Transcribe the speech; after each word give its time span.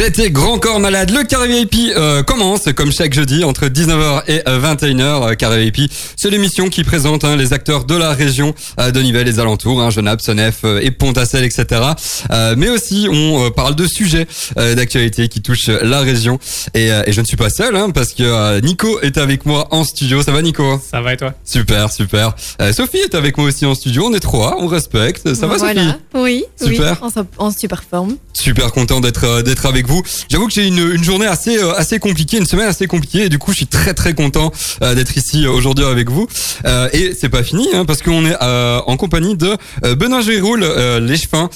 C'était 0.00 0.30
Grand 0.30 0.58
Corps 0.60 0.78
Malade. 0.78 1.10
Le 1.10 1.24
Carré 1.24 1.48
VIP 1.48 1.90
euh, 1.96 2.22
commence 2.22 2.66
comme 2.76 2.92
chaque 2.92 3.12
jeudi 3.12 3.42
entre 3.42 3.66
19h 3.66 4.22
et 4.28 4.38
21h. 4.38 5.00
Euh, 5.32 5.34
Carré 5.34 5.64
VIP, 5.70 5.90
c'est 6.16 6.30
l'émission 6.30 6.68
qui 6.68 6.84
présente 6.84 7.24
hein, 7.24 7.34
les 7.34 7.52
acteurs 7.52 7.84
de 7.84 7.96
la 7.96 8.12
région 8.12 8.54
euh, 8.78 8.92
de 8.92 9.00
Nivelles, 9.00 9.26
les 9.26 9.40
alentours, 9.40 9.82
hein, 9.82 9.90
Genappe, 9.90 10.20
Senef 10.20 10.60
euh, 10.64 10.78
et 10.82 10.92
Pontacel, 10.92 11.42
etc. 11.42 11.82
Euh, 12.30 12.54
mais 12.56 12.68
aussi, 12.70 13.08
on 13.10 13.46
euh, 13.46 13.50
parle 13.50 13.74
de 13.74 13.86
sujets 13.88 14.28
euh, 14.56 14.76
d'actualité 14.76 15.28
qui 15.28 15.42
touchent 15.42 15.66
la 15.68 16.00
région. 16.00 16.38
Et, 16.74 16.92
euh, 16.92 17.02
et 17.06 17.12
je 17.12 17.20
ne 17.20 17.26
suis 17.26 17.36
pas 17.36 17.50
seul, 17.50 17.74
hein, 17.74 17.90
parce 17.90 18.12
que 18.14 18.22
euh, 18.22 18.60
Nico 18.60 19.00
est 19.00 19.18
avec 19.18 19.46
moi 19.46 19.66
en 19.72 19.82
studio. 19.82 20.22
Ça 20.22 20.30
va, 20.30 20.42
Nico? 20.42 20.80
Ça 20.90 21.00
va 21.00 21.14
et 21.14 21.16
toi? 21.16 21.34
Super, 21.44 21.90
super. 21.92 22.34
Euh, 22.62 22.72
Sophie 22.72 22.98
est 22.98 23.16
avec 23.16 23.36
moi 23.36 23.48
aussi 23.48 23.66
en 23.66 23.74
studio. 23.74 24.06
On 24.08 24.14
est 24.14 24.20
trois, 24.20 24.58
on 24.60 24.68
respecte. 24.68 25.34
Ça 25.34 25.48
va, 25.48 25.56
voilà. 25.56 25.82
Sophie 25.82 25.94
Oui, 26.14 26.44
Super. 26.56 26.98
oui, 27.02 27.10
en, 27.38 27.46
en 27.46 27.50
super 27.50 27.82
forme. 27.82 28.16
Super 28.32 28.70
content 28.70 29.00
d'être 29.00 29.42
d'être 29.42 29.66
avec 29.66 29.87
J'avoue 30.28 30.46
que 30.46 30.52
j'ai 30.52 30.66
une, 30.66 31.02
journée 31.02 31.26
assez 31.26 31.58
euh, 31.58 31.72
assez 31.74 31.98
compliquée, 31.98 32.38
une 32.38 32.46
semaine 32.46 32.66
assez 32.66 32.86
compliquée 32.86 33.24
et 33.24 33.28
du 33.28 33.38
coup 33.38 33.52
je 33.52 33.58
suis 33.58 33.66
très 33.66 33.94
très 33.94 34.14
content 34.14 34.52
euh, 34.82 34.94
d'être 34.94 35.16
ici 35.16 35.44
euh, 35.44 35.50
aujourd'hui 35.50 35.84
avec 35.84 36.10
vous. 36.10 36.26
Euh, 36.66 36.88
et 36.92 37.14
c'est 37.18 37.28
pas 37.28 37.42
fini 37.42 37.68
hein, 37.74 37.84
parce 37.84 38.02
qu'on 38.02 38.24
est 38.26 38.36
en 38.40 38.96
compagnie 38.96 39.36
de 39.36 39.56
Benoît 39.94 40.20
Géroul, 40.20 40.64
l'échevin 41.00 41.48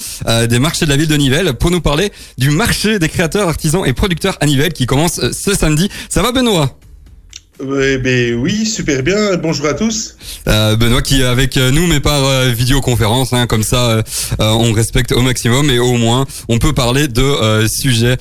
des 0.47 0.59
marchés 0.59 0.85
de 0.85 0.89
la 0.89 0.97
ville 0.97 1.07
de 1.07 1.15
Nivelles 1.15 1.53
pour 1.53 1.71
nous 1.71 1.81
parler 1.81 2.11
du 2.37 2.49
marché 2.49 2.99
des 2.99 3.09
créateurs, 3.09 3.47
artisans 3.47 3.85
et 3.85 3.93
producteurs 3.93 4.37
à 4.39 4.45
Nivelles 4.45 4.73
qui 4.73 4.85
commence 4.85 5.19
ce 5.31 5.53
samedi. 5.53 5.89
Ça 6.09 6.21
va 6.21 6.31
Benoît? 6.31 6.82
Ben 7.59 8.33
oui, 8.35 8.65
super 8.65 9.03
bien. 9.03 9.37
Bonjour 9.37 9.67
à 9.67 9.75
tous. 9.75 10.15
Euh, 10.47 10.75
Benoît 10.75 11.03
qui 11.03 11.21
est 11.21 11.25
avec 11.25 11.55
euh, 11.55 11.69
nous 11.69 11.85
mais 11.85 11.99
par 11.99 12.25
euh, 12.25 12.49
vidéoconférence 12.49 13.31
hein, 13.31 13.45
comme 13.45 13.61
ça 13.63 13.91
euh, 13.91 14.01
on 14.39 14.73
respecte 14.73 15.11
au 15.11 15.21
maximum 15.21 15.69
et 15.69 15.77
au 15.79 15.93
moins 15.93 16.25
on 16.49 16.57
peut 16.57 16.73
parler 16.73 17.07
de 17.07 17.67
sujets 17.67 18.17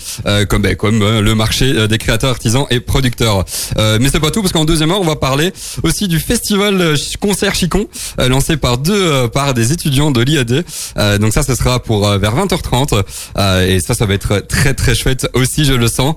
comme 0.48 0.62
ben, 0.62 0.76
comme 0.76 1.00
le 1.00 1.34
marché 1.34 1.88
des 1.88 1.98
créateurs 1.98 2.30
artisans 2.30 2.66
et 2.70 2.80
producteurs. 2.80 3.44
Mais 3.76 4.08
c'est 4.10 4.20
pas 4.20 4.30
tout 4.30 4.42
parce 4.42 4.52
qu'en 4.52 4.64
deuxième 4.64 4.90
heure 4.90 5.00
on 5.00 5.06
va 5.06 5.16
parler 5.16 5.52
aussi 5.82 6.08
du 6.08 6.20
festival 6.20 6.94
concert 7.20 7.54
Chicon 7.54 7.88
lancé 8.18 8.56
par 8.56 8.78
deux 8.78 9.28
par 9.28 9.54
des 9.54 9.72
étudiants 9.72 10.10
de 10.10 10.20
l'IAD 10.20 10.64
donc 11.20 11.32
ça 11.32 11.42
ce 11.42 11.54
sera 11.54 11.82
pour 11.82 12.08
vers 12.18 12.36
20h30 12.36 13.02
Euh, 13.38 13.66
et 13.66 13.80
ça 13.80 13.94
ça 13.94 14.06
va 14.06 14.14
être 14.14 14.40
très 14.46 14.74
très 14.74 14.94
chouette 14.94 15.26
aussi 15.34 15.64
je 15.64 15.72
le 15.74 15.88
sens. 15.88 16.14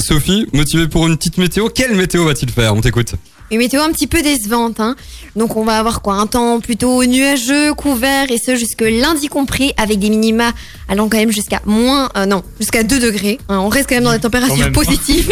Sophie 0.00 0.46
motivée 0.52 0.88
pour 0.88 1.06
une 1.06 1.16
petite 1.16 1.38
météo 1.38 1.68
quelle 1.68 1.94
météo 1.94 2.15
va-t-il 2.24 2.50
faire 2.50 2.74
on 2.74 2.80
t'écoute 2.80 3.14
Une 3.50 3.58
météo 3.58 3.80
un 3.82 3.90
petit 3.92 4.06
peu 4.06 4.22
décevante. 4.22 4.80
Hein. 4.80 4.96
Donc 5.34 5.56
on 5.56 5.64
va 5.64 5.78
avoir 5.78 6.00
quoi 6.02 6.14
Un 6.14 6.26
temps 6.26 6.60
plutôt 6.60 7.04
nuageux, 7.04 7.74
couvert, 7.74 8.30
et 8.30 8.38
ce 8.38 8.56
jusque 8.56 8.82
lundi 8.82 9.28
compris, 9.28 9.72
avec 9.76 9.98
des 9.98 10.10
minima 10.10 10.52
allant 10.88 11.08
quand 11.08 11.18
même 11.18 11.32
jusqu'à 11.32 11.60
moins... 11.66 12.08
euh, 12.16 12.26
non, 12.26 12.42
jusqu'à 12.60 12.82
2 12.82 12.98
degrés. 12.98 13.38
Hein, 13.48 13.58
on 13.58 13.68
reste 13.68 13.88
quand 13.88 13.96
même 13.96 14.04
dans 14.04 14.12
des 14.12 14.20
températures 14.20 14.72
positives. 14.72 15.30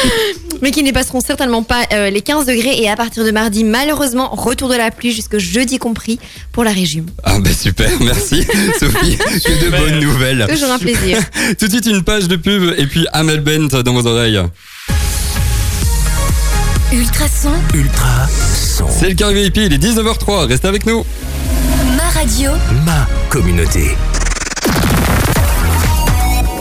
mais 0.62 0.70
qui 0.70 0.82
ne 0.82 0.92
passeront 0.92 1.20
certainement 1.20 1.62
pas 1.62 1.84
euh, 1.92 2.10
les 2.10 2.22
15 2.22 2.46
degrés. 2.46 2.80
Et 2.80 2.88
à 2.88 2.96
partir 2.96 3.24
de 3.24 3.30
mardi, 3.30 3.64
malheureusement, 3.64 4.30
retour 4.30 4.68
de 4.68 4.76
la 4.76 4.90
pluie 4.90 5.12
jusque 5.12 5.38
jeudi 5.38 5.78
compris 5.78 6.18
pour 6.52 6.64
la 6.64 6.70
région. 6.70 7.04
Ah 7.24 7.38
ben 7.40 7.52
super, 7.52 7.90
merci 8.00 8.46
Sophie, 8.78 9.16
que 9.16 9.64
de 9.64 9.70
bonnes 9.70 10.00
nouvelles. 10.00 10.46
Toujours 10.48 10.70
un 10.70 10.78
plaisir. 10.78 11.18
Tout 11.58 11.66
de 11.66 11.70
suite 11.72 11.86
une 11.86 12.02
page 12.02 12.28
de 12.28 12.36
pub 12.36 12.74
et 12.78 12.86
puis 12.86 13.06
Amel 13.12 13.40
Bent 13.40 13.82
dans 13.82 13.92
vos 13.92 14.06
oreilles. 14.06 14.40
Ultrason, 16.94 17.50
Ultra 17.74 18.28
son. 18.28 18.86
C'est 18.88 19.08
le 19.08 19.16
Carré 19.16 19.34
VIP, 19.34 19.56
il 19.56 19.72
est 19.72 19.82
19h03, 19.82 20.46
restez 20.46 20.68
avec 20.68 20.86
nous. 20.86 21.04
ma 21.96 22.08
radio, 22.20 22.52
Ma 22.86 23.06
communauté. 23.28 23.96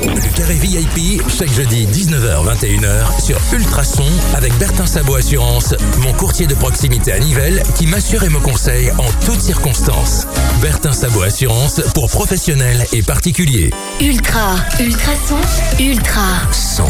Le 0.04 0.36
carré 0.38 0.56
VIP, 0.56 1.22
chaque 1.30 1.54
jeudi 1.54 1.86
19h-21h 1.86 3.24
sur 3.24 3.38
Ultrason 3.54 4.04
avec 4.34 4.58
Bertin 4.58 4.88
Sabot 4.88 5.16
Assurance, 5.16 5.76
mon 6.00 6.12
courtier 6.14 6.48
de 6.48 6.56
proximité 6.56 7.12
à 7.14 7.20
Nivelles 7.20 7.62
qui 7.76 7.86
m'assure 7.86 8.24
et 8.24 8.30
me 8.30 8.40
conseille 8.40 8.92
en 8.98 9.26
toutes 9.26 9.40
circonstances. 9.40 10.26
Bertin 10.62 10.94
Sabot 10.94 11.22
Assurance 11.22 11.80
pour 11.94 12.10
professionnels 12.10 12.84
et 12.92 13.04
particuliers. 13.04 13.70
ultra, 14.02 14.56
ultrason, 14.80 15.38
ultra. 15.80 16.26
Son. 16.52 16.84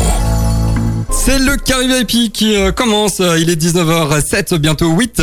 C'est 1.16 1.40
le 1.40 1.56
Carré 1.56 1.88
VIP 1.88 2.34
qui 2.34 2.56
euh, 2.56 2.72
commence, 2.72 3.20
il 3.20 3.50
est 3.50 3.62
19h07, 3.62 4.56
bientôt 4.58 4.90
8 4.90 5.22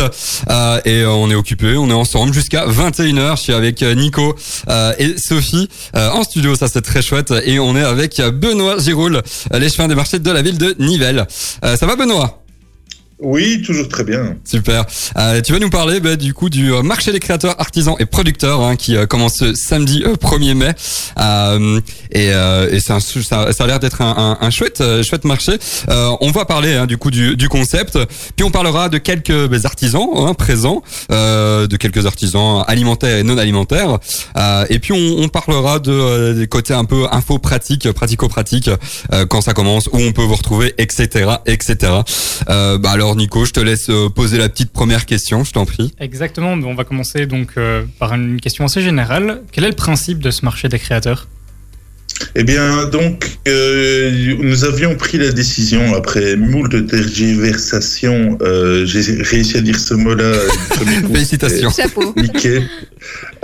euh, 0.48 0.80
et 0.84 1.02
euh, 1.02 1.10
on 1.10 1.30
est 1.30 1.34
occupé, 1.34 1.76
on 1.76 1.90
est 1.90 1.94
ensemble 1.94 2.32
jusqu'à 2.32 2.66
21h, 2.66 3.36
je 3.36 3.42
suis 3.42 3.52
avec 3.52 3.82
Nico 3.82 4.34
et 4.98 5.18
Sophie 5.18 5.68
en 5.94 6.22
studio, 6.22 6.54
ça 6.54 6.68
c'est 6.68 6.82
très 6.82 7.02
chouette. 7.02 7.34
Et 7.44 7.58
on 7.58 7.76
est 7.76 7.82
avec 7.82 8.20
Benoît 8.20 8.78
Giroul, 8.78 9.22
l'échevin 9.52 9.88
des 9.88 9.94
marchés 9.94 10.18
de 10.18 10.30
la 10.30 10.42
ville 10.42 10.58
de 10.58 10.74
Nivelles. 10.78 11.26
Ça 11.30 11.86
va 11.86 11.96
Benoît? 11.96 12.39
Oui, 13.22 13.62
toujours 13.64 13.88
très 13.88 14.04
bien. 14.04 14.36
Super. 14.44 14.84
Euh, 15.16 15.40
tu 15.40 15.52
vas 15.52 15.58
nous 15.58 15.70
parler 15.70 16.00
bah, 16.00 16.16
du 16.16 16.34
coup 16.34 16.48
du 16.48 16.72
euh, 16.72 16.82
marché 16.82 17.12
des 17.12 17.20
créateurs, 17.20 17.60
artisans 17.60 17.96
et 17.98 18.06
producteurs 18.06 18.60
hein, 18.62 18.76
qui 18.76 18.96
euh, 18.96 19.06
commence 19.06 19.38
ce 19.38 19.54
samedi 19.54 20.02
euh, 20.06 20.14
1er 20.14 20.54
mai. 20.54 20.72
Euh, 21.18 21.80
et 22.12 22.32
euh, 22.32 22.70
et 22.70 22.80
c'est 22.80 22.92
un 22.92 23.00
ça, 23.00 23.52
ça 23.52 23.64
a 23.64 23.66
l'air 23.66 23.80
d'être 23.80 24.00
un, 24.00 24.38
un, 24.40 24.50
chouette 24.50 24.82
chouette 25.02 25.24
marché. 25.24 25.52
On 25.88 26.30
va 26.30 26.44
parler 26.44 26.74
hein, 26.74 26.86
du 26.86 26.96
coup 26.96 27.10
du, 27.10 27.36
du 27.36 27.48
concept. 27.48 27.98
Puis 28.36 28.44
on 28.44 28.50
parlera 28.50 28.88
de 28.88 28.98
quelques 28.98 29.48
bah, 29.48 29.58
artisans 29.64 30.08
hein, 30.16 30.34
présents, 30.34 30.82
de 31.10 31.76
quelques 31.76 32.06
artisans 32.06 32.64
alimentaires 32.66 33.18
et 33.18 33.22
non 33.22 33.38
alimentaires. 33.38 33.98
Et 34.70 34.78
puis 34.78 34.92
on, 34.92 35.22
on 35.22 35.28
parlera 35.28 35.78
de 35.78 36.32
des 36.32 36.46
côtés 36.46 36.74
un 36.74 36.84
peu 36.84 37.06
info 37.10 37.38
pratique, 37.38 37.90
pratico-pratique, 37.92 38.70
euh, 39.12 39.26
quand 39.26 39.40
ça 39.40 39.52
commence, 39.52 39.88
où 39.92 39.98
on 39.98 40.12
peut 40.12 40.22
vous 40.22 40.36
retrouver, 40.36 40.74
etc., 40.78 41.32
etc. 41.46 41.76
Bah 42.46 42.90
alors 42.90 43.09
Nico, 43.16 43.44
je 43.44 43.52
te 43.52 43.60
laisse 43.60 43.90
euh, 43.90 44.08
poser 44.08 44.38
la 44.38 44.48
petite 44.48 44.72
première 44.72 45.06
question, 45.06 45.44
je 45.44 45.52
t'en 45.52 45.66
prie. 45.66 45.92
Exactement, 45.98 46.52
on 46.52 46.74
va 46.74 46.84
commencer 46.84 47.26
donc 47.26 47.52
euh, 47.56 47.84
par 47.98 48.14
une 48.14 48.40
question 48.40 48.64
assez 48.64 48.82
générale. 48.82 49.42
Quel 49.52 49.64
est 49.64 49.70
le 49.70 49.74
principe 49.74 50.18
de 50.18 50.30
ce 50.30 50.44
marché 50.44 50.68
des 50.68 50.78
créateurs? 50.78 51.28
Eh 52.34 52.44
bien, 52.44 52.86
donc, 52.86 53.26
euh, 53.48 54.34
nous 54.40 54.64
avions 54.64 54.94
pris 54.96 55.18
la 55.18 55.32
décision 55.32 55.94
après 55.94 56.36
moult 56.36 56.86
tergiversations. 56.86 58.38
Euh, 58.42 58.84
J'ai 58.86 59.00
réussi 59.22 59.56
à 59.56 59.60
dire 59.60 59.78
ce 59.78 59.94
mot-là. 59.94 60.32
coup. 60.70 60.84
Félicitations. 61.12 61.70
Chapeau. 61.70 62.12
Nickel. 62.16 62.62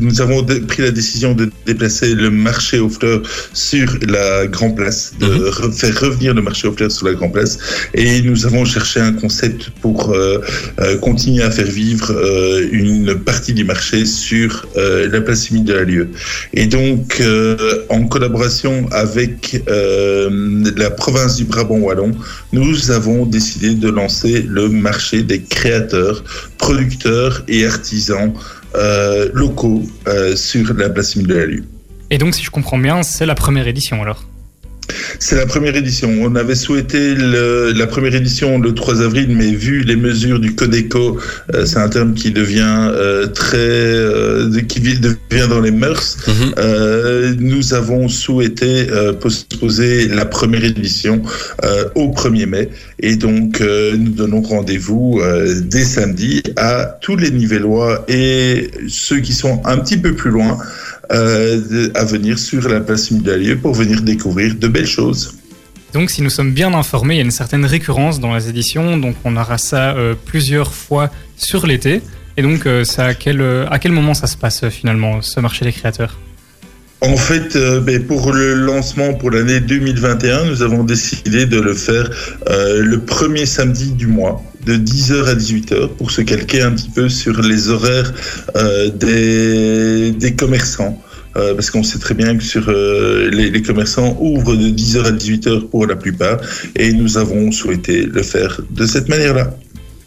nous 0.00 0.20
avons 0.20 0.44
pris 0.44 0.82
la 0.82 0.90
décision 0.90 1.34
de 1.34 1.50
déplacer 1.66 2.14
le 2.14 2.30
marché 2.30 2.78
aux 2.78 2.88
fleurs 2.88 3.22
sur 3.52 3.88
la 4.06 4.46
Grand 4.46 4.70
Place, 4.70 5.12
de 5.20 5.26
Mhm. 5.26 5.40
re- 5.58 5.72
faire 5.72 6.00
revenir 6.00 6.32
le 6.34 6.42
marché 6.42 6.68
aux 6.68 6.72
fleurs 6.72 6.92
sur 6.92 7.06
la 7.06 7.14
Grand 7.14 7.30
Place. 7.30 7.58
Et 7.94 8.22
nous 8.22 8.46
avons 8.46 8.64
cherché 8.64 9.00
un 9.00 9.12
concept 9.12 9.70
pour 9.82 10.12
euh, 10.12 10.38
euh, 10.80 10.96
continuer 10.98 11.42
à 11.42 11.50
faire 11.50 11.66
vivre 11.66 12.12
euh, 12.12 12.68
une 12.70 13.16
partie 13.16 13.52
du 13.52 13.64
marché 13.64 14.04
sur 14.06 14.66
euh, 14.90 15.08
la 15.10 15.20
place 15.20 15.52
de 15.52 15.72
la 15.72 15.84
Lieu. 15.84 16.10
Et 16.52 16.66
donc, 16.66 17.18
euh, 17.20 17.86
en 17.88 18.06
collaboration 18.06 18.86
avec 18.90 19.62
euh, 19.68 20.28
la 20.76 20.90
province 20.90 21.36
du 21.36 21.44
Brabant 21.44 21.78
Wallon, 21.78 22.12
nous 22.52 22.90
avons 22.90 23.26
décidé 23.26 23.74
de 23.74 23.88
lancer 23.88 24.42
le 24.42 24.68
marché 24.68 25.22
des 25.22 25.40
créateurs, 25.42 26.24
producteurs 26.58 27.42
et 27.48 27.66
artisans 27.66 28.32
locaux 29.34 29.82
sur 30.36 30.74
la 30.74 30.88
place 30.88 31.16
de 31.18 31.34
la 31.34 31.46
Lieu. 31.46 31.64
Et 32.10 32.18
donc, 32.18 32.34
si 32.34 32.44
je 32.44 32.50
comprends 32.50 32.78
bien, 32.78 33.02
c'est 33.02 33.26
la 33.26 33.34
première 33.34 33.66
édition 33.66 34.02
alors? 34.02 34.29
C'est 35.18 35.36
la 35.36 35.46
première 35.46 35.76
édition. 35.76 36.10
On 36.22 36.34
avait 36.36 36.54
souhaité 36.54 37.14
le- 37.14 37.72
la 37.72 37.86
première 37.86 38.14
édition 38.14 38.58
le 38.58 38.74
3 38.74 39.02
avril, 39.02 39.28
mais 39.36 39.50
vu 39.52 39.82
les 39.82 39.96
mesures 39.96 40.40
du 40.40 40.54
Codeco, 40.54 41.18
euh, 41.54 41.66
c'est 41.66 41.78
un 41.78 41.88
terme 41.88 42.14
qui 42.14 42.30
devient 42.30 42.88
euh, 42.92 43.26
très, 43.26 43.56
euh, 43.58 44.60
qui 44.68 44.80
vi- 44.80 44.98
devient 45.00 45.48
dans 45.48 45.60
les 45.60 45.70
mœurs. 45.70 46.16
Mhm. 46.26 47.36
Nous 47.40 47.74
avons 47.74 48.08
souhaité 48.08 48.86
postposer 49.20 50.08
la 50.08 50.24
première 50.24 50.64
édition 50.64 51.22
au 51.94 52.08
1er 52.08 52.46
mai 52.46 52.68
et 53.00 53.16
donc 53.16 53.60
nous 53.60 54.10
donnons 54.10 54.40
rendez-vous 54.42 55.20
dès 55.64 55.84
samedi 55.84 56.42
à 56.56 56.98
tous 57.00 57.16
les 57.16 57.30
Nivellois 57.30 58.04
et 58.08 58.70
ceux 58.88 59.20
qui 59.20 59.32
sont 59.32 59.62
un 59.64 59.78
petit 59.78 59.96
peu 59.98 60.12
plus 60.14 60.30
loin 60.30 60.58
euh, 61.12 61.88
à 61.94 62.04
venir 62.04 62.38
sur 62.38 62.68
la 62.68 62.80
place 62.80 63.10
Midalieu 63.10 63.58
pour 63.58 63.74
venir 63.74 64.00
découvrir 64.02 64.54
de 64.54 64.68
belles 64.68 64.86
choses. 64.86 65.34
Donc, 65.92 66.10
si 66.10 66.22
nous 66.22 66.30
sommes 66.30 66.52
bien 66.52 66.72
informés, 66.72 67.14
il 67.14 67.16
y 67.18 67.20
a 67.20 67.24
une 67.24 67.32
certaine 67.32 67.64
récurrence 67.64 68.20
dans 68.20 68.34
les 68.34 68.48
éditions, 68.48 68.96
donc 68.96 69.16
on 69.24 69.36
aura 69.36 69.58
ça 69.58 69.96
euh, 69.96 70.14
plusieurs 70.24 70.72
fois 70.72 71.10
sur 71.36 71.66
l'été. 71.66 72.00
Et 72.36 72.42
donc, 72.42 72.64
euh, 72.64 72.84
c'est 72.84 73.02
à 73.02 73.14
quel, 73.14 73.42
à 73.70 73.78
quel 73.80 73.90
moment 73.92 74.14
ça 74.14 74.28
se 74.28 74.36
passe 74.36 74.68
finalement, 74.68 75.20
ce 75.20 75.40
marché 75.40 75.64
des 75.64 75.72
créateurs? 75.72 76.16
En 77.00 77.16
fait, 77.16 77.56
ben, 77.80 78.06
pour 78.06 78.32
le 78.32 78.54
lancement 78.54 79.14
pour 79.14 79.30
l'année 79.30 79.58
2021, 79.58 80.44
nous 80.44 80.62
avons 80.62 80.84
décidé 80.84 81.46
de 81.46 81.58
le 81.58 81.72
faire 81.74 82.10
le 82.46 82.96
premier 82.98 83.46
samedi 83.46 83.92
du 83.92 84.06
mois, 84.06 84.42
de 84.64 84.74
10h 84.76 85.26
à 85.26 85.34
18h, 85.34 85.88
pour 85.96 86.10
se 86.10 86.20
calquer 86.22 86.62
un 86.62 86.72
petit 86.72 86.90
peu 86.90 87.08
sur 87.08 87.40
les 87.40 87.68
horaires 87.68 88.12
euh, 88.56 88.90
des, 88.90 90.12
des 90.12 90.34
commerçants. 90.34 91.00
euh, 91.36 91.54
parce 91.54 91.70
qu'on 91.70 91.82
sait 91.84 91.98
très 91.98 92.14
bien 92.14 92.36
que 92.36 92.42
sur 92.42 92.68
euh, 92.68 93.30
les, 93.30 93.50
les 93.50 93.62
commerçants 93.62 94.16
ouvrent 94.20 94.56
de 94.56 94.68
10h 94.68 95.04
à 95.04 95.12
18h 95.12 95.68
pour 95.68 95.86
la 95.86 95.96
plupart, 95.96 96.38
et 96.76 96.92
nous 96.92 97.18
avons 97.18 97.52
souhaité 97.52 98.02
le 98.04 98.22
faire 98.22 98.60
de 98.70 98.86
cette 98.86 99.08
manière-là. 99.08 99.56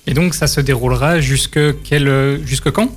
Et 0.05 0.13
donc 0.13 0.35
ça 0.35 0.47
se 0.47 0.59
déroulera 0.61 1.19
jusque 1.21 1.59
quel, 1.83 2.39
jusque 2.45 2.71
quand? 2.71 2.94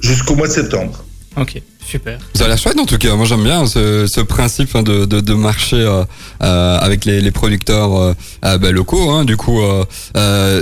Jusqu'au 0.00 0.34
mois 0.34 0.48
de 0.48 0.52
septembre. 0.52 1.05
Ok, 1.36 1.60
super. 1.84 2.18
Ça 2.34 2.46
a 2.46 2.48
l'air 2.48 2.56
chouette 2.58 2.78
en 2.78 2.86
tout 2.86 2.96
cas. 2.98 3.14
Moi 3.14 3.26
j'aime 3.26 3.44
bien 3.44 3.66
ce, 3.66 4.06
ce 4.06 4.20
principe 4.22 4.74
hein, 4.74 4.82
de, 4.82 5.04
de, 5.04 5.20
de 5.20 5.34
marché 5.34 5.76
euh, 5.76 6.02
euh, 6.42 6.78
avec 6.78 7.04
les, 7.04 7.20
les 7.20 7.30
producteurs 7.30 7.94
euh, 7.94 8.14
bah, 8.58 8.70
locaux. 8.72 9.10
Hein. 9.10 9.24
Du 9.24 9.36
coup, 9.36 9.60
on, 9.60 9.86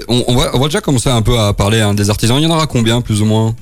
on, 0.08 0.34
va, 0.36 0.50
on 0.54 0.58
va 0.58 0.64
déjà 0.66 0.80
commencer 0.80 1.10
un 1.10 1.22
peu 1.22 1.38
à 1.38 1.52
parler 1.52 1.80
hein, 1.80 1.94
des 1.94 2.10
artisans. 2.10 2.38
Il 2.38 2.42
y 2.42 2.46
en 2.46 2.50
aura 2.50 2.66
combien 2.66 3.00
plus 3.00 3.22
ou 3.22 3.24
moins? 3.24 3.54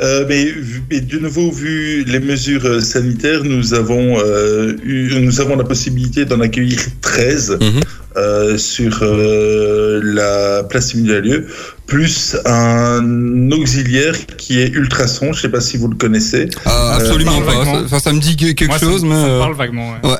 Euh, 0.00 0.24
mais, 0.28 0.48
mais 0.90 1.00
de 1.00 1.18
nouveau, 1.18 1.52
vu 1.52 2.02
les 2.04 2.18
mesures 2.18 2.82
sanitaires, 2.82 3.44
nous 3.44 3.72
avons, 3.74 4.18
euh, 4.18 4.72
eu, 4.82 5.14
nous 5.20 5.40
avons 5.40 5.54
la 5.54 5.62
possibilité 5.64 6.24
d'en 6.24 6.40
accueillir 6.40 6.78
13 7.02 7.58
Mhm. 7.60 7.80
euh, 8.16 8.58
sur 8.58 8.98
euh, 9.02 10.00
la 10.02 10.64
place 10.64 10.94
Émile 10.94 11.18
Lieu, 11.18 11.46
plus 11.86 12.36
un 12.46 13.50
auxiliaire 13.50 14.14
qui 14.38 14.60
est 14.60 14.68
ultrason. 14.68 15.26
Je 15.32 15.38
ne 15.38 15.42
sais 15.42 15.48
pas 15.50 15.60
si 15.60 15.76
vous 15.76 15.88
le 15.88 15.96
connaissez. 15.96 16.48
Euh, 16.66 16.92
Absolument 16.94 17.32
parle 17.40 17.44
pas. 17.44 17.52
vaguement. 17.58 17.74
Ça, 17.74 17.84
enfin, 17.84 17.98
ça 17.98 18.12
me 18.12 18.20
dit 18.20 18.36
que- 18.36 18.52
quelque 18.52 18.66
Moi, 18.70 18.78
ça- 18.78 18.86
chose, 18.86 19.00
ça, 19.02 19.06
mais. 19.06 19.14
me 19.14 19.24
euh, 19.28 19.38
parle 19.38 19.54
vaguement. 19.54 19.92
ouais. 20.02 20.10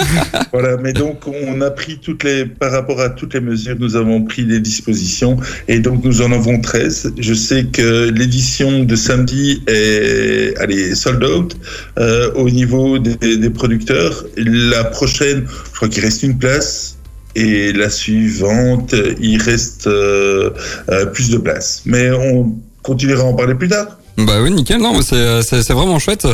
Voilà, 0.52 0.76
mais 0.78 0.92
donc 0.92 1.26
on 1.28 1.60
a 1.60 1.70
pris 1.70 1.98
toutes 2.02 2.24
les, 2.24 2.44
par 2.46 2.72
rapport 2.72 3.00
à 3.00 3.10
toutes 3.10 3.34
les 3.34 3.40
mesures, 3.40 3.76
nous 3.78 3.96
avons 3.96 4.22
pris 4.24 4.44
des 4.44 4.58
dispositions 4.58 5.36
et 5.68 5.78
donc 5.78 6.02
nous 6.04 6.22
en 6.22 6.32
avons 6.32 6.60
13. 6.60 7.12
Je 7.18 7.34
sais 7.34 7.64
que 7.64 8.08
l'édition 8.10 8.82
de 8.84 8.96
samedi 8.96 9.62
est, 9.68 10.54
allez, 10.58 10.94
sold 10.94 11.22
out 11.22 11.56
euh, 11.98 12.32
au 12.34 12.48
niveau 12.50 12.98
des, 12.98 13.36
des 13.36 13.50
producteurs. 13.50 14.24
La 14.36 14.84
prochaine, 14.84 15.44
je 15.70 15.76
crois 15.76 15.88
qu'il 15.88 16.02
reste 16.02 16.22
une 16.22 16.38
place. 16.38 16.96
Et 17.34 17.72
la 17.72 17.90
suivante, 17.90 18.94
il 19.20 19.40
reste 19.40 19.86
euh, 19.86 20.50
euh, 20.90 21.06
plus 21.06 21.30
de 21.30 21.38
place. 21.38 21.82
Mais 21.84 22.10
on 22.10 22.54
continuera 22.82 23.22
à 23.22 23.26
en 23.26 23.34
parler 23.34 23.54
plus 23.54 23.68
tard. 23.68 23.99
Bah 24.16 24.34
oui, 24.42 24.50
nickel. 24.50 24.80
Non, 24.80 25.00
c'est 25.02 25.72
vraiment 25.72 25.98
chouette. 25.98 26.26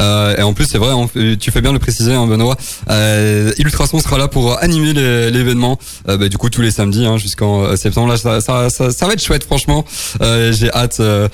Euh, 0.00 0.36
et 0.36 0.42
en 0.42 0.52
plus, 0.54 0.66
c'est 0.66 0.78
vrai, 0.78 0.92
tu 1.38 1.50
fais 1.50 1.60
bien 1.60 1.72
le 1.72 1.78
préciser, 1.78 2.12
hein, 2.12 2.26
Benoît. 2.26 2.56
Euh, 2.90 3.52
Illustrason 3.58 3.98
sera 4.00 4.18
là 4.18 4.28
pour 4.28 4.58
animer 4.62 4.92
l'événement. 5.30 5.78
Euh, 6.08 6.16
bah, 6.16 6.28
du 6.28 6.38
coup, 6.38 6.48
tous 6.48 6.62
les 6.62 6.70
samedis 6.70 7.04
hein, 7.04 7.18
jusqu'en 7.18 7.62
euh, 7.64 7.76
septembre. 7.76 8.08
Là, 8.08 8.16
ça, 8.16 8.40
ça, 8.40 8.70
ça, 8.70 9.06
va 9.06 9.12
être 9.12 9.22
chouette, 9.22 9.44
franchement. 9.44 9.84
Euh, 10.22 10.52
J'ai 10.52 10.72
hâte 10.72 11.00
euh, 11.00 11.28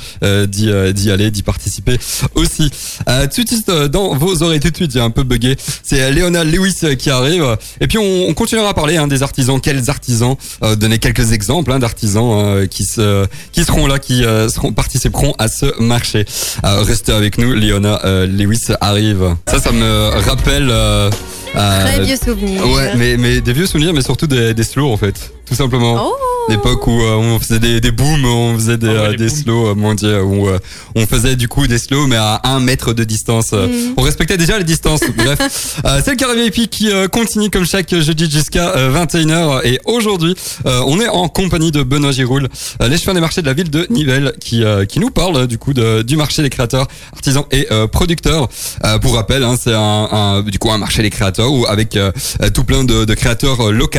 d'y 0.46 1.10
aller, 1.10 1.30
d'y 1.30 1.42
participer 1.42 1.96
aussi. 2.34 2.70
Tout 3.34 3.42
de 3.42 3.48
suite, 3.48 3.70
dans 3.70 4.14
vos 4.16 4.42
oreilles, 4.42 4.60
tout 4.60 4.70
de 4.70 4.76
suite, 4.76 4.92
j'ai 4.92 5.00
un 5.00 5.10
peu 5.10 5.22
bugué. 5.22 5.56
C'est 5.82 6.10
Léona 6.10 6.44
Lewis 6.44 6.96
qui 6.98 7.10
arrive. 7.10 7.56
Et 7.80 7.86
puis, 7.86 7.98
on, 7.98 8.28
on 8.28 8.34
continuera 8.34 8.70
à 8.70 8.74
parler 8.74 8.96
hein, 8.96 9.06
des 9.06 9.22
artisans. 9.22 9.60
Quels 9.60 9.88
artisans? 9.90 10.36
Donner 10.76 10.98
quelques 10.98 11.32
exemples 11.32 11.72
hein, 11.72 11.78
d'artisans 11.78 12.32
euh, 12.32 12.66
qui 12.66 12.84
se 12.84 13.26
qui 13.52 13.64
seront 13.64 13.86
là, 13.86 13.98
qui 13.98 14.22
seront 14.22 14.72
participeront 14.72 15.34
à 15.38 15.48
ce 15.48 15.80
marché. 15.90 16.24
Euh, 16.64 16.82
restez 16.82 17.12
avec 17.12 17.36
nous, 17.36 17.52
Léona 17.52 18.00
euh, 18.04 18.26
Lewis 18.26 18.68
arrive. 18.80 19.36
Ça, 19.46 19.58
ça 19.60 19.72
me 19.72 20.08
rappelle. 20.28 20.68
Euh, 20.70 21.10
Très 21.52 22.00
vieux 22.04 22.16
souvenir. 22.16 22.64
Ouais, 22.66 22.92
mais, 22.96 23.16
mais 23.18 23.40
des 23.40 23.52
vieux 23.52 23.66
souvenirs, 23.66 23.92
mais 23.92 24.02
surtout 24.02 24.28
des, 24.28 24.54
des 24.54 24.62
slows 24.62 24.90
en 24.90 24.96
fait, 24.96 25.32
tout 25.50 25.56
simplement. 25.56 25.96
Oh 26.00 26.14
L'époque 26.48 26.86
où 26.86 27.00
euh, 27.02 27.14
on 27.16 27.38
faisait 27.38 27.58
des, 27.58 27.80
des 27.80 27.90
booms, 27.92 28.24
on 28.24 28.54
faisait 28.54 28.76
des, 28.78 28.88
Ah 28.88 28.92
ouais, 28.92 28.98
euh, 29.10 29.16
des 29.16 29.48
euh, 29.48 29.74
mon 29.74 29.94
dieu, 29.94 30.22
où 30.22 30.48
euh, 30.48 30.58
on 30.96 31.06
faisait 31.06 31.36
du 31.36 31.46
coup 31.48 31.66
des 31.66 31.78
slows, 31.78 32.06
mais 32.06 32.16
à 32.16 32.40
un 32.44 32.60
mètre 32.60 32.92
de 32.92 33.04
distance. 33.04 33.50
Euh, 33.52 33.66
Mm. 33.70 33.94
On 33.98 34.02
respectait 34.02 34.36
déjà 34.38 34.58
les 34.58 34.64
distances. 34.64 35.00
Bref, 35.16 35.76
euh, 35.84 36.00
c'est 36.04 36.12
le 36.12 36.16
carré 36.16 36.34
VIP 36.50 36.68
qui 36.70 36.90
euh, 36.90 37.08
continue 37.08 37.50
comme 37.50 37.64
chaque 37.66 37.94
jeudi 37.94 38.28
jusqu'à 38.30 38.70
euh, 38.76 39.04
21h. 39.04 39.60
Et 39.64 39.78
aujourd'hui, 39.84 40.34
euh, 40.66 40.82
on 40.86 40.98
est 41.00 41.08
en 41.08 41.28
compagnie 41.28 41.70
de 41.72 41.82
Benoît 41.82 42.10
Giroul, 42.12 42.48
euh, 42.82 42.88
l'échevin 42.88 43.14
des 43.14 43.20
marchés 43.20 43.42
de 43.42 43.46
la 43.46 43.52
ville 43.52 43.70
de 43.70 43.86
Nivelles, 43.90 44.32
qui, 44.40 44.64
euh, 44.64 44.84
qui 44.86 44.98
nous 44.98 45.10
parle 45.10 45.36
euh, 45.36 45.46
du 45.46 45.58
coup 45.58 45.72
de, 45.72 46.02
du 46.02 46.16
marché 46.16 46.42
des 46.42 46.50
créateurs, 46.50 46.88
artisans 47.12 47.44
et 47.52 47.66
euh, 47.70 47.86
producteurs. 47.86 48.48
Euh, 48.84 48.98
pour 48.98 49.14
rappel, 49.14 49.44
hein, 49.44 49.56
c'est 49.60 49.74
un, 49.74 50.08
un- 50.10 50.42
du 50.42 50.58
coup 50.58 50.70
un 50.72 50.78
marché 50.78 51.02
des 51.02 51.10
créateurs 51.10 51.52
où 51.52 51.66
avec 51.66 51.96
euh, 51.96 52.10
euh, 52.42 52.50
tout 52.50 52.64
plein 52.64 52.82
de, 52.84 53.04
de 53.04 53.14
créateurs 53.14 53.60
euh, 53.68 53.72
locaux, 53.72 53.98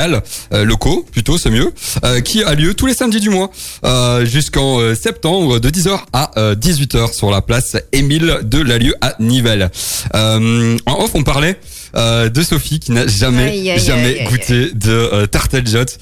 euh, 0.54 0.66
locaux 0.66 1.06
plutôt, 1.12 1.38
c'est 1.42 1.50
mieux, 1.50 1.72
euh, 2.06 2.22
qui 2.22 2.44
a 2.44 2.54
lieu 2.54 2.74
tous 2.74 2.86
les 2.86 2.94
samedis 2.94 3.20
du 3.20 3.30
mois 3.30 3.50
euh, 3.84 4.26
jusqu'en 4.26 4.80
euh, 4.80 4.96
septembre 4.96 5.60
de 5.60 5.70
10h 5.70 6.00
à 6.14 6.32
euh, 6.38 6.56
18h 6.56 7.14
sur 7.14 7.32
la 7.32 7.42
place 7.42 7.76
Émile 7.92 8.40
de 8.44 8.60
Lalieu 8.62 8.96
à 9.02 9.16
Nivelles. 9.20 9.72
Euh, 10.16 10.78
en 10.86 11.04
off, 11.04 11.12
on 11.16 11.24
parlait 11.24 11.60
euh, 11.96 12.30
de 12.30 12.42
Sophie 12.44 12.80
qui 12.80 12.92
n'a 12.92 13.08
jamais, 13.08 13.50
Aïe, 13.50 13.72
aïe, 13.72 13.80
jamais 13.80 14.06
aïe, 14.06 14.20
aïe, 14.20 14.28
goûté 14.30 14.72
de 14.74 14.92
euh, 14.92 15.26
tarteljotte. 15.28 15.98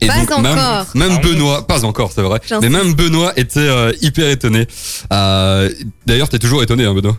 Et 0.00 0.08
Pas 0.08 0.16
donc 0.18 0.32
encore. 0.32 0.42
même 0.96 1.12
Ah 1.12 1.20
oui. 1.22 1.30
Benoît, 1.32 1.64
pas 1.66 1.84
encore, 1.84 2.10
c'est 2.12 2.22
vrai. 2.22 2.40
J'en 2.48 2.60
Mais 2.60 2.68
même 2.68 2.92
Benoît 2.94 3.32
était 3.36 3.60
euh, 3.60 3.92
hyper 4.02 4.28
étonné. 4.30 4.66
Euh, 5.12 5.70
D'ailleurs, 6.06 6.28
t'es 6.28 6.40
toujours 6.40 6.60
étonné, 6.64 6.84
hein, 6.84 6.92
Benoît? 6.92 7.16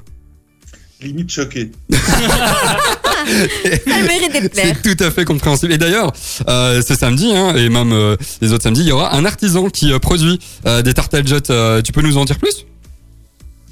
Limite 1.01 1.31
choqué. 1.31 1.71
Ça 3.87 3.99
le 3.99 4.07
mérite 4.07 4.31
d'être 4.31 4.51
clair. 4.51 4.75
C'est 4.83 4.95
tout 4.95 5.03
à 5.03 5.11
fait 5.11 5.25
compréhensible. 5.25 5.73
Et 5.73 5.77
d'ailleurs, 5.77 6.11
euh, 6.47 6.81
ce 6.81 6.95
samedi, 6.95 7.33
hein, 7.35 7.55
et 7.55 7.69
même 7.69 7.91
euh, 7.91 8.15
les 8.41 8.53
autres 8.53 8.63
samedis, 8.63 8.81
il 8.81 8.87
y 8.87 8.91
aura 8.91 9.15
un 9.15 9.25
artisan 9.25 9.69
qui 9.69 9.91
euh, 9.91 9.99
produit 9.99 10.39
euh, 10.65 10.81
des 10.81 10.93
tarteljottes. 10.93 11.49
Euh, 11.49 11.81
tu 11.81 11.91
peux 11.91 12.01
nous 12.01 12.17
en 12.17 12.25
dire 12.25 12.37
plus? 12.37 12.65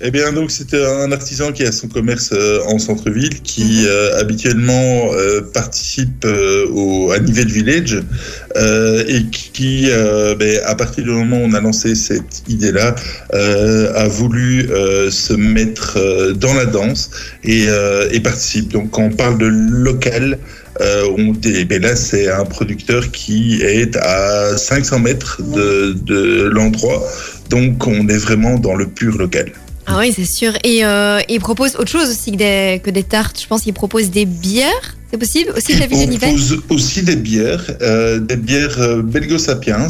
Eh 0.04 0.10
bien, 0.10 0.34
donc, 0.34 0.50
c'était 0.50 0.84
un 0.84 1.12
artisan 1.12 1.52
qui 1.52 1.64
a 1.64 1.72
son 1.72 1.88
commerce 1.88 2.32
euh, 2.34 2.60
en 2.66 2.80
centre-ville, 2.80 3.42
qui 3.44 3.86
euh, 3.86 4.20
habituellement 4.20 5.12
euh, 5.14 5.42
participe 5.42 6.26
au, 6.72 7.12
à 7.12 7.20
Nivelle 7.20 7.52
Village 7.52 8.02
et 9.08 9.24
qui, 9.32 9.90
ben, 10.40 10.60
à 10.66 10.76
partir 10.76 11.04
du 11.04 11.12
moment 11.12 11.38
où 11.38 11.46
on 11.46 11.54
a 11.54 11.62
lancé 11.62 11.94
cette 11.94 12.44
idée-là, 12.48 12.96
a 13.34 14.08
voulu 14.08 14.68
se 15.10 15.34
mettre 15.34 16.34
dans 16.34 16.54
la 16.54 16.66
danse 16.66 17.12
et, 17.44 17.68
et 18.12 18.20
participe. 18.20 18.70
Donc, 18.74 18.92
quand 18.92 19.04
on 19.04 19.12
parle 19.12 19.38
de 19.38 19.48
local, 19.48 20.38
euh, 20.82 21.04
on, 21.18 21.34
eh 21.44 21.66
ben 21.66 21.82
là, 21.82 21.96
c'est 21.96 22.30
un 22.30 22.46
producteur 22.46 23.12
qui 23.12 23.62
est 23.62 23.96
à 23.98 24.58
500 24.58 25.00
mètres 25.00 25.42
de, 25.42 25.94
de 25.94 26.50
l'endroit. 26.50 27.02
Donc, 27.50 27.86
on 27.88 28.08
est 28.08 28.18
vraiment 28.18 28.58
dans 28.58 28.76
le 28.76 28.88
pur 28.88 29.18
local. 29.18 29.52
Ah 29.88 29.98
oui, 30.00 30.14
c'est 30.16 30.26
sûr. 30.26 30.54
Et 30.64 30.86
euh, 30.86 31.20
il 31.30 31.40
propose 31.40 31.76
autre 31.76 31.90
chose 31.92 32.10
aussi 32.10 32.32
que 32.32 32.38
des, 32.38 32.82
que 32.84 32.90
des 32.90 33.04
tartes. 33.04 33.40
Je 33.42 33.48
pense 33.48 33.62
qu'il 33.64 33.74
propose 33.74 34.10
des 34.10 34.26
bières. 34.26 34.96
C'est 35.12 35.18
possible 35.18 35.52
aussi 35.58 35.76
de 35.76 35.80
la 35.82 35.88
ville 35.88 36.10
de 36.10 36.16
propose 36.18 36.60
aussi 36.70 37.04
des 37.04 37.18
bières, 37.18 37.66
euh, 37.82 38.20
des 38.20 38.38
bières 38.38 38.80
euh, 38.80 39.02
Belgo 39.02 39.38
Sapiens, 39.38 39.90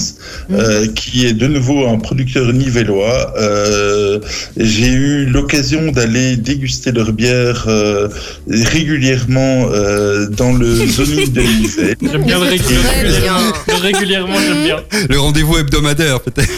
euh, 0.51 0.87
qui 0.95 1.27
est 1.27 1.33
de 1.33 1.45
nouveau 1.45 1.85
un 1.85 1.99
producteur 1.99 2.51
nivellois. 2.51 3.31
Euh, 3.37 4.19
J'ai 4.57 4.87
eu 4.87 5.25
l'occasion 5.27 5.91
d'aller 5.91 6.37
déguster 6.37 6.91
leurs 6.91 7.13
bières 7.13 7.65
euh, 7.67 8.07
régulièrement 8.49 9.69
euh, 9.71 10.27
dans 10.27 10.53
le 10.53 10.73
zoning 10.87 11.31
de 11.31 11.41
Nivelles. 11.41 11.95
J'aime 12.01 12.23
bien 12.23 12.39
le. 12.39 13.75
Régulièrement, 13.79 14.39
j'aime 14.39 14.63
bien. 14.63 14.77
Le 15.07 15.19
rendez-vous 15.19 15.57
hebdomadaire, 15.57 16.19
peut-être. 16.21 16.49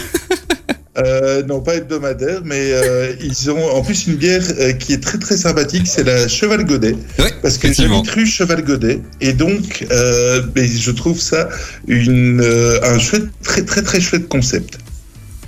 Euh, 0.96 1.42
non, 1.42 1.60
pas 1.60 1.74
hebdomadaire, 1.74 2.42
mais 2.44 2.72
euh, 2.72 3.14
ils 3.20 3.50
ont 3.50 3.74
en 3.74 3.82
plus 3.82 4.06
une 4.06 4.14
bière 4.14 4.42
euh, 4.60 4.72
qui 4.72 4.92
est 4.92 5.02
très 5.02 5.18
très 5.18 5.36
sympathique, 5.36 5.88
c'est 5.88 6.04
la 6.04 6.28
Cheval 6.28 6.64
Godet. 6.64 6.94
Ouais, 7.18 7.32
Parce 7.42 7.58
que 7.58 7.72
j'habite 7.72 8.08
rue 8.10 8.26
Cheval 8.26 8.62
Godet 8.62 9.00
et 9.20 9.32
donc 9.32 9.84
euh, 9.90 10.42
mais 10.54 10.68
je 10.68 10.90
trouve 10.92 11.20
ça 11.20 11.48
une, 11.88 12.40
euh, 12.40 12.78
un 12.84 12.98
chouette, 13.00 13.24
très 13.42 13.64
très 13.64 13.82
très 13.82 14.00
chouette 14.00 14.28
concept. 14.28 14.78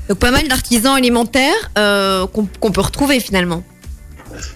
Donc 0.08 0.18
pas 0.18 0.32
mal 0.32 0.48
d'artisans 0.48 0.96
alimentaires 0.96 1.70
euh, 1.78 2.26
qu'on 2.26 2.48
qu'on 2.58 2.72
peut 2.72 2.80
retrouver 2.80 3.20
finalement. 3.20 3.62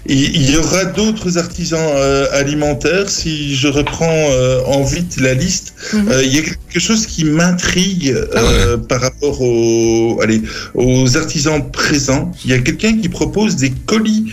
Il 0.06 0.50
y 0.50 0.56
aura 0.56 0.84
d'autres 0.86 1.38
artisans 1.38 1.78
euh, 1.94 2.26
alimentaires. 2.32 3.08
Si 3.08 3.54
je 3.56 3.68
reprends 3.68 4.06
euh, 4.30 4.60
en 4.66 4.82
vite 4.84 5.20
la 5.20 5.34
liste, 5.34 5.74
Mhm. 5.92 6.08
euh, 6.10 6.22
il 6.24 6.34
y 6.34 6.38
a 6.38 6.42
quelque 6.42 6.80
chose 6.80 7.06
qui 7.06 7.24
m'intrigue 7.24 8.14
euh, 8.34 8.76
par 8.76 9.00
rapport 9.00 9.40
aux, 9.40 10.20
allez, 10.22 10.42
aux 10.74 11.16
artisans 11.16 11.60
présents. 11.70 12.32
Il 12.44 12.50
y 12.50 12.54
a 12.54 12.58
quelqu'un 12.58 12.96
qui 12.98 13.08
propose 13.08 13.56
des 13.56 13.70
colis 13.86 14.32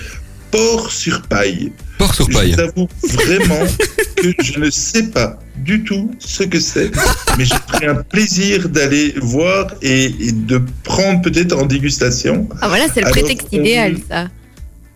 porc 0.52 0.92
sur 0.92 1.22
paille. 1.24 1.72
Porc 1.98 2.14
sur 2.16 2.28
Je 2.30 2.38
paille. 2.38 2.54
vous 2.54 2.60
avoue 2.62 2.88
vraiment 3.14 3.66
que 4.16 4.30
je 4.44 4.60
ne 4.60 4.70
sais 4.70 5.04
pas 5.04 5.40
du 5.58 5.84
tout 5.84 6.12
ce 6.20 6.44
que 6.44 6.60
c'est, 6.60 6.92
mais 7.38 7.44
j'ai 7.46 7.56
pris 7.68 7.86
un 7.88 7.96
plaisir 7.96 8.70
d'aller 8.70 9.14
voir 9.22 9.68
et, 9.82 10.06
et 10.06 10.32
de 10.32 10.62
prendre 10.84 11.22
peut-être 11.22 11.58
en 11.58 11.66
dégustation. 11.66 12.48
Ah 12.62 12.68
voilà, 12.70 12.86
c'est 12.94 13.02
le 13.02 13.08
Alors, 13.08 13.18
prétexte 13.18 13.48
on- 13.52 13.58
idéal 13.58 13.98
ça. 14.08 14.28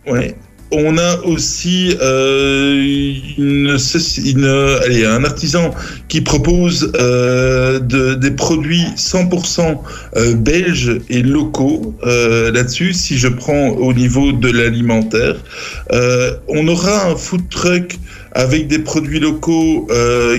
Ouais. 0.08 0.36
on 0.72 0.98
a 0.98 1.17
aussi 1.25 1.96
euh, 2.01 2.75
une, 3.38 3.77
une, 4.25 4.46
allez, 4.84 5.05
un 5.05 5.24
artisan 5.24 5.72
qui 6.08 6.22
propose 6.22 6.91
euh, 6.96 7.79
de, 7.79 8.15
des 8.15 8.31
produits 8.31 8.86
100% 8.96 9.77
euh, 10.15 10.34
belges 10.36 11.00
et 11.10 11.22
locaux 11.22 11.96
là-dessus. 12.03 12.93
Si 12.93 13.17
je 13.17 13.27
prends 13.27 13.70
au 13.70 13.93
niveau 13.93 14.31
de 14.31 14.50
l'alimentaire, 14.50 15.36
on 16.48 16.67
aura 16.67 17.10
un 17.10 17.15
food 17.15 17.48
truck 17.50 17.98
avec 18.31 18.67
des 18.67 18.79
produits 18.79 19.20
locaux 19.20 19.88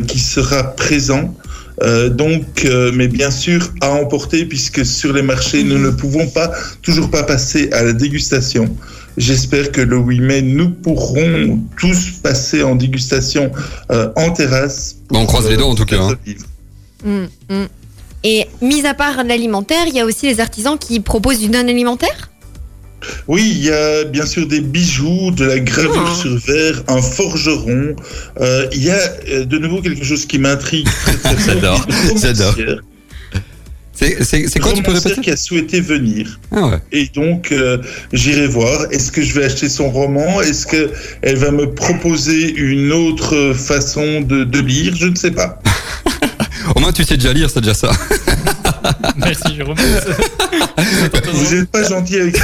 qui 0.08 0.18
sera 0.18 0.74
présent. 0.74 1.34
Donc, 2.10 2.66
mais 2.94 3.08
bien 3.08 3.30
sûr 3.30 3.72
à 3.80 3.90
emporter 3.90 4.44
puisque 4.44 4.84
sur 4.84 5.12
les 5.12 5.22
marchés 5.22 5.62
nous 5.64 5.78
ne 5.78 5.90
pouvons 5.90 6.28
pas 6.28 6.50
toujours 6.82 7.10
pas 7.10 7.22
passer 7.22 7.70
à 7.72 7.82
la 7.82 7.92
dégustation. 7.92 8.76
J'espère 9.16 9.72
que 9.72 9.80
le 9.80 9.98
8 9.98 10.20
mai 10.20 10.42
nous 10.42 10.70
pourrons 10.70 11.60
tous 11.78 12.10
passer 12.22 12.62
en 12.62 12.74
dégustation 12.74 13.50
euh, 13.90 14.10
en 14.16 14.30
terrasse. 14.30 14.96
Bon, 15.10 15.20
on 15.20 15.26
croise 15.26 15.48
les 15.48 15.56
doigts, 15.56 15.66
en 15.66 15.74
tout 15.74 15.84
cas, 15.84 16.00
hein. 16.00 16.16
Mm, 17.04 17.24
mm. 17.50 17.66
Et 18.24 18.46
mis 18.60 18.86
à 18.86 18.94
part 18.94 19.24
l'alimentaire, 19.24 19.86
il 19.88 19.94
y 19.94 20.00
a 20.00 20.04
aussi 20.04 20.26
les 20.26 20.40
artisans 20.40 20.78
qui 20.78 21.00
proposent 21.00 21.40
du 21.40 21.48
non-alimentaire? 21.50 22.30
Oui, 23.26 23.50
il 23.56 23.64
y 23.64 23.70
a 23.70 24.04
bien 24.04 24.24
sûr 24.24 24.46
des 24.46 24.60
bijoux, 24.60 25.32
de 25.32 25.44
la 25.44 25.58
gravure 25.58 26.08
Ah. 26.08 26.14
sur 26.14 26.36
verre, 26.38 26.82
un 26.86 27.02
forgeron. 27.02 27.96
Euh, 28.40 28.68
il 28.72 28.84
y 28.84 28.90
a 28.90 28.98
euh, 29.28 29.44
de 29.44 29.58
nouveau 29.58 29.82
quelque 29.82 30.04
chose 30.04 30.24
qui 30.24 30.38
m'intrigue. 30.38 30.86
J'adore, 31.46 31.84
j'adore. 32.16 32.54
C'est 33.92 34.58
quoi, 34.60 34.72
tu 34.72 34.82
peux 34.82 34.92
répéter? 34.92 35.20
qui 35.20 35.30
a 35.30 35.36
souhaité 35.36 35.80
venir. 35.80 36.40
Ah 36.50 36.66
ouais. 36.66 36.78
Et 36.92 37.10
donc, 37.14 37.52
euh, 37.52 37.78
j'irai 38.12 38.46
voir. 38.46 38.86
Est-ce 38.90 39.12
que 39.12 39.22
je 39.22 39.34
vais 39.34 39.44
acheter 39.44 39.68
son 39.68 39.90
roman? 39.90 40.40
Est-ce 40.40 40.66
que 40.66 40.90
elle 41.22 41.36
va 41.36 41.50
me 41.50 41.72
proposer 41.74 42.52
une 42.54 42.92
autre 42.92 43.52
façon 43.54 44.22
de, 44.22 44.44
de 44.44 44.58
lire? 44.60 44.94
Je 44.96 45.06
ne 45.06 45.14
sais 45.16 45.30
pas. 45.30 45.60
Au 46.74 46.80
moins, 46.80 46.92
tu 46.92 47.04
sais 47.04 47.16
déjà 47.16 47.32
lire, 47.32 47.50
c'est 47.50 47.60
déjà 47.60 47.74
ça. 47.74 47.90
Merci 49.16 49.54
Jérôme. 49.56 49.76
Vous 51.32 51.54
n'êtes 51.54 51.70
pas 51.70 51.82
gentil 51.88 52.16
avec. 52.20 52.36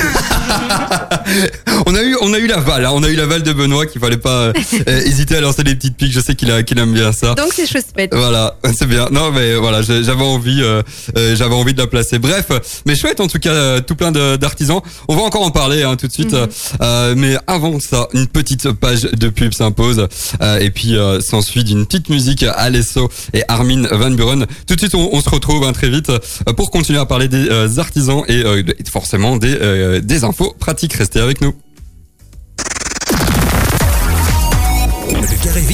On 1.86 1.94
a 1.94 2.02
eu, 2.02 2.16
on 2.20 2.32
a 2.34 2.38
eu 2.38 2.46
l'aval, 2.46 2.84
hein. 2.84 2.90
on 2.92 3.02
a 3.02 3.08
eu 3.08 3.14
l'aval 3.14 3.42
de 3.42 3.52
Benoît 3.52 3.86
qu'il 3.86 4.00
fallait 4.00 4.16
pas 4.16 4.30
euh, 4.48 4.52
euh, 4.88 5.00
hésiter 5.04 5.36
à 5.36 5.40
lancer 5.40 5.62
des 5.64 5.74
petites 5.74 5.96
piques. 5.96 6.12
Je 6.12 6.20
sais 6.20 6.34
qu'il 6.34 6.50
a- 6.50 6.62
qu'il 6.62 6.78
aime 6.78 6.92
bien 6.92 7.12
ça. 7.12 7.34
Donc 7.34 7.52
c'est 7.54 7.66
chose 7.66 7.82
faite. 7.96 8.12
Voilà, 8.14 8.56
c'est 8.76 8.86
bien. 8.86 9.08
Non, 9.10 9.30
mais 9.30 9.54
voilà, 9.56 9.82
j'avais 9.82 10.12
envie, 10.24 10.60
euh, 10.62 10.82
euh, 11.16 11.36
j'avais 11.36 11.54
envie 11.54 11.74
de 11.74 11.78
la 11.78 11.86
placer. 11.86 12.18
Bref, 12.18 12.46
mais 12.86 12.96
chouette 12.96 13.20
en 13.20 13.26
tout 13.28 13.38
cas, 13.38 13.50
euh, 13.52 13.80
tout 13.80 13.94
plein 13.94 14.12
d'artisans. 14.12 14.80
On 15.08 15.16
va 15.16 15.22
encore 15.22 15.42
en 15.42 15.50
parler 15.50 15.82
hein, 15.82 15.96
tout 15.96 16.06
de 16.08 16.12
suite. 16.12 16.34
Euh, 16.80 17.14
mais 17.16 17.36
avant 17.46 17.78
ça, 17.80 18.08
une 18.14 18.26
petite 18.26 18.70
page 18.72 19.02
de 19.02 19.28
pub 19.28 19.52
s'impose. 19.54 20.06
Euh, 20.42 20.58
et 20.58 20.70
puis 20.70 20.96
euh, 20.96 21.20
s'ensuit 21.20 21.64
d'une 21.64 21.86
petite 21.86 22.08
musique 22.08 22.42
Alesso 22.42 23.08
et 23.34 23.42
Armin 23.48 23.86
Van 23.90 24.10
Buren. 24.10 24.46
Tout 24.66 24.74
de 24.74 24.80
suite, 24.80 24.94
on, 24.94 25.10
on 25.12 25.20
se 25.20 25.28
retrouve 25.30 25.64
hein, 25.64 25.72
très 25.72 25.88
vite 25.88 26.10
pour 26.56 26.70
continuer 26.70 26.98
à 26.98 27.06
parler 27.06 27.28
des 27.28 27.48
euh, 27.48 27.78
artisans 27.78 28.22
et 28.28 28.44
euh, 28.44 28.62
forcément 28.90 29.36
des, 29.36 29.54
euh, 29.54 30.00
des 30.00 30.24
infos 30.24 30.54
pratiques. 30.58 30.94
Restez 30.94 31.20
avec 31.20 31.40
nous. 31.40 31.54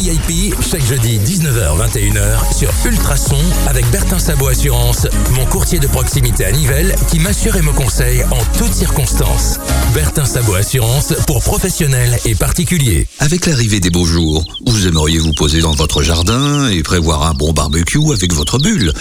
VIP, 0.05 0.55
chaque 0.61 0.85
jeudi 0.85 1.19
19h-21h 1.19 2.55
sur 2.55 2.69
Ultrason 2.85 3.39
avec 3.67 3.91
Bertin 3.91 4.19
Sabot 4.19 4.49
Assurance, 4.49 5.07
mon 5.31 5.47
courtier 5.47 5.79
de 5.79 5.87
proximité 5.87 6.45
à 6.45 6.53
Nivelles 6.53 6.95
qui 7.11 7.19
m'assure 7.19 7.57
et 7.57 7.63
me 7.63 7.73
conseille 7.73 8.23
en 8.25 8.59
toutes 8.59 8.75
circonstances. 8.75 9.59
Bertin 9.95 10.27
Sabot 10.27 10.57
Assurance 10.57 11.15
pour 11.27 11.43
professionnels 11.43 12.19
et 12.27 12.35
particuliers. 12.35 13.07
Avec 13.19 13.47
l'arrivée 13.47 13.81
des 13.81 13.89
beaux 13.89 14.05
jours, 14.05 14.45
vous 14.67 14.87
aimeriez 14.87 15.17
vous 15.17 15.33
poser 15.33 15.63
dans 15.63 15.73
votre 15.73 16.03
jardin 16.03 16.69
et 16.69 16.83
prévoir 16.83 17.23
un 17.23 17.33
bon 17.33 17.55
barbecue 17.55 18.13
avec 18.13 18.35
votre 18.35 18.59
bulle. 18.59 18.93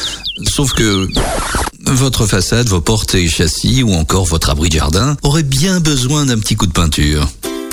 Sauf 0.46 0.72
que 0.72 1.10
votre 1.86 2.28
façade, 2.28 2.70
vos 2.70 2.80
portes 2.80 3.14
et 3.16 3.28
châssis 3.28 3.84
ou 3.84 3.94
encore 3.94 4.24
votre 4.24 4.50
abri 4.50 4.70
de 4.70 4.76
jardin 4.76 5.18
auraient 5.22 5.44
bien 5.44 5.82
besoin 5.82 6.26
d'un 6.26 6.40
petit 6.40 6.56
coup 6.56 6.68
de 6.68 6.72
peinture. 6.72 7.28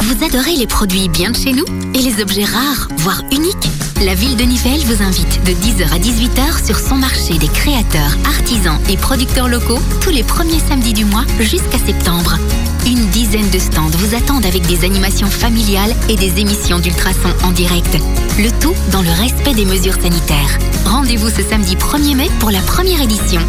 Vous 0.00 0.24
adorez 0.24 0.56
les 0.56 0.66
produits 0.66 1.08
bien 1.08 1.30
de 1.30 1.36
chez 1.36 1.52
nous 1.52 1.64
et 1.94 1.98
les 1.98 2.22
objets 2.22 2.44
rares, 2.44 2.88
voire 2.98 3.22
uniques 3.30 3.68
La 4.04 4.14
ville 4.14 4.36
de 4.36 4.44
Nivelles 4.44 4.84
vous 4.86 5.02
invite 5.02 5.42
de 5.44 5.52
10h 5.52 5.92
à 5.92 5.98
18h 5.98 6.64
sur 6.64 6.78
son 6.78 6.96
marché 6.96 7.36
des 7.38 7.48
créateurs, 7.48 8.16
artisans 8.24 8.78
et 8.88 8.96
producteurs 8.96 9.48
locaux 9.48 9.80
tous 10.00 10.10
les 10.10 10.22
premiers 10.22 10.60
samedis 10.60 10.94
du 10.94 11.04
mois 11.04 11.24
jusqu'à 11.40 11.78
septembre. 11.78 12.38
Une 12.86 13.06
dizaine 13.10 13.50
de 13.50 13.58
stands 13.58 13.90
vous 13.90 14.14
attendent 14.16 14.46
avec 14.46 14.66
des 14.66 14.84
animations 14.84 15.28
familiales 15.28 15.94
et 16.08 16.16
des 16.16 16.40
émissions 16.40 16.78
d'ultrasons 16.78 17.34
en 17.44 17.52
direct. 17.52 17.96
Le 18.38 18.50
tout 18.60 18.74
dans 18.90 19.02
le 19.02 19.10
respect 19.10 19.54
des 19.54 19.66
mesures 19.66 20.00
sanitaires. 20.00 20.58
Rendez-vous 20.86 21.28
ce 21.28 21.42
samedi 21.42 21.76
1er 21.76 22.16
mai 22.16 22.30
pour 22.40 22.50
la 22.50 22.60
première 22.60 23.00
édition. 23.00 23.40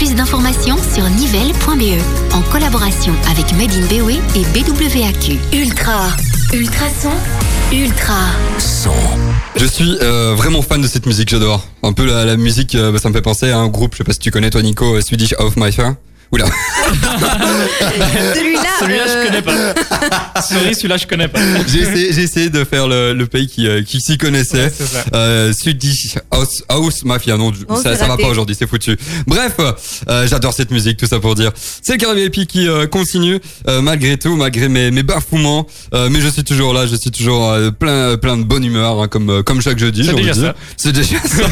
Plus 0.00 0.14
d'informations 0.14 0.78
sur 0.94 1.06
nivelle.be 1.10 2.00
en 2.32 2.40
collaboration 2.50 3.12
avec 3.30 3.52
Made 3.52 3.70
in 3.70 3.84
BOE 3.86 4.12
et 4.34 4.44
BWAQ. 4.54 5.38
Ultra, 5.52 6.08
ultrason, 6.54 7.10
ultra. 7.70 8.14
Son. 8.58 8.94
Je 9.56 9.66
suis 9.66 9.98
euh, 10.00 10.34
vraiment 10.34 10.62
fan 10.62 10.80
de 10.80 10.86
cette 10.86 11.04
musique, 11.04 11.28
j'adore. 11.28 11.66
Un 11.82 11.92
peu 11.92 12.06
la, 12.06 12.24
la 12.24 12.38
musique, 12.38 12.76
euh, 12.76 12.92
bah, 12.92 12.98
ça 12.98 13.10
me 13.10 13.14
fait 13.14 13.20
penser 13.20 13.50
à 13.50 13.58
un 13.58 13.68
groupe, 13.68 13.92
je 13.92 13.98
sais 13.98 14.04
pas 14.04 14.14
si 14.14 14.20
tu 14.20 14.30
connais 14.30 14.48
toi 14.48 14.62
Nico, 14.62 14.96
euh, 14.96 15.02
Swedish 15.02 15.34
House 15.38 15.58
Mafia. 15.58 15.94
Oula. 16.32 16.46
Celui-là. 18.34 18.62
Celui-là, 18.78 19.04
euh, 19.06 19.22
je 19.24 19.26
connais 19.26 19.42
pas. 19.42 20.40
Sorry, 20.42 20.74
celui-là, 20.74 20.96
je 20.96 21.06
connais 21.06 21.28
pas. 21.28 21.40
J'ai 21.68 21.80
essayé, 21.80 22.12
j'ai 22.12 22.22
essayé 22.22 22.50
de 22.50 22.64
faire 22.64 22.86
le, 22.88 23.12
le 23.12 23.26
pays 23.26 23.46
qui, 23.48 23.66
euh, 23.66 23.82
qui 23.82 24.00
s'y 24.00 24.16
connaissait. 24.16 24.64
Ouais, 24.64 24.72
c'est 24.74 24.86
ça. 24.86 25.04
Euh, 25.14 25.52
Swedish 25.52 26.14
House, 26.30 26.62
House 26.68 27.04
Mafia, 27.04 27.36
non, 27.36 27.52
Oh, 27.68 27.76
ça, 27.76 27.96
ça 27.96 28.06
va 28.06 28.16
pas 28.16 28.28
aujourd'hui, 28.28 28.56
c'est 28.58 28.68
foutu. 28.68 28.96
Bref, 29.26 29.54
euh, 30.08 30.26
j'adore 30.28 30.54
cette 30.54 30.70
musique, 30.70 30.96
tout 30.98 31.06
ça 31.06 31.18
pour 31.20 31.34
dire. 31.34 31.50
C'est 31.82 31.92
le 31.94 31.98
carré 31.98 32.28
VIP 32.28 32.46
qui 32.46 32.68
euh, 32.68 32.86
continue, 32.86 33.38
euh, 33.68 33.80
malgré 33.82 34.16
tout, 34.16 34.36
malgré 34.36 34.68
mes, 34.68 34.90
mes 34.90 35.02
bafouements, 35.02 35.66
euh, 35.94 36.08
mais 36.10 36.20
je 36.20 36.28
suis 36.28 36.44
toujours 36.44 36.72
là, 36.72 36.86
je 36.86 36.94
suis 36.96 37.10
toujours 37.10 37.50
euh, 37.50 37.70
plein, 37.70 38.16
plein 38.16 38.36
de 38.36 38.44
bonne 38.44 38.64
humeur, 38.64 39.02
hein, 39.02 39.08
comme, 39.08 39.30
euh, 39.30 39.42
comme 39.42 39.60
chaque 39.60 39.78
jeudi. 39.78 40.04
C'est 40.04 40.14
déjà 40.14 40.34
ça. 40.34 40.54
C'est 40.76 40.92
déjà 40.92 41.18
ça. 41.24 41.44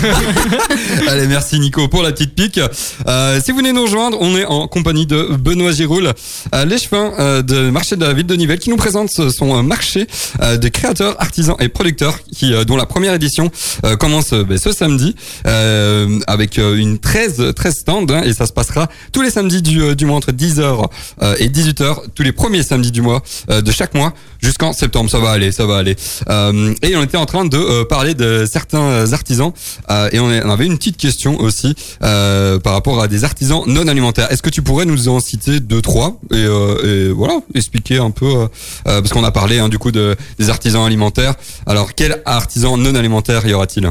Allez, 1.09 1.27
merci 1.27 1.59
Nico 1.59 1.89
pour 1.89 2.03
la 2.03 2.13
petite 2.13 2.35
pique. 2.35 2.61
Euh, 3.07 3.41
si 3.45 3.51
vous 3.51 3.59
venez 3.59 3.73
nous 3.73 3.83
rejoindre, 3.83 4.19
on 4.21 4.37
est 4.37 4.45
en 4.47 4.68
compagnie 4.69 5.07
de 5.07 5.37
Benoît 5.39 5.73
Giroul, 5.73 6.13
euh, 6.55 6.65
l'échevin 6.65 7.13
euh, 7.19 7.43
de 7.43 7.71
marché 7.71 7.97
de 7.97 8.05
la 8.05 8.13
ville 8.13 8.27
de 8.27 8.35
Nivelles, 8.35 8.59
qui 8.59 8.71
nous 8.71 8.77
présente 8.77 9.11
ce- 9.11 9.31
son 9.31 9.57
euh, 9.59 9.63
marché 9.63 10.07
euh, 10.43 10.57
de 10.57 10.69
créateurs, 10.69 11.17
artisans 11.21 11.57
et 11.61 11.69
producteurs, 11.69 12.19
qui 12.37 12.53
euh, 12.55 12.65
dont 12.65 12.77
la 12.77 12.87
première 12.87 13.15
édition 13.15 13.51
euh, 13.85 13.97
commence 13.97 14.33
euh, 14.33 14.45
ben, 14.45 14.59
ce 14.59 14.73
samedi 14.73 15.15
euh, 15.47 16.19
avec 16.27 16.59
euh, 16.59 16.77
une 16.77 16.99
13 16.99 17.53
13 17.55 17.75
stands 17.75 18.07
hein, 18.11 18.23
et 18.25 18.33
ça 18.35 18.47
se 18.47 18.53
passera 18.53 18.89
tous 19.13 19.23
les 19.23 19.31
samedis 19.31 19.63
du, 19.63 19.81
euh, 19.83 19.95
du 19.95 20.05
mois 20.07 20.17
entre 20.17 20.33
10h 20.33 20.87
euh, 21.23 21.35
et 21.39 21.49
18h, 21.49 21.97
tous 22.15 22.23
les 22.23 22.33
premiers 22.33 22.63
samedis 22.63 22.93
du 22.93 23.03
mois 23.03 23.23
euh, 23.51 23.61
de 23.63 23.71
chaque 23.73 23.95
mois 23.95 24.13
jusqu'en 24.39 24.73
septembre. 24.73 25.11
Ça 25.11 25.19
va 25.19 25.31
aller, 25.31 25.53
ça 25.53 25.67
va 25.67 25.77
aller. 25.77 25.97
Euh, 26.29 26.75
et 26.83 26.97
on 26.97 27.03
était 27.03 27.17
en 27.17 27.27
train 27.27 27.45
de 27.45 27.57
euh, 27.57 27.85
parler 27.85 28.15
de 28.15 28.47
certains 28.51 29.13
artisans 29.13 29.53
euh, 29.91 30.09
et 30.13 30.21
on, 30.21 30.29
avait 30.29 30.67
une 30.67 30.79
petite 30.79 30.97
question 30.97 31.39
aussi 31.41 31.75
euh, 32.03 32.59
par 32.59 32.73
rapport 32.73 33.03
à 33.03 33.09
des 33.09 33.25
artisans 33.25 33.63
non 33.67 33.87
alimentaires. 33.89 34.31
Est-ce 34.33 34.43
que 34.43 34.51
tu 34.51 34.63
pourrais 34.63 34.85
nous 34.87 35.09
en 35.09 35.21
citer 35.21 35.61
deux 35.61 35.83
trois 35.83 36.21
et, 36.33 36.37
euh, 36.37 37.09
et 37.09 37.13
voilà 37.13 37.41
expliquer 37.55 37.99
un 37.99 38.11
peu 38.11 38.27
euh, 38.27 38.49
parce 38.85 39.13
qu'on 39.13 39.25
a 39.25 39.31
parlé 39.31 39.59
hein, 39.59 39.69
du 39.69 39.79
coup 39.79 39.93
de 39.93 40.17
des 40.39 40.51
artisans 40.51 40.85
alimentaires. 40.85 41.35
Alors 41.67 41.95
quel 41.95 42.23
artisan 42.25 42.77
non 42.77 42.95
alimentaire 42.95 43.47
y 43.47 43.53
aura-t-il? 43.53 43.91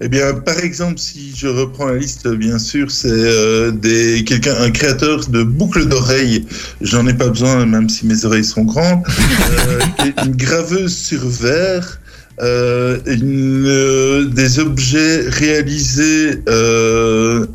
Eh 0.00 0.08
bien, 0.08 0.34
par 0.34 0.58
exemple, 0.58 0.98
si 0.98 1.32
je 1.34 1.46
reprends 1.46 1.86
la 1.86 1.96
liste, 1.96 2.28
bien 2.28 2.58
sûr, 2.58 2.90
c'est 2.90 3.08
euh, 3.10 3.70
des 3.70 4.24
quelqu'un, 4.24 4.54
un 4.60 4.70
créateur 4.70 5.28
de 5.28 5.42
boucles 5.42 5.86
d'oreilles. 5.86 6.46
J'en 6.80 7.06
ai 7.06 7.14
pas 7.14 7.28
besoin, 7.28 7.64
même 7.64 7.88
si 7.88 8.06
mes 8.06 8.24
oreilles 8.24 8.44
sont 8.44 8.64
grandes. 8.64 9.02
Euh, 9.08 9.80
une 10.26 10.36
graveuse 10.36 10.94
sur 10.94 11.26
verre. 11.26 12.00
Euh, 12.42 12.98
euh, 13.06 14.24
des 14.24 14.58
objets 14.58 15.20
réalisés 15.28 16.42
euh, 16.48 17.46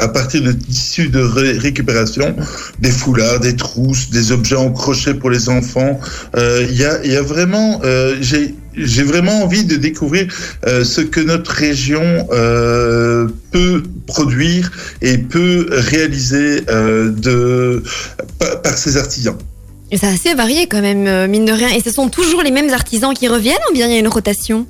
à 0.00 0.06
partir 0.06 0.42
de 0.42 0.52
tissus 0.52 1.08
de 1.08 1.18
ré- 1.18 1.58
récupération, 1.58 2.36
des 2.78 2.90
foulards, 2.92 3.40
des 3.40 3.56
trousses, 3.56 4.10
des 4.10 4.30
objets 4.30 4.54
en 4.54 4.70
crochet 4.70 5.14
pour 5.14 5.30
les 5.30 5.48
enfants. 5.48 5.98
Il 6.36 6.72
y, 6.72 6.84
a, 6.84 7.22
vraiment, 7.22 7.80
j'ai 8.20 9.02
vraiment 9.02 9.42
envie 9.42 9.64
de 9.64 9.74
découvrir 9.76 10.28
ce 10.64 11.00
que 11.00 11.20
notre 11.20 11.50
région 11.50 12.28
peut 13.50 13.82
produire 14.06 14.70
et 15.02 15.18
peut 15.18 15.66
réaliser 15.70 16.62
par 18.62 18.78
ses 18.78 18.96
artisans. 18.96 19.36
C'est 19.90 20.06
assez 20.06 20.34
varié 20.34 20.66
quand 20.66 20.82
même, 20.82 21.06
euh, 21.06 21.28
mine 21.28 21.46
de 21.46 21.52
rien. 21.52 21.68
Et 21.70 21.80
ce 21.80 21.90
sont 21.90 22.08
toujours 22.08 22.42
les 22.42 22.50
mêmes 22.50 22.70
artisans 22.70 23.14
qui 23.14 23.26
reviennent 23.26 23.56
ou 23.70 23.72
bien 23.72 23.86
il 23.86 23.92
y 23.92 23.96
a 23.96 23.98
une 23.98 24.08
rotation? 24.08 24.66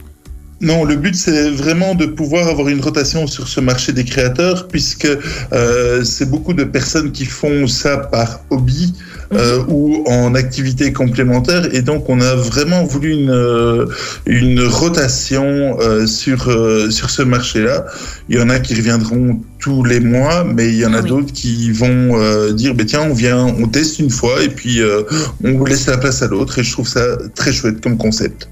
Non, 0.61 0.85
le 0.85 0.97
but 0.97 1.15
c'est 1.15 1.51
vraiment 1.51 1.95
de 1.95 2.07
pouvoir 2.07 2.49
avoir 2.49 2.69
une 2.69 2.81
rotation 2.81 3.29
sur 3.29 3.47
ce 3.47 3.61
marché 3.61 3.93
des 3.93 4.05
créateurs, 4.05 4.67
puisque 4.67 5.09
euh, 5.53 6.03
c'est 6.03 6.29
beaucoup 6.29 6.53
de 6.53 6.65
personnes 6.65 7.13
qui 7.13 7.27
font 7.27 7.69
ça 7.69 7.97
par 7.97 8.41
hobby 8.51 8.93
euh, 9.33 9.63
ou 9.69 10.05
en 10.07 10.35
activité 10.35 10.93
complémentaire, 10.93 11.69
et 11.75 11.83
donc 11.83 12.09
on 12.09 12.21
a 12.21 12.35
vraiment 12.35 12.85
voulu 12.85 13.13
une 13.13 13.31
euh, 13.31 13.87
une 14.27 14.61
rotation 14.63 15.77
euh, 15.81 16.07
sur 16.07 16.49
euh, 16.49 16.91
sur 16.91 17.11
ce 17.11 17.23
marché-là. 17.23 17.85
Il 18.29 18.37
y 18.39 18.41
en 18.41 18.49
a 18.49 18.59
qui 18.59 18.75
reviendront 18.75 19.41
tous 19.59 19.85
les 19.85 20.01
mois, 20.01 20.45
mais 20.45 20.69
il 20.69 20.77
y 20.77 20.87
en 20.87 20.95
a 20.95 20.99
Ah 20.99 21.03
oui. 21.03 21.09
d'autres 21.09 21.33
qui 21.33 21.71
vont 21.73 22.19
euh, 22.21 22.53
dire, 22.53 22.75
ben 22.75 22.87
tiens, 22.87 23.03
on 23.03 23.13
vient, 23.15 23.45
on 23.47 23.67
teste 23.69 23.99
une 23.99 24.11
fois, 24.11 24.43
et 24.43 24.49
puis 24.49 24.81
euh, 24.81 25.03
on 25.45 25.65
laisse 25.65 25.87
la 25.87 25.99
place 25.99 26.23
à 26.23 26.29
l'autre, 26.29 26.59
et 26.59 26.63
je 26.65 26.73
trouve 26.73 26.89
ça 26.89 27.01
très 27.35 27.53
chouette 27.53 27.81
comme 27.81 27.97
concept. 27.99 28.49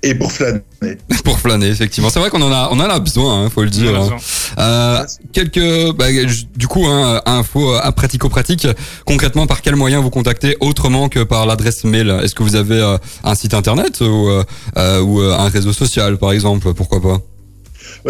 Et 0.04 0.14
pour 0.14 0.30
flâner. 0.30 0.60
pour 1.24 1.38
flâner. 1.38 1.68
Effectivement, 1.68 2.10
c'est 2.10 2.20
vrai 2.20 2.28
qu'on 2.28 2.42
en 2.42 2.52
a, 2.52 2.68
on 2.70 2.78
en 2.78 2.90
a 2.90 2.98
besoin, 2.98 3.44
hein, 3.44 3.50
faut 3.50 3.62
le 3.62 3.70
dire. 3.70 3.98
Hein. 3.98 4.16
Euh, 4.58 5.04
quelques, 5.32 5.96
bah, 5.96 6.08
du 6.54 6.68
coup, 6.68 6.84
hein, 6.84 7.22
infos 7.24 7.74
euh, 7.74 7.90
pratico-pratiques. 7.90 8.68
Concrètement, 9.06 9.46
par 9.46 9.62
quel 9.62 9.76
moyen 9.76 10.00
vous 10.00 10.10
contactez 10.10 10.58
autrement 10.60 11.08
que 11.08 11.20
par 11.20 11.46
l'adresse 11.46 11.84
mail? 11.84 12.10
Est-ce 12.22 12.34
que 12.34 12.42
vous 12.42 12.54
avez 12.54 12.78
euh, 12.78 12.98
un 13.24 13.34
site 13.34 13.54
internet 13.54 14.02
ou, 14.02 14.28
euh, 14.28 14.44
euh, 14.76 15.00
ou 15.00 15.22
euh, 15.22 15.32
un 15.32 15.48
réseau 15.48 15.72
social, 15.72 16.18
par 16.18 16.32
exemple? 16.32 16.74
Pourquoi 16.74 17.00
pas? 17.00 17.22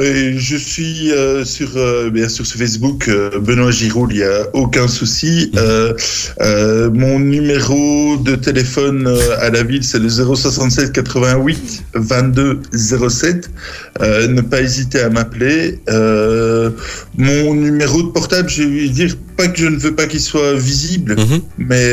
Et 0.00 0.36
je 0.38 0.56
suis 0.56 1.12
euh, 1.12 1.44
sur 1.44 1.76
euh, 1.76 2.10
bien 2.10 2.28
sûr 2.28 2.44
sur 2.44 2.58
Facebook 2.58 3.06
euh, 3.06 3.38
Benoît 3.38 3.70
Giroud, 3.70 4.10
il 4.10 4.18
y 4.18 4.22
a 4.24 4.48
aucun 4.52 4.88
souci. 4.88 5.52
Euh, 5.56 6.90
mon 6.92 7.20
numéro 7.20 8.16
de 8.16 8.34
téléphone 8.34 9.06
à 9.38 9.50
la 9.50 9.62
ville 9.62 9.84
c'est 9.84 10.00
le 10.00 10.08
067 10.08 10.90
88 10.92 11.84
22 11.94 12.60
07. 12.72 13.50
Euh, 14.00 14.26
ne 14.26 14.40
pas 14.40 14.62
hésiter 14.62 15.00
à 15.00 15.10
m'appeler. 15.10 15.78
Mon 17.16 17.54
numéro 17.54 18.02
de 18.02 18.08
portable, 18.08 18.48
je 18.48 18.64
vais 18.64 18.88
dire 18.88 19.14
pas 19.36 19.46
que 19.46 19.58
je 19.60 19.66
ne 19.66 19.76
veux 19.76 19.94
pas 19.94 20.06
qu'il 20.06 20.20
soit 20.20 20.54
visible, 20.54 21.14
Mhm. 21.16 21.40
mais 21.58 21.92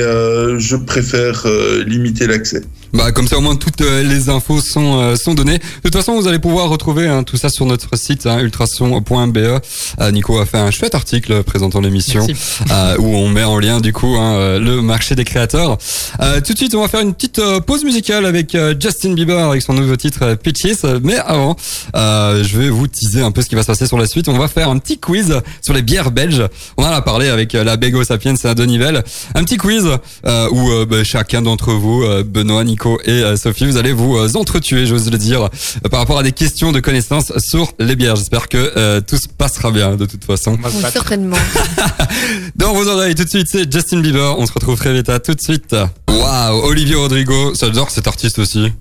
je 0.58 0.76
préfère 0.76 1.46
limiter 1.86 2.26
l'accès. 2.26 2.62
Bah 2.94 3.12
comme 3.14 3.28
ça 3.28 3.38
au 3.38 3.42
moins 3.42 3.56
toutes 3.56 3.82
euh, 3.82 4.04
les 4.04 4.30
infos 4.30 4.60
sont 4.60 5.00
euh, 5.00 5.16
sont 5.16 5.34
données. 5.34 5.60
De 5.60 5.90
toute 5.90 5.96
façon, 5.96 6.20
vous 6.20 6.28
allez 6.28 6.40
pouvoir 6.40 6.68
retrouver 6.68 7.08
hein, 7.08 7.24
tout 7.24 7.38
ça 7.38 7.50
sur 7.50 7.66
notre 7.66 7.98
site 7.98 8.26
hein, 8.26 8.40
ultrason.be. 8.40 9.38
Euh, 9.38 10.12
Nico 10.12 10.38
a 10.40 10.46
fait 10.46 10.58
un 10.58 10.72
chouette 10.72 10.94
article 10.94 11.44
présentant 11.44 11.80
l'émission 11.80 12.28
euh, 12.70 12.98
où 13.00 13.16
on 13.16 13.30
met 13.30 13.44
en 13.46 13.60
lien 13.60 13.80
du 13.80 13.94
coup 13.94 14.18
hein, 14.18 14.34
euh, 14.34 14.60
le 14.60 14.82
marché 14.82 15.16
des 15.16 15.24
créateurs. 15.24 15.78
Euh, 16.22 16.42
tout 16.42 16.52
de 16.52 16.58
suite, 16.58 16.76
on 16.76 16.82
va 16.82 16.90
faire 16.90 17.00
une 17.00 17.14
petite 17.14 17.42
pause 17.66 17.86
musicale 17.86 18.26
avec 18.26 18.58
Justin 18.80 19.14
Bieber 19.14 19.40
avec 19.40 19.62
son 19.62 19.74
nouveau 19.74 19.96
titre 19.96 20.36
Peaches. 20.36 20.84
Mais 21.04 21.16
avant, 21.18 21.56
euh, 21.96 22.44
je 22.44 22.58
vais 22.58 22.70
vous 22.70 22.88
teaser 22.88 23.22
un 23.22 23.32
peu 23.32 23.42
ce 23.42 23.48
qui 23.48 23.56
va 23.56 23.62
se 23.62 23.68
passer 23.68 23.88
sur 23.88 23.98
la 23.98 24.06
suite. 24.06 24.28
On 24.28 24.38
va 24.38 24.50
faire 24.50 24.70
un 24.70 24.78
petit 24.80 25.00
quiz 25.00 25.42
sur 25.62 25.74
les 25.74 25.82
bières 25.82 26.12
belges. 26.12 26.44
On 26.76 26.84
en 26.84 26.92
a 26.92 27.02
parlé 27.02 27.30
avec 27.30 27.54
la 27.54 27.78
Bego 27.78 28.04
Sapiens 28.04 28.36
à 28.44 28.54
Donivelle. 28.54 29.04
Un 29.34 29.44
petit 29.46 29.58
quiz 29.58 29.88
euh, 30.26 30.50
où 30.52 30.86
bah, 30.86 31.04
chacun 31.06 31.42
d'entre 31.42 31.72
vous, 31.72 32.04
Benoît, 32.26 32.64
Nico 32.64 32.81
et 33.06 33.24
euh, 33.24 33.36
Sophie, 33.36 33.66
vous 33.66 33.78
allez 33.78 33.94
vous 33.94 34.18
euh, 34.18 34.30
entretuer, 34.36 34.86
j'ose 34.86 35.10
le 35.12 35.18
dire, 35.18 35.44
euh, 35.44 35.90
par 35.90 36.00
rapport 36.00 36.20
à 36.20 36.24
des 36.24 36.32
questions 36.32 36.72
de 36.72 36.80
connaissances 36.80 37.32
sur 37.38 37.72
les 37.80 37.96
bières. 37.96 38.16
J'espère 38.16 38.50
que 38.50 38.74
euh, 38.78 39.02
tout 39.02 39.18
se 39.18 39.28
passera 39.28 39.72
bien 39.72 39.96
de 39.96 40.06
toute 40.06 40.26
façon. 40.26 40.58
Oui. 40.64 40.72
Certainement. 40.92 41.38
Dans 42.56 42.74
vos 42.74 42.88
oreilles, 42.88 43.16
tout 43.16 43.24
de 43.24 43.30
suite, 43.30 43.48
c'est 43.50 43.72
Justin 43.72 44.00
Bieber. 44.00 44.36
On 44.38 44.46
se 44.46 44.54
retrouve 44.54 44.78
très 44.78 44.94
vite. 44.94 45.10
À 45.10 45.20
tout 45.20 45.34
de 45.34 45.42
suite. 45.42 45.76
Waouh, 46.10 46.66
Olivier 46.66 46.96
Rodrigo. 46.96 47.54
J'adore 47.60 47.90
cet 47.90 48.08
artiste 48.08 48.40
aussi. 48.40 48.72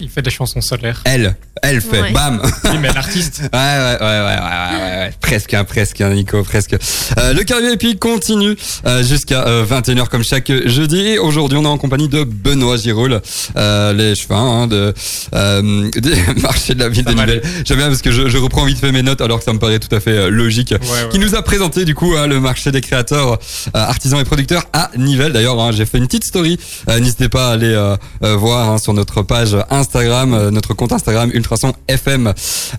Il 0.00 0.08
fait 0.08 0.22
des 0.22 0.30
chansons 0.30 0.60
solaires. 0.60 1.02
Elle, 1.04 1.36
elle 1.62 1.80
fait. 1.80 2.00
Ouais. 2.02 2.10
Bam. 2.12 2.42
Oui, 2.64 2.78
mais 2.80 2.92
l'artiste. 2.92 3.42
Ouais, 3.52 3.60
ouais, 3.60 3.96
ouais, 4.00 4.06
ouais, 4.06 4.24
ouais, 4.24 4.98
ouais, 4.98 5.12
presque, 5.20 5.54
hein, 5.54 5.62
presque, 5.64 6.00
hein, 6.00 6.10
Nico, 6.10 6.42
presque. 6.42 6.74
Euh, 7.18 7.32
le 7.32 7.44
carré 7.44 7.72
et 7.72 7.76
puis 7.76 7.96
continue 7.96 8.56
euh, 8.86 9.04
jusqu'à 9.04 9.46
euh, 9.46 9.64
21h 9.64 10.08
comme 10.08 10.24
chaque 10.24 10.50
jeudi. 10.66 10.98
Et 11.00 11.18
aujourd'hui, 11.18 11.56
on 11.58 11.62
est 11.64 11.68
en 11.68 11.78
compagnie 11.78 12.08
de 12.08 12.24
Benoît 12.24 12.76
Giroul, 12.76 13.20
euh, 13.56 13.92
les 13.92 14.14
chevins 14.16 14.36
hein, 14.62 14.66
de 14.66 14.92
euh, 15.34 15.90
des 15.92 16.16
marchés 16.42 16.74
de 16.74 16.80
la 16.80 16.88
ville 16.88 17.04
Ça 17.04 17.12
de 17.12 17.16
m'allait. 17.16 17.36
Nivelles. 17.36 17.62
J'aime 17.64 17.78
bien 17.78 17.88
parce 17.88 18.02
que 18.02 18.10
je, 18.10 18.28
je 18.28 18.38
reprends 18.38 18.64
vite 18.64 18.78
fait 18.78 18.90
mes 18.90 19.02
notes 19.02 19.20
alors 19.20 19.38
que 19.38 19.44
ça 19.44 19.52
me 19.52 19.58
paraît 19.60 19.78
tout 19.78 19.94
à 19.94 20.00
fait 20.00 20.10
euh, 20.10 20.30
logique. 20.30 20.72
Ouais, 20.72 20.78
ouais. 20.78 21.08
Qui 21.12 21.20
nous 21.20 21.36
a 21.36 21.42
présenté 21.42 21.84
du 21.84 21.94
coup 21.94 22.14
hein, 22.16 22.26
le 22.26 22.40
marché 22.40 22.72
des 22.72 22.80
créateurs, 22.80 23.34
euh, 23.34 23.38
artisans 23.72 24.18
et 24.18 24.24
producteurs 24.24 24.64
à 24.72 24.90
Nivelles. 24.96 25.32
D'ailleurs, 25.32 25.60
hein, 25.60 25.70
j'ai 25.72 25.86
fait 25.86 25.98
une 25.98 26.06
petite 26.06 26.24
story. 26.24 26.58
Euh, 26.90 26.98
N'hésitez 26.98 27.28
pas 27.28 27.50
à 27.50 27.52
aller 27.52 27.72
euh, 27.72 27.96
euh, 28.24 28.34
voir 28.36 28.70
hein, 28.70 28.78
sur 28.78 28.92
notre 28.94 29.22
page 29.22 29.56
Instagram, 29.70 29.83
euh, 29.94 30.50
notre 30.50 30.74
compte 30.74 30.92
Instagram 30.92 31.30
Ultrason 31.32 31.72
FM. 31.88 32.32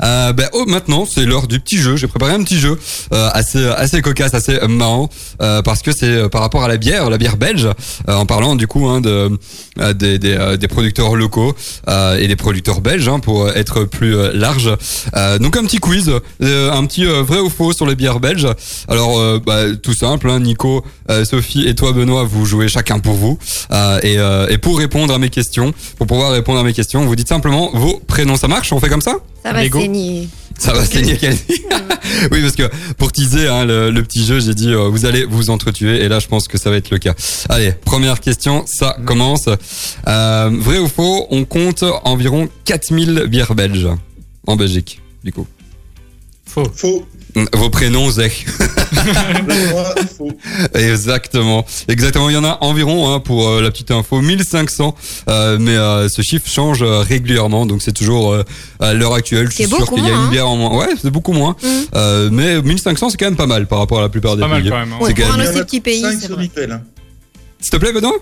Euh, 0.03 0.33
ben, 0.33 0.47
oh, 0.53 0.65
maintenant, 0.67 1.05
c'est 1.05 1.25
l'heure 1.25 1.47
du 1.47 1.59
petit 1.59 1.77
jeu. 1.77 1.95
J'ai 1.95 2.07
préparé 2.07 2.33
un 2.33 2.43
petit 2.43 2.59
jeu 2.59 2.77
euh, 3.13 3.29
assez 3.33 3.65
assez 3.65 4.01
cocasse, 4.01 4.33
assez 4.33 4.59
marrant, 4.67 5.09
parce 5.37 5.81
que 5.81 5.91
c'est 5.91 6.29
par 6.29 6.41
rapport 6.41 6.63
à 6.63 6.67
la 6.67 6.77
bière, 6.77 7.09
la 7.09 7.17
bière 7.17 7.37
belge, 7.37 7.67
en 8.07 8.25
parlant 8.25 8.55
du 8.55 8.67
coup 8.67 8.87
hein, 8.87 9.01
de 9.01 9.37
des, 9.93 10.17
des, 10.19 10.67
producteurs 10.67 11.15
locaux 11.15 11.55
et 11.87 12.27
des 12.27 12.35
producteurs 12.35 12.81
belges 12.81 13.07
hein, 13.07 13.19
pour 13.19 13.49
être 13.49 13.83
plus 13.83 14.15
large. 14.33 14.75
Donc 15.39 15.57
un 15.57 15.63
petit 15.63 15.77
quiz, 15.77 16.11
un 16.41 16.85
petit 16.85 17.05
vrai 17.05 17.39
ou 17.39 17.49
faux 17.49 17.73
sur 17.73 17.85
les 17.85 17.95
bières 17.95 18.19
belges. 18.19 18.47
Alors 18.87 19.39
bah, 19.41 19.75
tout 19.81 19.93
simple, 19.93 20.29
hein, 20.29 20.39
Nico, 20.39 20.83
Sophie 21.23 21.67
et 21.67 21.75
toi 21.75 21.91
Benoît, 21.91 22.23
vous 22.23 22.45
jouez 22.45 22.67
chacun 22.67 22.99
pour 22.99 23.13
vous. 23.13 23.37
Et, 24.03 24.17
et 24.49 24.57
pour 24.57 24.77
répondre 24.77 25.13
à 25.13 25.19
mes 25.19 25.29
questions, 25.29 25.73
pour 25.97 26.07
pouvoir 26.07 26.31
répondre 26.31 26.59
à 26.59 26.63
mes 26.63 26.73
questions, 26.73 26.94
vous 27.03 27.15
dites 27.15 27.27
simplement 27.27 27.71
vos 27.73 27.99
prénoms. 28.07 28.35
Ça 28.37 28.47
marche 28.47 28.71
On 28.71 28.79
fait 28.79 28.89
comme 28.89 29.01
ça 29.01 29.15
Ça 29.43 29.51
va 29.53 29.63
Lego. 29.63 29.79
saigner. 29.79 30.27
ça 30.57 30.73
va 30.73 30.85
saigner 30.85 31.17
oui, 32.31 32.41
parce 32.41 32.55
que 32.55 32.69
pour 32.97 33.11
teaser 33.11 33.47
hein, 33.47 33.65
le, 33.65 33.91
le 33.91 34.03
petit 34.03 34.25
jeu, 34.25 34.39
j'ai 34.39 34.53
dit 34.53 34.69
euh, 34.71 34.87
vous 34.89 35.05
allez 35.05 35.25
vous 35.25 35.49
entretuer 35.49 36.03
et 36.03 36.07
là 36.07 36.19
je 36.19 36.27
pense 36.27 36.47
que 36.47 36.57
ça 36.57 36.69
va 36.69 36.77
être 36.77 36.89
le 36.91 36.99
cas. 36.99 37.13
Allez, 37.49 37.71
première 37.71 38.19
question, 38.19 38.63
ça 38.67 38.95
commence. 39.05 39.49
Euh, 40.07 40.49
vrai 40.53 40.77
ou 40.79 40.87
faux, 40.87 41.27
on 41.31 41.45
compte 41.45 41.83
environ 42.03 42.47
4000 42.65 43.25
bières 43.27 43.55
belges 43.55 43.89
en 44.47 44.55
Belgique, 44.55 45.01
du 45.23 45.31
coup. 45.33 45.47
Faux. 46.45 46.71
Faux. 46.75 47.05
Vos 47.53 47.69
prénoms. 47.69 48.09
Benoît, 48.09 49.94
Exactement. 50.73 51.65
Exactement. 51.87 52.29
Il 52.29 52.33
y 52.33 52.37
en 52.37 52.43
a 52.43 52.57
environ, 52.61 53.13
hein, 53.13 53.19
pour 53.19 53.47
euh, 53.47 53.61
la 53.61 53.71
petite 53.71 53.91
info, 53.91 54.21
1500. 54.21 54.95
Euh, 55.29 55.57
mais 55.59 55.75
euh, 55.75 56.09
ce 56.09 56.21
chiffre 56.21 56.47
change 56.49 56.81
euh, 56.81 56.99
régulièrement. 56.99 57.65
Donc 57.65 57.81
c'est 57.81 57.91
toujours 57.93 58.33
euh, 58.33 58.43
à 58.79 58.93
l'heure 58.93 59.13
actuelle. 59.13 59.47
Je 59.49 59.55
suis 59.55 59.63
C'est 59.63 59.69
sûr 59.69 59.79
beaucoup 59.79 59.95
qu'il 59.95 60.05
y 60.05 60.07
a 60.07 60.11
moins, 60.11 60.21
une 60.21 60.27
hein. 60.27 60.31
bière 60.31 60.47
en 60.49 60.57
moins. 60.57 60.77
Ouais, 60.77 60.89
c'est 61.01 61.11
beaucoup 61.11 61.33
moins. 61.33 61.55
Euh, 61.95 62.29
mais 62.31 62.61
1500, 62.61 63.09
c'est 63.09 63.17
quand 63.17 63.25
même 63.25 63.35
pas 63.35 63.47
mal 63.47 63.67
par 63.67 63.79
rapport 63.79 63.99
à 63.99 64.01
la 64.01 64.09
plupart 64.09 64.35
des 64.35 64.41
Pas 64.41 64.47
mal 64.47 64.61
pays. 64.61 64.71
quand 64.71 64.79
même. 64.79 64.93
hein. 64.93 64.97
Ouais, 65.01 65.09
C'est 65.15 65.21
quand 65.21 65.27
pour 65.31 65.39
un 65.39 65.43
aussi 65.49 65.59
petit 65.63 65.81
pays, 65.81 66.01
35 66.01 66.19
c'est 66.19 66.25
sur 66.27 66.35
vrai. 66.35 66.43
Nivelles. 66.43 66.71
hein. 66.71 66.81
S'il 67.59 67.71
te 67.71 67.77
plaît, 67.77 67.91
Benoît? 67.93 68.13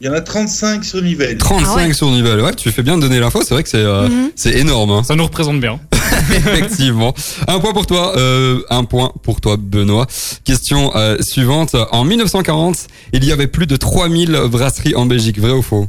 Il 0.00 0.06
y 0.06 0.10
en 0.10 0.12
a 0.12 0.20
35 0.20 0.84
sur 0.84 1.02
Nivelles. 1.02 1.38
35 1.38 1.66
Ah 1.68 1.74
ouais. 1.88 1.92
sur 1.92 2.08
Nivelles. 2.10 2.40
Ouais, 2.40 2.54
tu 2.54 2.70
fais 2.70 2.82
bien 2.84 2.96
de 2.96 3.02
donner 3.02 3.18
l'info. 3.18 3.40
C'est 3.42 3.52
vrai 3.54 3.64
que 3.64 3.68
c'est 3.68 3.78
euh, 3.78 4.08
Mhm. 4.08 4.30
c'est 4.36 4.52
énorme. 4.56 4.90
hein. 4.92 5.02
Ça 5.02 5.16
nous 5.16 5.24
représente 5.24 5.58
bien. 5.60 5.80
Effectivement. 6.30 7.14
Un 7.48 7.58
point 7.58 7.72
pour 7.72 7.86
toi, 7.86 8.16
euh, 8.16 8.60
un 8.70 8.84
point 8.84 9.12
pour 9.24 9.40
toi, 9.40 9.56
Benoît. 9.58 10.06
Question 10.44 10.92
euh, 10.94 11.16
suivante. 11.20 11.74
En 11.90 12.04
1940, 12.04 12.86
il 13.12 13.24
y 13.24 13.32
avait 13.32 13.48
plus 13.48 13.66
de 13.66 13.74
3000 13.76 14.32
brasseries 14.50 14.94
en 14.94 15.04
Belgique. 15.06 15.40
Vrai 15.40 15.50
ou 15.52 15.62
faux? 15.62 15.88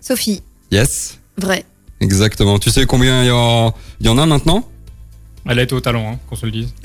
Sophie, 0.00 0.42
Yes. 0.70 1.18
vrai. 1.36 1.64
Exactement. 2.00 2.58
Tu 2.60 2.70
sais 2.70 2.86
combien 2.86 3.22
il 3.24 3.28
y, 3.28 3.30
en- 3.32 3.74
y 4.00 4.08
en 4.08 4.18
a 4.18 4.26
maintenant? 4.26 4.68
Elle 5.48 5.58
est 5.58 5.72
au 5.72 5.80
talent, 5.80 6.12
hein, 6.12 6.18
qu'on 6.28 6.36
se 6.36 6.46
le 6.46 6.52
dise. 6.52 6.68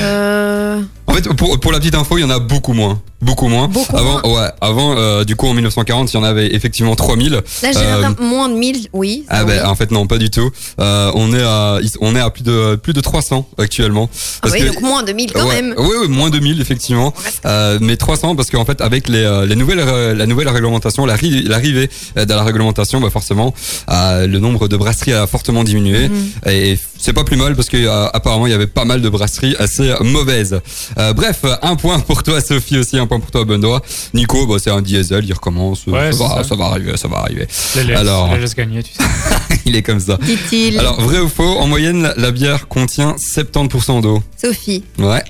Euh, 0.00 0.82
En 1.08 1.12
fait, 1.14 1.22
pour, 1.34 1.58
pour 1.60 1.72
la 1.72 1.78
petite 1.78 1.94
info, 1.94 2.18
il 2.18 2.22
y 2.22 2.24
en 2.24 2.30
a 2.30 2.38
beaucoup 2.40 2.72
moins. 2.72 3.00
Beaucoup 3.22 3.48
moins. 3.48 3.68
Beaucoup 3.68 3.96
avant, 3.96 4.20
ouais, 4.34 4.48
avant, 4.60 4.94
euh, 4.98 5.24
du 5.24 5.36
coup, 5.36 5.46
en 5.46 5.54
1940, 5.54 6.12
il 6.12 6.16
y 6.16 6.18
en 6.18 6.22
avait 6.24 6.54
effectivement 6.54 6.94
3000. 6.94 7.32
là, 7.32 7.40
j'ai 7.62 7.78
Euh, 7.78 8.10
moins 8.20 8.48
de 8.50 8.54
1000, 8.54 8.88
oui. 8.92 9.24
ça, 9.28 9.36
Ah 9.40 9.44
ben, 9.44 9.64
en 9.66 9.74
fait, 9.74 9.90
non, 9.90 10.06
pas 10.06 10.18
du 10.18 10.30
tout. 10.30 10.50
Euh, 10.80 11.10
on 11.14 11.32
est 11.32 11.42
à, 11.42 11.78
on 12.00 12.14
est 12.14 12.20
à 12.20 12.28
plus 12.30 12.42
de, 12.42 12.74
plus 12.76 12.92
de 12.92 13.00
300 13.00 13.48
actuellement. 13.56 14.10
Ah 14.42 14.48
oui, 14.52 14.64
donc 14.66 14.80
moins 14.82 15.02
de 15.02 15.12
1000 15.12 15.32
quand 15.32 15.46
ouais, 15.48 15.62
même. 15.62 15.74
Oui, 15.78 15.94
oui, 16.02 16.08
moins 16.08 16.28
de 16.28 16.38
1000 16.38 16.60
effectivement. 16.60 17.14
Euh, 17.46 17.78
mais 17.80 17.96
300 17.96 18.36
parce 18.36 18.50
qu'en 18.50 18.64
fait 18.66 18.80
avec 18.82 19.08
les, 19.08 19.18
euh, 19.22 19.46
les 19.46 19.56
nouvelles 19.56 19.78
la 20.16 20.26
nouvelle 20.26 20.48
réglementation, 20.48 21.06
l'arri- 21.06 21.42
l'arrivée 21.44 21.88
euh, 22.18 22.24
de 22.26 22.34
la 22.34 22.42
réglementation, 22.44 23.00
bah 23.00 23.08
forcément 23.10 23.54
euh, 23.90 24.26
le 24.26 24.38
nombre 24.40 24.68
de 24.68 24.76
brasseries 24.76 25.14
a 25.14 25.26
fortement 25.26 25.64
diminué 25.64 26.08
Mhm. 26.08 26.30
et 26.50 26.78
c'est 26.98 27.12
pas 27.12 27.24
plus 27.24 27.36
mal 27.36 27.54
parce 27.56 27.68
que 27.68 27.76
euh, 27.76 28.06
apparemment 28.12 28.46
il 28.46 28.50
y 28.50 28.54
avait 28.54 28.66
pas 28.66 28.84
mal 28.84 29.00
de 29.02 29.08
brasseries 29.08 29.54
assez 29.58 29.92
mauvaises. 30.02 30.60
Euh, 30.98 31.12
bref, 31.12 31.44
un 31.62 31.76
point 31.76 31.98
pour 32.00 32.22
toi 32.22 32.40
Sophie 32.40 32.78
aussi, 32.78 32.98
un 32.98 33.06
point 33.06 33.20
pour 33.20 33.30
toi 33.30 33.44
Benoît. 33.44 33.82
Nico, 34.14 34.46
bah 34.46 34.56
c'est 34.58 34.70
un 34.70 34.82
diesel, 34.82 35.24
il 35.24 35.32
recommence, 35.32 35.86
Ouais, 35.86 36.12
ça, 36.12 36.24
va, 36.26 36.34
ça. 36.42 36.44
ça 36.44 36.54
va 36.56 36.64
arriver, 36.66 36.96
ça 36.96 37.08
va 37.08 37.18
arriver. 37.18 37.46
Laisse, 37.76 37.98
Alors. 37.98 38.30
gagner, 38.56 38.82
tu 38.82 38.92
sais. 38.92 39.60
il 39.66 39.76
est 39.76 39.82
comme 39.82 40.00
ça. 40.00 40.18
Dit-il. 40.22 40.78
Alors 40.78 41.00
vrai 41.00 41.18
ou 41.20 41.28
faux, 41.28 41.58
en 41.58 41.66
moyenne 41.66 42.02
la, 42.02 42.14
la 42.16 42.30
bière 42.30 42.68
contient 42.68 43.16
70% 43.16 44.00
d'eau. 44.02 44.22
Sophie, 44.40 44.84
Ouais, 44.98 45.22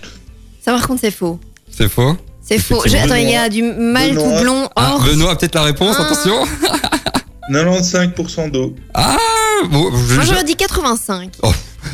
ça 0.64 0.72
par 0.72 0.87
contre 0.87 1.00
c'est 1.02 1.11
faux. 1.11 1.38
c'est 1.70 1.88
faux? 1.88 2.16
C'est 2.48 2.59
faux. 2.61 2.81
J'ai- 2.87 2.98
Attends, 2.98 3.16
il 3.16 3.29
y 3.29 3.35
a 3.35 3.48
du 3.48 3.62
mal 3.62 4.11
tout 4.14 4.22
Benoît. 4.22 4.40
blond. 4.42 4.68
Ah, 4.76 4.94
or. 4.94 5.02
Benoît 5.05 5.33
a 5.33 5.37
peut-être 5.37 5.57
la 5.57 5.62
réponse, 5.62 5.96
Ah. 5.98 6.05
attention. 6.05 6.44
95% 7.50 8.50
d'eau. 8.50 8.74
Ah, 8.94 9.16
bon, 9.71 9.90
je- 10.09 10.14
Moi 10.14 10.25
je- 10.25 10.29
j'aurais 10.31 10.45
dit 10.45 10.57
85. 10.57 11.33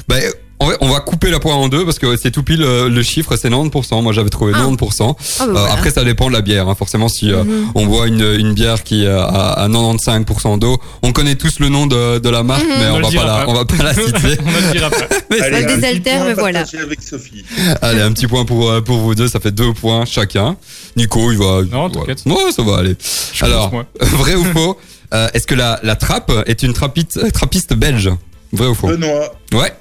bah, 0.09 0.17
on 0.61 0.67
va- 0.69 0.77
on 0.81 0.89
va 0.91 1.01
couper 1.01 1.31
la 1.33 1.41
poire 1.41 1.59
en 1.59 1.69
deux 1.69 1.85
parce 1.85 1.99
que 1.99 2.17
c'est 2.17 2.31
tout 2.31 2.45
pile 2.45 2.63
euh, 2.63 2.89
le 2.89 3.03
chiffre, 3.03 3.35
c'est 3.37 3.51
90%. 3.51 4.01
Moi 4.01 4.13
j'avais 4.13 4.31
trouvé 4.31 4.53
Ah. 4.55 4.59
90%. 4.61 5.17
Ah, 5.41 5.47
bah, 5.49 5.67
Euh. 5.69 5.73
Après 5.73 5.91
ça 5.91 6.05
dépend 6.05 6.29
de 6.29 6.33
la 6.35 6.41
bière. 6.41 6.69
hein. 6.69 6.77
Forcément 6.77 7.09
si 7.09 7.33
euh, 7.33 7.43
Mhm. 7.43 7.73
on 7.75 7.87
boit 7.87 8.07
une, 8.07 8.23
une 8.39 8.53
bière 8.55 8.85
qui 8.85 9.05
euh, 9.05 9.21
a 9.25 9.55
à 9.61 9.69
95% 9.69 10.59
d'eau, 10.59 10.79
on 11.03 11.13
connaît 11.13 11.35
tous 11.35 11.59
le 11.59 11.69
nom 11.69 11.87
de, 11.89 12.19
de 12.21 12.29
la 12.29 12.45
marque, 12.45 12.63
Mhm. 12.63 12.69
mais 12.79 12.87
On 12.91 12.95
on, 12.97 13.01
va 13.01 13.09
pas 13.09 13.25
la, 13.27 13.45
pas. 13.45 13.45
on 13.49 13.55
va 13.55 13.65
pas 13.65 13.83
la 13.83 13.93
citer. 14.07 14.39
On 14.47 14.51
ne 14.53 14.67
le 14.67 14.73
dira 14.73 14.91
pas. 14.91 14.97
Allez, 15.43 15.65
désaltère, 15.65 16.19
point 16.21 16.29
mais 16.29 16.35
voilà. 16.35 16.61
partagé 16.61 16.83
avec 16.85 17.03
Sophie. 17.03 17.45
Allez, 17.83 18.01
un 18.03 18.13
petit 18.13 18.29
point 18.29 18.45
pour 18.45 18.71
euh, 18.71 18.81
pour 18.81 18.99
vous 18.99 19.17
deux, 19.17 19.27
ça 19.27 19.41
fait 19.41 19.51
deux 19.53 19.73
points 19.73 20.05
chacun. 20.05 20.57
Nico, 20.97 21.33
il 21.33 21.39
va. 21.39 21.63
Non, 21.71 21.91
t'inquiète. 21.91 22.23
Ouais, 22.25 22.53
ça 22.55 22.63
va 22.63 22.79
aller. 22.79 22.95
Je 23.33 23.45
Alors, 23.45 23.73
vrai 24.01 24.35
ou 24.37 24.45
faux? 24.45 24.79
Euh, 25.13 25.29
Est-ce 25.35 25.47
que 25.47 25.55
la, 25.55 25.79
la 25.83 25.97
trappe 25.97 26.33
est 26.47 26.63
une 26.63 26.73
trappiste, 26.73 27.33
trappiste 27.33 27.75
belge? 27.75 28.11
Vrai 28.53 28.67
ou 28.69 28.75
faux? 28.75 28.89
Benoît, 28.89 29.35
Ouais. 29.55 29.73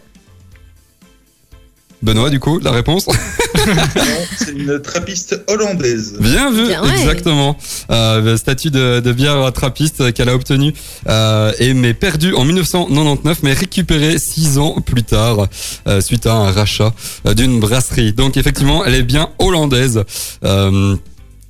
Benoît, 2.01 2.31
du 2.31 2.39
coup, 2.39 2.59
la 2.59 2.71
réponse? 2.71 3.07
Non, 3.63 4.03
c'est 4.39 4.53
une 4.53 4.81
trappiste 4.81 5.39
hollandaise. 5.47 6.15
Bien 6.19 6.49
vu, 6.51 6.65
Bien, 6.65 6.81
ouais. 6.81 6.89
exactement. 6.99 7.55
Euh, 7.91 8.19
le 8.19 8.35
statut 8.37 8.71
de, 8.71 9.01
de 9.01 9.11
bière 9.11 9.51
trappiste 9.53 10.11
qu'elle 10.13 10.29
a 10.29 10.33
obtenu 10.33 10.73
euh, 11.07 11.51
et 11.59 11.75
mais 11.75 11.93
perdu 11.93 12.33
en 12.33 12.43
1999, 12.43 13.43
mais 13.43 13.53
récupéré 13.53 14.17
six 14.17 14.57
ans 14.57 14.81
plus 14.83 15.03
tard 15.03 15.47
euh, 15.87 16.01
suite 16.01 16.25
à 16.25 16.33
un 16.33 16.51
rachat 16.51 16.91
euh, 17.27 17.35
d'une 17.35 17.59
brasserie. 17.59 18.13
Donc 18.13 18.35
effectivement, 18.35 18.83
elle 18.83 18.95
est 18.95 19.03
bien 19.03 19.29
hollandaise. 19.37 20.03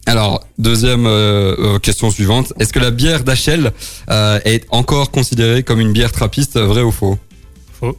Alors, 0.06 0.46
deuxième 0.58 1.06
euh, 1.06 1.56
euh, 1.58 1.80
question 1.80 2.10
suivante. 2.10 2.54
Est-ce 2.60 2.74
que 2.74 2.80
la 2.80 2.92
bière 2.92 3.24
d'Achel 3.24 3.72
euh, 4.10 4.40
est 4.46 4.66
encore 4.70 5.12
considérée 5.12 5.64
comme 5.64 5.80
une 5.80 5.94
bière 5.94 6.12
trappiste, 6.12 6.58
vrai 6.58 6.82
ou 6.82 6.92
faux? 6.92 7.18
Faux. 7.80 7.98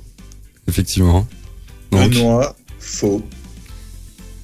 Effectivement. 0.69 1.27
Donc, 1.93 2.11
Benoît, 2.11 2.57
faux. 2.81 3.23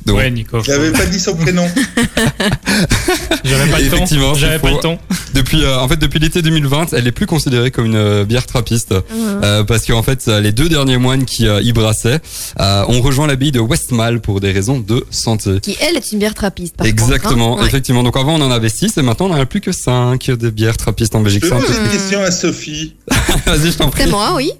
Donc 0.08 0.16
Ouais, 0.18 0.30
Nico. 0.30 0.60
Je 0.62 0.70
n'avais 0.70 0.90
pas 0.92 1.06
dit 1.06 1.20
son 1.20 1.36
prénom. 1.36 1.66
J'avais 3.44 3.70
pas 3.70 3.78
le 3.78 3.84
Effectivement, 3.86 4.32
temps. 4.32 4.38
J'avais 4.38 4.58
pas 4.58 4.70
le 4.70 4.78
temps. 4.78 4.98
depuis, 5.34 5.64
euh, 5.64 5.78
en 5.78 5.88
fait, 5.88 5.96
depuis 5.96 6.18
l'été 6.18 6.42
2020, 6.42 6.92
elle 6.92 7.06
est 7.06 7.12
plus 7.12 7.26
considérée 7.26 7.70
comme 7.70 7.86
une 7.86 7.94
euh, 7.96 8.24
bière 8.24 8.46
trappiste. 8.46 8.94
Euh, 9.42 9.64
parce 9.64 9.84
qu'en 9.86 10.02
fait, 10.02 10.26
euh, 10.28 10.40
les 10.40 10.52
deux 10.52 10.68
derniers 10.68 10.98
moines 10.98 11.24
qui 11.24 11.46
euh, 11.46 11.60
y 11.62 11.72
brassaient 11.72 12.20
euh, 12.60 12.84
ont 12.88 13.00
rejoint 13.00 13.26
l'abbaye 13.26 13.52
de 13.52 13.60
Westmal 13.60 14.20
pour 14.20 14.40
des 14.40 14.52
raisons 14.52 14.78
de 14.78 15.04
santé. 15.10 15.60
Qui 15.60 15.76
elle 15.80 15.96
est 15.96 16.12
une 16.12 16.18
bière 16.18 16.34
trappiste. 16.34 16.76
Par 16.76 16.86
Exactement, 16.86 17.50
contre, 17.50 17.58
hein. 17.60 17.62
Ouais. 17.62 17.68
effectivement. 17.68 18.02
Donc 18.02 18.16
avant, 18.16 18.34
on 18.34 18.40
en 18.42 18.50
avait 18.50 18.68
six 18.68 18.96
et 18.96 19.02
maintenant, 19.02 19.26
on 19.26 19.32
en 19.34 19.40
a 19.40 19.46
plus 19.46 19.60
que 19.60 19.72
cinq 19.72 20.26
de 20.26 20.50
bières 20.50 20.76
trappistes 20.76 21.14
en 21.14 21.20
Je 21.20 21.24
Belgique. 21.24 21.42
peux 21.42 21.48
poser 21.50 21.66
peu- 21.74 21.84
une 21.84 21.90
question 21.90 22.22
à 22.22 22.30
Sophie. 22.30 22.94
Vas-y, 23.46 23.72
je 23.72 23.76
t'en 23.78 23.88
prie. 23.90 24.02
C'est 24.04 24.10
moi, 24.10 24.34
oui. 24.36 24.52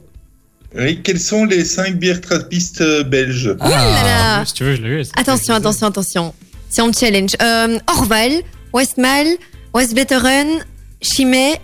Oui, 0.77 1.01
quelles 1.03 1.21
sont 1.21 1.45
les 1.47 1.65
cinq 1.65 1.97
bières 1.97 2.21
trappistes 2.21 2.81
euh, 2.83 3.03
belges 3.03 3.57
Oh 3.61 3.65
là 3.69 3.71
Ah, 3.79 4.39
là. 4.39 4.45
Si 4.45 4.53
tu 4.55 4.65
veux, 4.65 4.75
je 4.77 4.83
l'ai 4.83 4.89
eu. 5.01 5.05
c'est- 5.05 5.19
Attention, 5.19 5.55
attention, 5.55 5.87
attention. 5.87 6.35
Si 6.69 6.81
on 6.83 6.89
me 6.89 6.93
challenge. 6.93 7.33
Euh, 7.41 7.79
Orval, 7.89 8.33
Westmal, 8.75 9.27
Westbeteren, 9.75 10.65
Chimay 11.01 11.59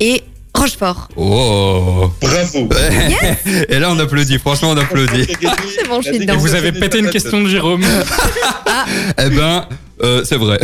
et 0.00 0.22
Rochefort. 0.66 1.08
Oh. 1.16 2.10
Bravo. 2.20 2.68
Et 3.68 3.78
là, 3.78 3.90
on 3.90 3.98
applaudit. 4.00 4.38
Franchement, 4.40 4.70
on 4.70 4.76
applaudit. 4.76 5.26
C'est 5.78 5.88
bon, 5.88 6.00
je 6.00 6.08
suis 6.08 6.18
La 6.18 6.24
dedans. 6.24 6.34
Et 6.34 6.36
vous 6.38 6.54
avez 6.56 6.72
pété 6.72 6.98
une 6.98 7.10
question 7.10 7.40
de 7.42 7.48
Jérôme. 7.48 7.84
Eh 9.18 9.30
ben, 9.30 9.66
euh, 10.02 10.22
c'est 10.24 10.36
vrai. 10.36 10.60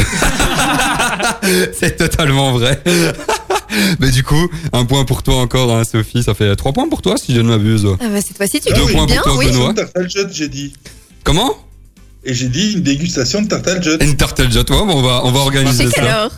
c'est 1.72 1.96
totalement 1.96 2.52
vrai. 2.52 2.80
Mais 3.98 4.10
du 4.10 4.22
coup, 4.22 4.48
un 4.72 4.84
point 4.84 5.04
pour 5.04 5.22
toi 5.22 5.36
encore, 5.36 5.74
hein, 5.74 5.82
Sophie. 5.82 6.22
Ça 6.22 6.34
fait 6.34 6.54
trois 6.54 6.72
points 6.72 6.88
pour 6.88 7.02
toi, 7.02 7.16
si 7.16 7.34
je 7.34 7.40
ne 7.40 7.48
m'abuse. 7.48 7.86
Ah 8.00 8.08
bah 8.08 8.20
cette 8.24 8.36
fois-ci, 8.36 8.60
tu 8.60 8.72
Deux 8.72 8.86
points 8.86 9.06
bien, 9.06 9.22
pour 9.22 9.32
toi, 9.32 9.38
oui. 9.38 9.46
Benoît. 9.50 9.74
J'ai 10.30 10.48
dit. 10.48 10.74
Comment? 11.24 11.56
Et 12.24 12.34
j'ai 12.34 12.48
dit 12.48 12.74
une 12.74 12.82
dégustation 12.82 13.42
de 13.42 13.48
tarte 13.48 13.66
Aljot. 13.66 13.98
Une 14.00 14.16
tarte 14.16 14.48
jet. 14.48 14.70
Ouais, 14.70 14.76
bon, 14.76 14.98
on 14.98 15.02
va, 15.02 15.22
on 15.24 15.32
va 15.32 15.40
organiser 15.40 15.90
ça. 15.90 16.02
heure 16.02 16.30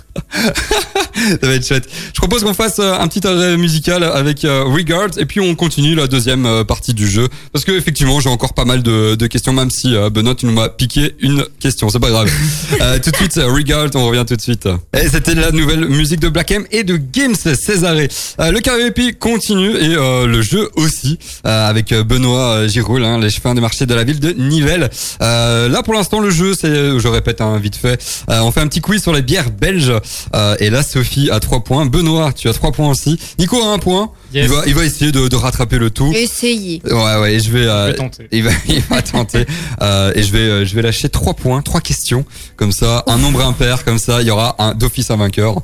Ça 1.40 1.46
va 1.46 1.54
être 1.54 1.66
chouette. 1.66 1.88
Je 2.12 2.18
propose 2.20 2.42
qu'on 2.42 2.54
fasse 2.54 2.78
euh, 2.78 2.98
un 2.98 3.08
petit 3.08 3.26
arrêt 3.26 3.56
musical 3.56 4.02
avec 4.02 4.44
euh, 4.44 4.64
Regards 4.64 5.18
et 5.18 5.26
puis 5.26 5.40
on 5.40 5.54
continue 5.54 5.94
la 5.94 6.06
deuxième 6.06 6.46
euh, 6.46 6.64
partie 6.64 6.94
du 6.94 7.08
jeu 7.08 7.28
parce 7.52 7.64
que 7.64 7.72
effectivement 7.72 8.20
j'ai 8.20 8.28
encore 8.28 8.54
pas 8.54 8.64
mal 8.64 8.82
de, 8.82 9.14
de 9.14 9.26
questions 9.26 9.52
même 9.52 9.70
si 9.70 9.94
Benoît 10.12 10.34
tu 10.34 10.46
nous 10.46 10.52
m'as 10.52 10.68
piqué 10.68 11.14
une 11.20 11.44
question 11.60 11.88
c'est 11.88 11.98
pas 12.00 12.10
grave. 12.10 12.30
Euh, 12.80 12.98
tout 12.98 13.10
de 13.10 13.16
suite 13.16 13.36
Regards 13.36 13.90
on 13.94 14.06
revient 14.08 14.24
tout 14.26 14.34
de 14.36 14.40
suite. 14.40 14.68
Et 14.94 15.08
c'était 15.08 15.34
la 15.34 15.52
nouvelle 15.52 15.86
musique 15.88 16.20
de 16.20 16.28
Black 16.28 16.50
M 16.50 16.66
et 16.72 16.82
de 16.82 16.96
Games 16.96 17.34
Césaré. 17.34 18.08
Euh, 18.40 18.50
le 18.50 18.60
karaoké 18.60 19.12
continue 19.12 19.70
et 19.70 19.94
euh, 19.94 20.26
le 20.26 20.42
jeu 20.42 20.68
aussi 20.74 21.18
euh, 21.46 21.68
avec 21.68 21.94
Benoît 21.94 22.66
Giroul 22.66 23.04
hein, 23.04 23.18
les 23.18 23.30
chefs 23.30 23.44
des 23.54 23.60
marchés 23.60 23.86
de 23.86 23.94
la 23.94 24.04
ville 24.04 24.18
de 24.18 24.32
Nivelles. 24.32 24.90
Euh, 25.22 25.68
là 25.68 25.82
pour 25.82 25.94
l'instant 25.94 26.20
le 26.20 26.30
jeu 26.30 26.52
c'est 26.58 26.98
je 26.98 27.08
répète 27.08 27.40
hein, 27.40 27.58
vite 27.58 27.76
fait 27.76 28.02
euh, 28.30 28.40
on 28.40 28.50
fait 28.50 28.60
un 28.60 28.66
petit 28.66 28.80
quiz 28.80 29.02
sur 29.02 29.12
les 29.12 29.22
bières 29.22 29.50
belges 29.50 29.92
euh, 30.34 30.56
et 30.58 30.70
là, 30.70 30.82
Sophie 30.82 31.13
a 31.30 31.40
3 31.40 31.64
points. 31.64 31.86
Benoît, 31.86 32.32
tu 32.32 32.48
as 32.48 32.52
3 32.52 32.72
points 32.72 32.90
aussi. 32.90 33.18
Nico 33.38 33.62
a 33.62 33.72
1 33.74 33.78
point. 33.78 34.10
Yes. 34.32 34.46
Il, 34.46 34.50
va, 34.50 34.62
il 34.66 34.74
va 34.74 34.84
essayer 34.84 35.12
de, 35.12 35.28
de 35.28 35.36
rattraper 35.36 35.78
le 35.78 35.90
tout. 35.90 36.12
Essayez. 36.14 36.82
Ouais, 36.84 37.16
ouais, 37.20 37.34
et 37.34 37.40
je 37.40 37.50
vais... 37.50 37.64
Je 37.64 37.86
vais 37.90 37.94
tenter. 37.94 38.28
il 38.32 38.42
va, 38.42 38.50
il 38.68 38.80
va 38.82 39.02
tenter. 39.02 39.46
Euh, 39.82 40.12
et 40.14 40.22
je 40.22 40.32
vais, 40.32 40.66
je 40.66 40.74
vais 40.74 40.82
lâcher 40.82 41.08
3 41.08 41.34
points, 41.34 41.62
3 41.62 41.80
questions. 41.80 42.24
Comme 42.56 42.72
ça, 42.72 43.04
un 43.06 43.18
nombre 43.18 43.44
impair. 43.44 43.84
Comme 43.84 43.98
ça, 43.98 44.20
il 44.22 44.28
y 44.28 44.30
aura 44.30 44.56
un 44.58 44.74
d'office 44.74 45.10
un 45.10 45.16
vainqueur. 45.16 45.56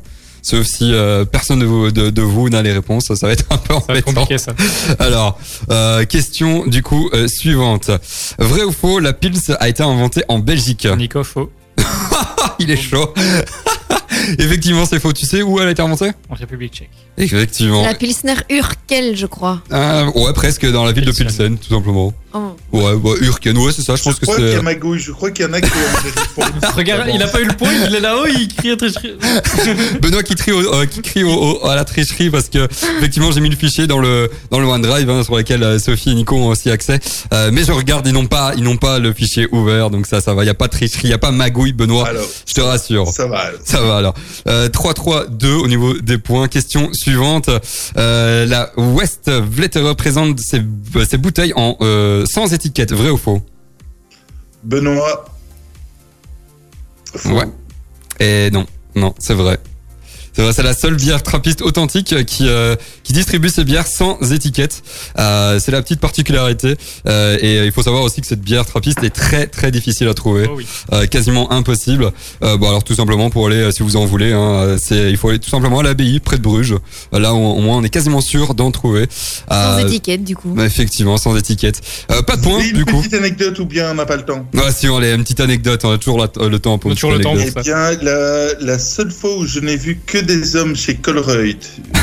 Sauf 0.43 0.67
si 0.67 0.95
euh, 0.95 1.27
personne 1.27 1.59
de 1.59 1.67
vous, 1.67 1.91
de, 1.91 2.09
de 2.09 2.23
vous 2.23 2.49
n'a 2.49 2.63
les 2.63 2.73
réponses. 2.73 3.13
Ça 3.15 3.27
va 3.27 3.33
être 3.35 3.45
un 3.51 3.59
peu 3.59 3.75
Ça 3.75 3.81
embêtant. 3.89 4.13
compliqué 4.15 4.39
ça. 4.39 4.53
Alors, 4.99 5.39
euh, 5.71 6.05
question 6.07 6.65
du 6.67 6.83
coup 6.83 7.11
euh, 7.13 7.29
suivante. 7.29 7.91
Vrai 8.39 8.63
ou 8.63 8.73
faux, 8.73 9.01
la 9.01 9.13
Pils 9.13 9.39
a 9.61 9.69
été 9.69 9.83
inventée 9.83 10.23
en 10.29 10.39
Belgique? 10.39 10.89
Nico, 10.97 11.23
faux. 11.25 11.51
Il 12.59 12.71
est 12.71 12.77
chaud. 12.81 13.13
Effectivement, 14.39 14.85
c'est 14.87 15.01
faux. 15.01 15.13
Tu 15.13 15.27
sais 15.27 15.43
où 15.43 15.61
elle 15.61 15.69
a 15.69 15.71
été 15.71 15.83
inventée 15.83 16.11
En 16.29 16.35
République 16.35 16.75
tchèque. 16.75 16.91
Effectivement. 17.17 17.83
La 17.83 17.95
Pilsner 17.95 18.35
Urkel, 18.49 19.17
je 19.17 19.27
crois. 19.27 19.63
Euh, 19.73 20.11
ouais, 20.13 20.33
presque 20.33 20.71
dans 20.71 20.85
la 20.85 20.93
ville 20.93 21.05
de. 21.05 21.13
Pilsen, 21.13 21.59
tout 21.59 21.75
simplement. 21.75 22.13
Oh. 22.33 22.57
Ouais, 22.73 22.93
ouais, 22.93 23.19
Urken, 23.23 23.59
ouais, 23.59 23.73
c'est 23.75 23.83
ça, 23.83 23.95
je 23.95 23.99
Je 23.99 24.05
pense 24.05 24.15
que 24.17 24.25
crois 24.25 24.37
qu'il 24.37 24.47
y 24.47 24.51
c'est. 24.53 24.57
a 24.59 24.63
Magouille, 24.63 25.01
je 25.01 25.11
crois 25.11 25.31
qu'il 25.33 25.45
y 25.45 25.49
en 25.49 25.53
a 25.53 25.61
qui 25.61 25.71
ont. 25.71 26.43
Regarde, 26.77 27.11
il 27.13 27.21
a 27.23 27.27
pas 27.27 27.41
eu 27.41 27.45
le 27.47 27.55
point, 27.57 27.71
il 27.89 27.95
est 27.95 28.01
là-haut, 28.01 28.27
il 28.27 28.47
crie 28.55 28.71
à 28.71 28.77
tricherie. 28.77 29.15
Benoît 30.01 30.23
qui 30.23 30.35
crie, 30.37 30.53
au- 30.53 30.75
euh, 30.75 30.87
qui 30.87 31.03
crie 31.03 31.25
au- 31.25 31.31
au- 31.63 31.67
à 31.67 31.75
la 31.75 31.85
tricherie 31.85 32.31
parce 32.31 32.49
que 32.49 32.65
effectivement 32.99 33.33
j'ai 33.33 33.41
mis 33.41 33.51
le 33.51 33.57
fichier 33.57 33.87
dans 33.87 33.99
le 33.99 34.31
dans 34.51 34.61
le 34.61 34.67
OneDrive 34.67 35.11
hein, 35.11 35.23
sur 35.25 35.37
lequel 35.37 35.63
euh, 35.63 35.79
Sophie 35.79 36.11
et 36.11 36.15
Nico 36.15 36.37
ont 36.37 36.49
aussi 36.49 36.71
accès. 36.71 37.01
Euh, 37.33 37.51
mais 37.53 37.65
je 37.65 37.73
regarde, 37.73 38.07
ils 38.07 38.13
n'ont 38.13 38.27
pas 38.27 38.53
ils 38.57 38.63
n'ont 38.63 38.77
pas 38.77 38.99
le 38.99 39.13
fichier 39.13 39.49
ouvert, 39.53 39.91
donc 39.91 40.07
ça 40.07 40.21
ça 40.21 40.33
va. 40.35 40.45
Il 40.45 40.47
y 40.47 40.51
a 40.51 40.55
pas 40.55 40.67
de 40.69 40.73
tricherie, 40.73 41.09
il 41.09 41.11
y 41.11 41.15
a 41.15 41.19
pas 41.19 41.33
magouille, 41.33 41.73
Benoît. 41.73 42.07
Alors, 42.09 42.25
je 42.47 42.55
te 42.55 42.61
rassure. 42.61 43.09
ça 43.09 43.27
va. 43.27 43.39
alors. 43.41 43.61
Ça 43.65 43.81
va 43.81 43.97
alors. 43.97 44.15
Euh, 44.49 44.69
3-3-2 44.69 45.47
au 45.55 45.67
niveau 45.69 45.95
des 45.95 46.19
points. 46.19 46.47
Question 46.49 46.91
suivante. 46.93 47.51
Euh, 47.97 48.47
la 48.47 48.71
West 48.77 49.31
Vletterer 49.31 49.95
présente 49.97 50.39
ses, 50.41 50.61
euh, 50.97 51.05
ses 51.09 51.17
bouteilles 51.19 51.53
en 51.57 51.77
euh, 51.81 52.20
sans 52.27 52.53
étiquette, 52.53 52.93
vrai 52.93 53.11
ou 53.11 53.17
faux 53.17 53.41
Benoît. 54.63 55.25
Faux. 57.17 57.31
Ouais. 57.31 57.47
Et 58.19 58.51
non, 58.51 58.67
non, 58.95 59.15
c'est 59.19 59.35
vrai. 59.35 59.59
C'est 60.35 60.43
vrai, 60.43 60.53
c'est 60.53 60.63
la 60.63 60.75
seule 60.75 60.95
bière 60.95 61.23
trappiste 61.23 61.61
authentique 61.63 62.13
euh, 62.13 62.23
qui 62.23 62.47
euh, 62.49 62.77
qui 63.03 63.13
distribue 63.13 63.49
ses 63.49 63.65
bières 63.65 63.87
sans 63.87 64.19
étiquette. 64.33 64.83
Euh, 65.19 65.59
c'est 65.59 65.73
la 65.73 65.83
petite 65.83 66.01
particularité. 66.01 66.77
Euh, 67.07 67.37
et 67.41 67.67
il 67.67 67.73
faut 67.73 67.83
savoir 67.83 68.03
aussi 68.03 68.21
que 68.21 68.27
cette 68.27 68.41
bière 68.41 68.65
trappiste 68.65 69.03
est 69.03 69.11
très 69.11 69.47
très 69.47 69.71
difficile 69.71 70.09
à 70.09 70.15
trouver, 70.15 70.47
Oh 70.49 70.55
oui. 70.57 70.67
Euh, 70.93 71.07
quasiment 71.07 71.51
impossible. 71.53 72.13
Euh, 72.43 72.57
bon 72.57 72.69
alors 72.69 72.85
tout 72.85 72.95
simplement 72.95 73.31
pour 73.31 73.47
aller, 73.47 73.71
si 73.73 73.83
vous 73.83 73.97
en 73.97 74.07
voulez, 74.07 74.33
hein, 74.33 74.77
c'est 74.81 75.11
il 75.11 75.17
faut 75.17 75.29
aller 75.31 75.39
tout 75.41 75.51
simplement 75.51 75.81
à 75.81 75.83
l'abbaye 75.83 76.21
près 76.21 76.37
de 76.37 76.43
Bruges. 76.43 76.77
Là 77.13 77.35
au, 77.35 77.39
au 77.55 77.61
moins 77.61 77.79
on 77.79 77.83
est 77.83 77.89
quasiment 77.91 78.21
sûr 78.21 78.55
d'en 78.55 78.71
trouver. 78.71 79.09
Sans 79.51 79.79
étiquette, 79.79 80.23
du 80.25 80.37
coup. 80.37 80.55
effectivement, 80.61 81.17
sans 81.17 81.37
étiquette. 81.37 81.81
Euh, 82.11 82.23
pas 82.23 82.37
de 82.37 82.43
voulez 82.43 82.71
du 82.73 82.81
une 82.81 82.85
coup. 82.85 82.99
petite 82.99 83.15
anecdote 83.15 83.59
ou 83.59 83.65
bien 83.67 83.91
on 83.91 83.95
n'a 83.95 84.07
pas 84.07 84.17
le 84.17 84.25
temps 84.25 84.47
Ouais, 84.55 84.71
si 84.73 84.89
on 84.89 84.99
a 84.99 85.09
une 85.09 85.23
petite 85.23 85.41
anecdote, 85.41 85.85
on 85.85 85.91
a 85.93 85.99
toujours 85.99 86.19
la- 86.19 86.49
le 86.49 86.59
temps 86.59 86.79
pour 86.79 86.89
On 86.89 86.93
a 86.93 86.95
une 86.95 86.99
toujours 86.99 87.11
petite 87.19 87.27
le 87.27 87.45
temps. 87.45 87.53
Eh 87.59 87.63
bien, 87.63 87.91
la, 88.03 88.55
la 88.61 88.79
seule 88.79 89.11
fois 89.11 89.37
où 89.37 89.47
je 89.47 89.61
n'ai 89.61 89.77
vu 89.77 89.99
que 90.07 90.19
des 90.23 90.57
hommes 90.57 90.77
chez 90.77 90.97
Colruyt, 90.97 91.59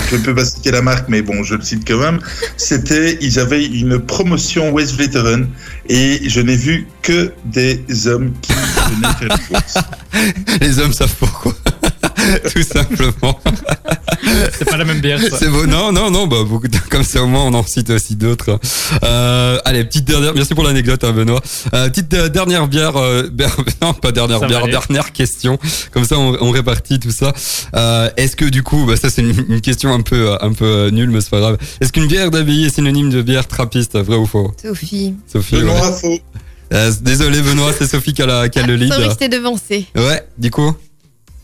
je 0.09 0.15
ne 0.15 0.21
peux 0.21 0.35
pas 0.35 0.45
citer 0.45 0.71
la 0.71 0.81
marque, 0.81 1.09
mais 1.09 1.21
bon, 1.21 1.43
je 1.43 1.55
le 1.55 1.61
cite 1.61 1.87
quand 1.87 1.99
même, 1.99 2.19
c'était, 2.57 3.17
ils 3.21 3.39
avaient 3.39 3.65
une 3.65 3.99
promotion 3.99 4.71
West 4.71 4.95
Veteran 4.95 5.43
et 5.89 6.27
je 6.27 6.41
n'ai 6.41 6.55
vu 6.55 6.87
que 7.01 7.31
des 7.45 8.07
hommes 8.07 8.33
qui 8.41 8.53
venaient 8.53 9.13
faire 9.19 9.37
les 9.37 9.55
courses. 9.55 9.77
Les 10.61 10.79
hommes 10.79 10.93
savent 10.93 11.15
pourquoi. 11.19 11.53
Tout 12.53 12.61
simplement. 12.63 13.39
C'est 14.57 14.65
pas 14.65 14.77
la 14.77 14.85
même 14.85 14.99
bière, 14.99 15.19
ça. 15.21 15.37
C'est 15.37 15.49
beau. 15.49 15.65
Non, 15.65 15.91
non, 15.91 16.09
non, 16.11 16.27
bah, 16.27 16.37
beaucoup 16.47 16.67
de- 16.67 16.77
comme 16.89 17.03
ça, 17.03 17.21
au 17.23 17.27
moins, 17.27 17.43
on 17.45 17.53
en 17.53 17.65
cite 17.65 17.89
aussi 17.89 18.15
d'autres. 18.15 18.59
Euh, 19.03 19.57
allez, 19.65 19.83
petite 19.85 20.05
dernière, 20.05 20.33
merci 20.33 20.53
pour 20.55 20.63
l'anecdote, 20.63 21.03
hein, 21.03 21.11
Benoît. 21.13 21.41
Euh, 21.73 21.89
petite 21.89 22.13
euh, 22.13 22.29
dernière 22.29 22.67
bière, 22.67 22.97
euh, 22.97 23.23
non, 23.81 23.93
pas 23.93 24.11
dernière 24.11 24.39
Ça 24.39 24.47
bière, 24.47 24.67
dernière 24.67 25.11
question. 25.13 25.57
Comme 25.91 26.05
ça, 26.05 26.17
on, 26.17 26.37
on 26.41 26.51
répartit 26.51 26.99
tout 26.99 27.11
ça. 27.11 27.33
Euh, 27.75 28.09
est-ce 28.17 28.35
que, 28.35 28.45
du 28.45 28.63
coup, 28.63 28.85
bah, 28.85 28.95
ça, 28.97 29.09
c'est 29.09 29.21
une, 29.21 29.45
une 29.49 29.61
question 29.61 29.93
un 29.93 30.01
peu, 30.01 30.35
un 30.41 30.53
peu 30.53 30.65
euh, 30.65 30.91
nulle, 30.91 31.09
mais 31.11 31.21
c'est 31.21 31.29
pas 31.31 31.39
grave. 31.39 31.57
Est-ce 31.81 31.91
qu'une 31.93 32.07
bière 32.07 32.31
d'abbaye 32.31 32.65
est 32.65 32.69
synonyme 32.75 33.09
de 33.09 33.21
bière 33.21 33.47
trappiste, 33.47 33.97
vrai 33.97 34.17
ou 34.17 34.25
faux? 34.25 34.51
Sophie. 34.61 35.13
Sophie, 35.31 35.55
ouais. 35.55 35.61
Benoît, 35.61 35.91
faux. 35.93 36.19
Euh, 36.73 36.91
désolé, 37.01 37.41
Benoît, 37.41 37.71
c'est 37.77 37.87
Sophie 37.89 38.13
qui 38.13 38.21
a, 38.21 38.25
la- 38.25 38.49
qui 38.49 38.59
a 38.59 38.65
le 38.67 38.75
lead. 38.77 38.91
C'est 38.91 38.97
vrai 38.99 39.07
que 39.07 39.13
c'était 39.13 39.29
devancé. 39.29 39.85
Ouais, 39.95 40.27
du 40.37 40.51
coup? 40.51 40.73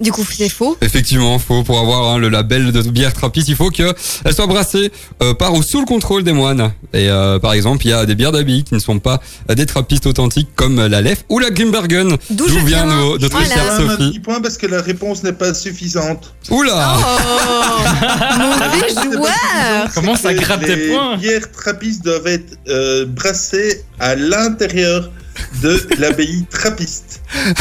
Du 0.04 0.12
coup, 0.12 0.26
c'est 0.30 0.50
faux. 0.50 0.78
Effectivement, 0.82 1.40
faut 1.40 1.64
pour 1.64 1.80
avoir 1.80 2.14
hein, 2.14 2.18
le 2.18 2.28
label 2.30 2.72
de 2.72 2.82
bière 2.84 3.14
trappiste, 3.14 3.48
il 3.48 3.56
faut 3.56 3.72
que 3.72 3.94
elle 4.26 4.34
soit 4.34 4.48
brassée 4.48 4.92
euh, 5.22 5.34
par 5.34 5.54
ou 5.54 5.64
sous 5.64 5.80
le 5.80 5.86
contrôle 5.86 6.24
des 6.24 6.34
moines. 6.34 6.72
Et 6.94 7.10
euh, 7.10 7.40
par 7.40 7.54
exemple, 7.54 7.86
il 7.86 7.90
y 7.90 7.94
a 7.94 8.06
des 8.06 8.16
bières 8.16 8.32
d'abbaye 8.34 8.64
qui 8.64 8.74
ne 8.74 8.80
sont 8.80 9.00
pas 9.00 9.22
des 9.50 9.66
trappistes 9.66 10.06
authentiques 10.06 10.50
comme 10.56 10.86
la 10.86 11.02
Lef 11.02 11.24
ou 11.30 11.40
la 11.40 11.50
Grimbergen. 11.52 12.18
D'où 12.30 12.46
D'où 12.48 12.48
je 12.50 12.60
vient 12.66 12.86
viens. 12.86 12.86
nos- 12.86 13.18
notre 13.18 13.38
Voilà. 13.38 13.48
chère 13.48 13.66
Quand 13.66 13.80
même 13.80 13.90
un 13.90 13.92
Sophie. 13.98 14.10
petit 14.12 14.20
point 14.20 14.42
parce 14.42 14.58
que 14.58 14.68
la 14.68 14.82
réponse 14.82 15.24
n'est 15.24 15.32
pas 15.34 15.54
suffisante. 15.54 16.34
Oula 16.50 16.98
Oh 17.00 18.38
Mauvais 18.38 19.16
joueur 19.18 19.90
Comment 19.96 20.16
ça 20.16 20.34
gratte 20.34 20.62
les 20.68 20.76
des 20.76 20.88
points 20.94 21.18
bières 21.18 21.52
trappistes 21.52 22.04
doivent 22.04 22.28
être 22.28 22.58
euh, 22.68 23.06
brassées 23.06 23.84
à 24.00 24.16
l'intérieur 24.16 25.10
de 25.62 25.88
l'abbaye 26.00 26.46
trappiste. 26.50 27.22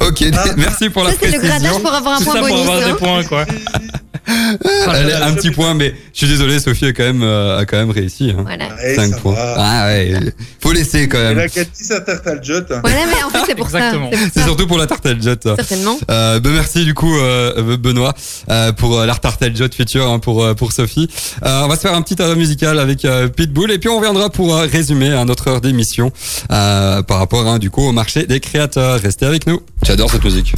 Ok, 0.00 0.24
Ah. 0.32 0.44
merci 0.56 0.88
pour 0.90 1.04
la 1.04 1.10
Ça, 1.10 1.16
c'est 1.20 1.26
le 1.30 1.38
précision. 1.38 1.60
grattage 1.60 1.82
pour 1.82 1.92
avoir 1.94 2.14
un 2.14 2.18
Tout 2.18 2.24
point 2.24 2.34
ça 2.34 2.40
pour 2.40 2.48
bonus. 2.48 2.62
avoir 2.62 2.78
hein. 2.82 2.86
des 2.92 2.94
points, 2.98 3.24
quoi. 3.24 3.44
Allez, 4.26 5.12
un 5.12 5.34
petit 5.34 5.50
point, 5.50 5.74
mais 5.74 5.94
je 6.12 6.18
suis 6.18 6.26
désolé, 6.28 6.58
Sophie 6.60 6.86
a 6.86 6.92
quand 6.92 7.02
même, 7.04 7.22
euh, 7.22 7.58
a 7.58 7.66
quand 7.66 7.76
même 7.76 7.90
réussi. 7.90 8.30
Hein. 8.30 8.42
Voilà. 8.42 8.68
Ouais, 8.74 8.94
5 8.96 9.10
ça 9.10 9.16
points. 9.18 9.34
va. 9.34 9.54
Ah 9.58 9.86
ouais, 9.86 10.14
faut 10.60 10.72
laisser 10.72 11.08
quand 11.08 11.18
même. 11.18 11.38
a 11.38 11.48
qu'à 11.48 11.64
dire 11.64 11.72
sa 11.74 12.00
tarte 12.00 12.26
à 12.26 12.40
jot. 12.40 12.54
hein. 12.70 12.80
Voilà, 12.82 13.00
mais 13.06 13.22
en 13.22 13.30
fait, 13.30 13.38
c'est 13.46 13.54
pour 13.54 13.66
Exactement. 13.66 14.10
ça. 14.10 14.18
C'est 14.32 14.42
surtout 14.42 14.66
pour 14.66 14.78
la 14.78 14.86
jet. 14.86 15.42
ça. 15.42 15.56
Certainement. 15.56 15.98
Euh, 16.10 16.40
ben 16.40 16.50
merci 16.52 16.84
du 16.84 16.94
coup 16.94 17.14
euh, 17.16 17.76
Benoît 17.76 18.14
euh, 18.50 18.72
pour 18.72 18.98
euh, 18.98 19.06
l'art 19.06 19.20
tartel 19.20 19.54
Jot 19.56 19.68
futur 19.74 20.08
hein, 20.10 20.18
pour 20.18 20.54
pour 20.56 20.72
Sophie. 20.72 21.08
Euh, 21.44 21.62
on 21.64 21.68
va 21.68 21.76
se 21.76 21.82
faire 21.82 21.94
un 21.94 22.02
petit 22.02 22.20
arrêt 22.22 22.36
musical 22.36 22.78
avec 22.78 23.04
euh, 23.04 23.28
Pitbull 23.28 23.70
et 23.70 23.78
puis 23.78 23.88
on 23.88 23.96
reviendra 23.98 24.30
pour 24.30 24.54
euh, 24.56 24.66
résumer 24.70 25.12
à 25.12 25.24
notre 25.24 25.48
heure 25.48 25.60
d'émission 25.60 26.12
euh, 26.50 27.02
par 27.02 27.18
rapport 27.18 27.46
hein, 27.46 27.58
du 27.58 27.70
coup 27.70 27.82
au 27.86 27.92
marché 27.92 28.24
des 28.26 28.40
créateurs. 28.40 29.00
Restez 29.00 29.26
avec 29.26 29.46
nous. 29.46 29.60
J'adore 29.82 30.10
cette 30.10 30.24
musique. 30.24 30.54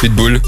Pitbull. 0.00 0.40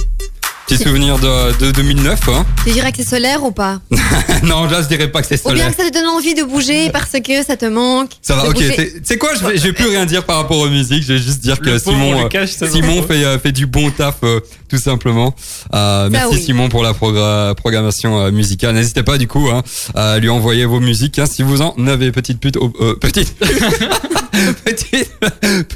Petit 0.69 0.83
souvenir 0.83 1.19
de, 1.19 1.59
de 1.67 1.71
2009. 1.73 2.29
Hein. 2.29 2.45
Tu 2.67 2.73
dirais 2.73 2.93
que 2.93 2.99
c'est 2.99 3.09
solaire 3.09 3.43
ou 3.43 3.51
pas? 3.53 3.81
Non, 4.45 4.67
là 4.67 4.83
je 4.83 4.87
dirais 4.89 5.09
pas 5.11 5.21
que 5.23 5.27
c'est 5.27 5.41
Ou 5.47 5.49
bien 5.53 5.65
solaire. 5.65 5.77
que 5.77 5.83
ça 5.83 5.89
te 5.89 5.95
donne 5.95 6.07
envie 6.07 6.35
de 6.35 6.45
bouger 6.45 6.91
parce 6.91 7.11
que 7.13 7.43
ça 7.45 7.57
te 7.57 7.65
manque. 7.65 8.11
Ça 8.23 8.37
va, 8.37 8.49
ok. 8.49 8.55
bouger. 8.55 8.93
C'est 9.03 9.17
quoi? 9.19 9.31
Je 9.35 9.45
vais, 9.47 9.57
je 9.57 9.63
vais 9.65 9.73
plus 9.73 9.89
rien 9.89 10.05
dire 10.07 10.25
par 10.25 10.37
rapport 10.37 10.59
aux 10.59 10.69
musiques. 10.69 11.03
Je 11.03 11.15
vais 11.15 11.19
juste 11.19 11.41
dire 11.41 11.59
que 11.59 11.71
Le 11.71 11.79
Simon, 11.79 12.25
euh, 12.25 12.29
cache, 12.29 12.51
Simon 12.51 13.03
fait, 13.03 13.25
euh, 13.25 13.39
fait 13.39 13.51
du 13.53 13.67
bon 13.67 13.91
taf, 13.91 14.17
euh, 14.23 14.41
tout 14.69 14.79
simplement. 14.79 15.35
Euh, 15.75 16.09
merci 16.11 16.35
oui. 16.37 16.43
Simon 16.43 16.69
pour 16.69 16.83
la 16.85 16.93
progra- 16.93 17.55
programmation 17.55 18.21
euh, 18.21 18.31
musicale. 18.31 18.75
N'hésitez 18.75 19.03
pas 19.03 19.19
du 19.19 19.27
coup 19.27 19.49
hein, 19.51 19.63
à 19.95 20.19
lui 20.19 20.29
envoyer 20.29 20.67
vos 20.67 20.81
musiques 20.81 21.19
hein, 21.19 21.27
si 21.27 21.43
vous 21.43 21.63
en 21.63 21.75
avez. 21.89 22.13
Petite 22.13 22.39
pute, 22.41 22.57
au, 22.59 22.73
euh, 22.81 22.95
petite, 22.95 23.35
petite 24.65 25.11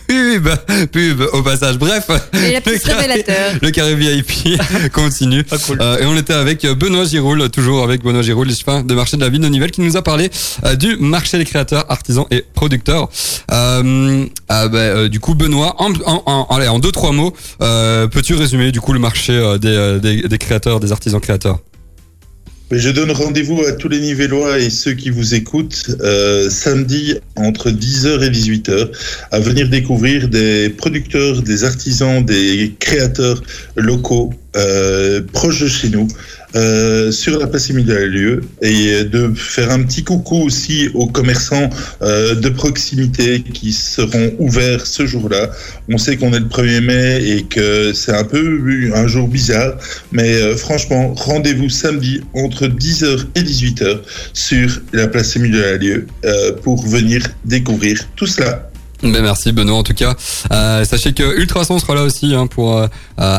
pub, 0.07 0.49
pub 0.93 1.23
au 1.33 1.43
passage. 1.43 1.79
Bref, 1.79 2.09
Et 2.35 2.53
la 2.53 2.61
le 2.61 2.79
carré- 2.79 2.95
révélateur. 3.07 3.53
le 3.61 3.71
carré 3.71 3.95
VIP 3.97 4.61
continue. 4.93 5.45
Ah, 5.51 5.57
cool. 5.59 5.79
Euh, 5.81 5.99
et 5.99 6.07
on 6.07 6.17
était 6.17 6.33
avec 6.33 6.67
Benoît 6.67 7.05
Giroul, 7.05 7.49
toujours 7.51 7.83
avec 7.83 8.03
Benoît 8.03 8.23
Giroul, 8.23 8.49
le 8.49 8.55
chef 8.55 8.85
de 8.85 8.95
marché 8.95 9.17
de 9.17 9.23
la 9.23 9.29
ville 9.29 9.41
de 9.41 9.49
Nivelles, 9.49 9.71
qui 9.71 9.81
nous 9.81 9.97
a 9.97 10.03
parlé 10.03 10.31
euh, 10.65 10.77
du 10.77 10.97
marché 10.97 11.39
des 11.39 11.45
créateurs, 11.45 11.85
artisans 11.91 12.27
et 12.31 12.45
producteurs. 12.55 13.09
Euh, 13.51 14.27
ah 14.49 14.69
bah, 14.69 14.79
euh, 14.79 15.09
du 15.09 15.21
coup, 15.21 15.35
Benoît, 15.35 15.75
en, 15.79 15.93
en, 16.05 16.23
en, 16.27 16.47
allez, 16.57 16.69
en 16.69 16.79
deux 16.79 16.93
trois 16.93 17.13
mots, 17.13 17.33
euh, 17.61 18.07
peux-tu 18.07 18.35
résumer 18.35 18.73
du 18.73 18.81
coup 18.81 18.93
le 18.93 18.99
marché 18.99 19.33
euh, 19.33 19.59
des, 19.59 19.99
des, 20.01 20.29
des 20.29 20.39
créateurs, 20.39 20.81
des 20.81 20.93
artisans 20.93 21.21
créateurs? 21.21 21.61
Je 22.75 22.89
donne 22.89 23.11
rendez-vous 23.11 23.61
à 23.67 23.73
tous 23.73 23.89
les 23.89 24.01
Nivellois 24.01 24.59
et 24.59 24.71
ceux 24.71 24.95
qui 24.95 25.11
vous 25.11 25.35
écoutent 25.35 25.95
euh, 26.01 26.49
samedi 26.49 27.19
entre 27.37 27.71
10h 27.71 28.23
et 28.23 28.31
18h 28.31 28.89
à 29.31 29.41
venir 29.41 29.69
découvrir 29.69 30.27
des 30.29 30.71
producteurs, 30.71 31.43
des 31.43 31.65
artisans, 31.65 32.25
des 32.25 32.75
créateurs 32.81 33.43
locaux 33.77 34.33
euh, 34.55 35.23
proches 35.33 35.63
de 35.63 35.69
chez 35.69 35.89
nous 35.89 36.07
euh, 36.55 37.11
sur 37.11 37.39
la 37.39 37.47
place 37.47 37.71
Émile 37.71 37.87
Lieu 37.87 38.43
et 38.61 39.05
de 39.05 39.33
faire 39.35 39.71
un 39.71 39.83
petit 39.83 40.05
coucou 40.05 40.43
aussi 40.43 40.91
aux 40.93 41.07
commerçants 41.07 41.71
euh, 42.03 42.35
de 42.35 42.51
proximité 42.51 43.43
qui 43.43 43.73
seront 43.73 44.35
ouverts 44.39 44.87
ce 44.87 45.07
jour-là. 45.07 45.51
On 45.89 45.97
sait 45.97 46.19
qu'on 46.19 46.35
est 46.35 46.41
le 46.41 46.47
1er 46.47 46.81
mai 46.81 47.25
et 47.31 47.45
que 47.45 47.95
c'est 47.95 48.13
un 48.13 48.25
peu 48.25 48.91
un 48.95 49.07
jour 49.07 49.27
bizarre, 49.27 49.75
mais 50.13 50.55
franchement, 50.57 51.15
rendez-vous 51.15 51.71
samedi 51.71 52.21
entre 52.35 52.67
10h 52.67 53.25
et 53.35 53.43
18h 53.43 54.01
sur 54.35 54.83
la 54.93 55.09
place 55.09 55.35
Émile 55.37 55.79
Lieu 55.81 56.07
pour 56.63 56.87
venir 56.87 57.23
découvrir 57.47 58.07
tout 58.17 58.27
cela. 58.27 58.72
Ben 59.03 59.21
merci 59.23 59.53
Benoît 59.53 59.77
en 59.79 59.83
tout 59.83 59.95
cas. 59.95 60.15
Euh, 60.53 60.85
sachez 60.85 61.13
que 61.13 61.23
Ultrason 61.39 61.79
sera 61.79 61.95
là 61.97 62.03
aussi 62.03 62.35
hein, 62.35 62.47
pour 62.47 62.79
euh, 62.79 62.87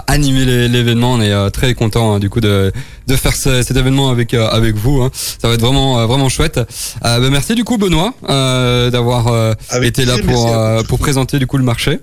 animer 0.08 0.68
l'événement. 0.68 1.14
On 1.14 1.22
est 1.22 1.32
euh, 1.32 1.50
très 1.50 1.74
content 1.74 2.20
du 2.20 2.30
coup 2.30 2.42
de, 2.42 2.72
de 3.08 3.16
faire 3.16 3.34
ce- 3.36 3.64
cet 3.64 3.78
événement 3.78 4.10
avec 4.10 4.34
euh, 4.34 4.48
avec 4.50 4.76
vous. 4.76 5.02
hein. 5.02 5.10
Ça 5.14 5.48
va 5.48 5.54
être 5.54 5.62
vraiment 5.62 6.00
euh, 6.00 6.06
vraiment 6.06 6.28
chouette. 6.30 6.58
Euh, 7.06 7.20
ben 7.20 7.30
merci 7.30 7.56
du 7.56 7.64
coup 7.64 7.78
Benoît 7.78 8.14
euh, 8.30 8.90
d'avoir 8.90 9.28
euh, 9.28 9.54
été 9.88 10.04
là 10.06 10.16
pour 10.34 10.48
euh, 10.58 10.84
pour 10.84 11.00
présenter 11.00 11.40
du 11.40 11.48
coup 11.48 11.58
le 11.58 11.64
marché. 11.64 12.00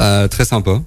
Euh, 0.00 0.26
très 0.26 0.46
sympa. 0.46 0.80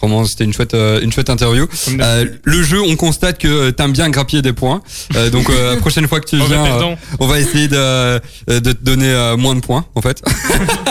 Vraiment, 0.00 0.26
c'était 0.26 0.44
une 0.44 0.52
chouette 0.52 0.74
euh, 0.74 1.00
une 1.00 1.10
chouette 1.10 1.30
interview. 1.30 1.66
Euh, 2.00 2.26
le 2.44 2.62
jeu, 2.62 2.80
on 2.82 2.96
constate 2.96 3.38
que 3.38 3.48
euh, 3.48 3.70
t'aimes 3.72 3.92
bien 3.92 4.10
grappiller 4.10 4.42
des 4.42 4.52
points. 4.52 4.82
Euh, 5.14 5.30
donc 5.30 5.48
euh, 5.48 5.74
la 5.74 5.80
prochaine 5.80 6.06
fois 6.06 6.20
que 6.20 6.26
tu 6.26 6.36
Mauvais 6.36 6.54
viens, 6.54 6.64
euh, 6.64 6.68
perdant. 6.68 6.96
on 7.18 7.26
va 7.26 7.40
essayer 7.40 7.66
de, 7.68 7.76
euh, 7.76 8.20
de 8.46 8.72
te 8.72 8.84
donner 8.84 9.10
euh, 9.10 9.36
moins 9.38 9.54
de 9.54 9.60
points 9.60 9.86
en 9.94 10.02
fait. 10.02 10.22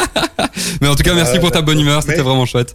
Mais 0.82 0.88
en 0.88 0.96
tout 0.96 1.04
cas, 1.04 1.14
merci 1.14 1.38
Euh, 1.38 1.40
pour 1.40 1.52
ta 1.52 1.62
bonne 1.62 1.80
humeur, 1.80 2.02
c'était 2.02 2.22
vraiment 2.22 2.46
chouette. 2.48 2.74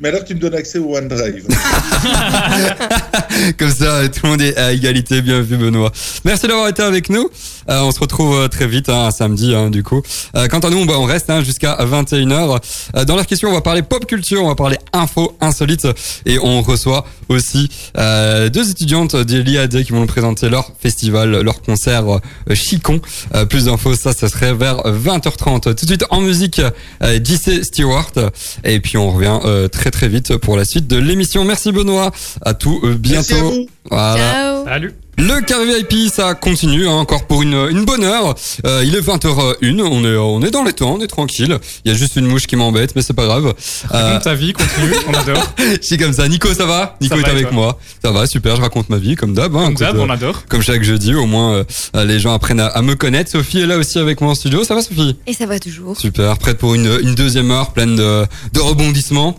Mais 0.00 0.10
alors 0.10 0.24
tu 0.24 0.34
me 0.34 0.40
donnes 0.40 0.54
accès 0.54 0.78
au 0.78 0.94
OneDrive. 0.96 1.46
Comme 3.58 3.70
ça, 3.70 4.08
tout 4.08 4.20
le 4.24 4.30
monde 4.30 4.42
est 4.42 4.56
à 4.56 4.72
égalité. 4.72 5.22
Bien 5.22 5.40
vu, 5.40 5.56
Benoît. 5.56 5.92
Merci 6.24 6.46
d'avoir 6.46 6.68
été 6.68 6.82
avec 6.82 7.10
nous. 7.10 7.28
Euh, 7.70 7.80
on 7.82 7.90
se 7.90 8.00
retrouve 8.00 8.36
euh, 8.36 8.48
très 8.48 8.66
vite, 8.66 8.88
hein, 8.88 9.10
samedi, 9.10 9.54
hein, 9.54 9.70
du 9.70 9.82
coup. 9.82 10.02
Euh, 10.34 10.48
quant 10.48 10.60
à 10.60 10.70
nous, 10.70 10.84
bah, 10.86 10.94
on 10.98 11.04
reste 11.04 11.30
hein, 11.30 11.42
jusqu'à 11.42 11.76
21h. 11.76 12.60
Euh, 12.96 13.04
dans 13.04 13.16
la 13.16 13.24
question, 13.24 13.50
on 13.50 13.52
va 13.52 13.60
parler 13.60 13.82
pop 13.82 14.06
culture, 14.06 14.42
on 14.42 14.48
va 14.48 14.54
parler 14.54 14.78
info 14.92 15.36
insolite 15.40 15.86
et 16.26 16.38
on 16.38 16.62
reçoit 16.62 17.06
aussi 17.28 17.68
euh, 17.96 18.48
deux 18.48 18.70
étudiantes 18.70 19.16
de 19.16 19.38
l'IAD 19.38 19.82
qui 19.84 19.92
vont 19.92 20.00
nous 20.00 20.06
présenter 20.06 20.48
leur 20.48 20.72
festival, 20.80 21.40
leur 21.42 21.62
concert 21.62 22.04
euh, 22.08 22.54
Chicon. 22.54 23.00
Euh, 23.34 23.44
plus 23.44 23.66
d'infos, 23.66 23.94
ça, 23.94 24.12
ça 24.12 24.28
serait 24.28 24.54
vers 24.54 24.76
20h30. 24.78 25.74
Tout 25.74 25.84
de 25.84 25.88
suite 25.90 26.04
en 26.10 26.20
musique, 26.20 26.60
euh, 27.02 27.18
JC 27.22 27.64
Stewart. 27.64 28.12
Et 28.64 28.80
puis 28.80 28.96
on 28.96 29.10
revient 29.10 29.38
euh, 29.44 29.68
très 29.68 29.90
très 29.90 30.08
vite 30.08 30.36
pour 30.36 30.56
la 30.56 30.64
suite 30.64 30.86
de 30.86 30.96
l'émission. 30.96 31.44
Merci 31.44 31.72
Benoît. 31.72 32.10
À 32.42 32.54
tout 32.54 32.80
euh, 32.84 32.96
Merci 33.08 33.32
à 33.32 33.36
bientôt. 33.36 33.50
vous. 33.52 33.66
Voilà. 33.90 34.32
Ciao. 34.32 34.64
Salut. 34.66 35.07
Le 35.20 35.40
carré 35.44 35.66
VIP, 35.66 36.08
ça 36.12 36.34
continue 36.34 36.86
hein, 36.86 36.92
encore 36.92 37.26
pour 37.26 37.42
une, 37.42 37.54
une 37.70 37.84
bonne 37.84 38.04
heure. 38.04 38.36
Euh, 38.64 38.84
il 38.86 38.94
est 38.94 39.00
20h01, 39.00 39.80
on 39.82 40.04
est, 40.04 40.16
on 40.16 40.42
est 40.42 40.50
dans 40.52 40.62
les 40.62 40.72
temps, 40.72 40.94
on 40.96 41.00
est 41.02 41.08
tranquille. 41.08 41.58
Il 41.84 41.90
y 41.90 41.94
a 41.94 41.98
juste 41.98 42.14
une 42.14 42.26
mouche 42.26 42.46
qui 42.46 42.54
m'embête, 42.54 42.94
mais 42.94 43.02
c'est 43.02 43.14
pas 43.14 43.24
grave. 43.26 43.46
Euh, 43.46 43.52
Raconte 43.90 44.22
ta 44.22 44.34
vie, 44.34 44.52
continue, 44.52 44.92
on 45.08 45.14
adore. 45.14 45.42
je 45.58 45.78
suis 45.84 45.96
comme 45.98 46.12
ça. 46.12 46.28
Nico, 46.28 46.54
ça 46.54 46.66
va? 46.66 46.96
Nico 47.00 47.16
Ça 47.16 47.20
est 47.20 47.24
va, 47.24 47.30
avec 47.32 47.50
moi. 47.50 47.80
Ça 48.02 48.12
va, 48.12 48.26
super, 48.28 48.54
je 48.54 48.60
raconte 48.62 48.90
ma 48.90 48.98
vie 48.98 49.16
comme 49.16 49.34
d'hab. 49.34 49.56
hein, 49.56 49.64
Comme 49.66 49.74
d'hab, 49.74 49.96
euh, 49.96 50.04
on 50.06 50.10
adore. 50.10 50.44
comme 50.48 50.62
chaque 50.62 50.84
jeudi, 50.84 51.12
au 51.16 51.26
moins 51.26 51.64
euh, 51.96 52.04
les 52.04 52.20
gens 52.20 52.32
apprennent 52.32 52.60
à, 52.60 52.66
à 52.68 52.82
me 52.82 52.94
connaître. 52.94 53.28
Sophie 53.30 53.58
est 53.60 53.66
là 53.66 53.76
aussi 53.76 53.98
avec 53.98 54.20
moi 54.20 54.30
en 54.30 54.34
studio. 54.36 54.62
Ça 54.62 54.76
va 54.76 54.82
Sophie? 54.82 55.16
Et 55.26 55.32
ça 55.32 55.46
va 55.46 55.58
toujours. 55.58 55.98
Super, 55.98 56.38
prête 56.38 56.58
pour 56.58 56.74
une, 56.76 56.86
une 57.02 57.16
deuxième 57.16 57.50
heure 57.50 57.72
pleine 57.72 57.96
de, 57.96 58.24
de 58.52 58.60
rebondissements. 58.60 59.36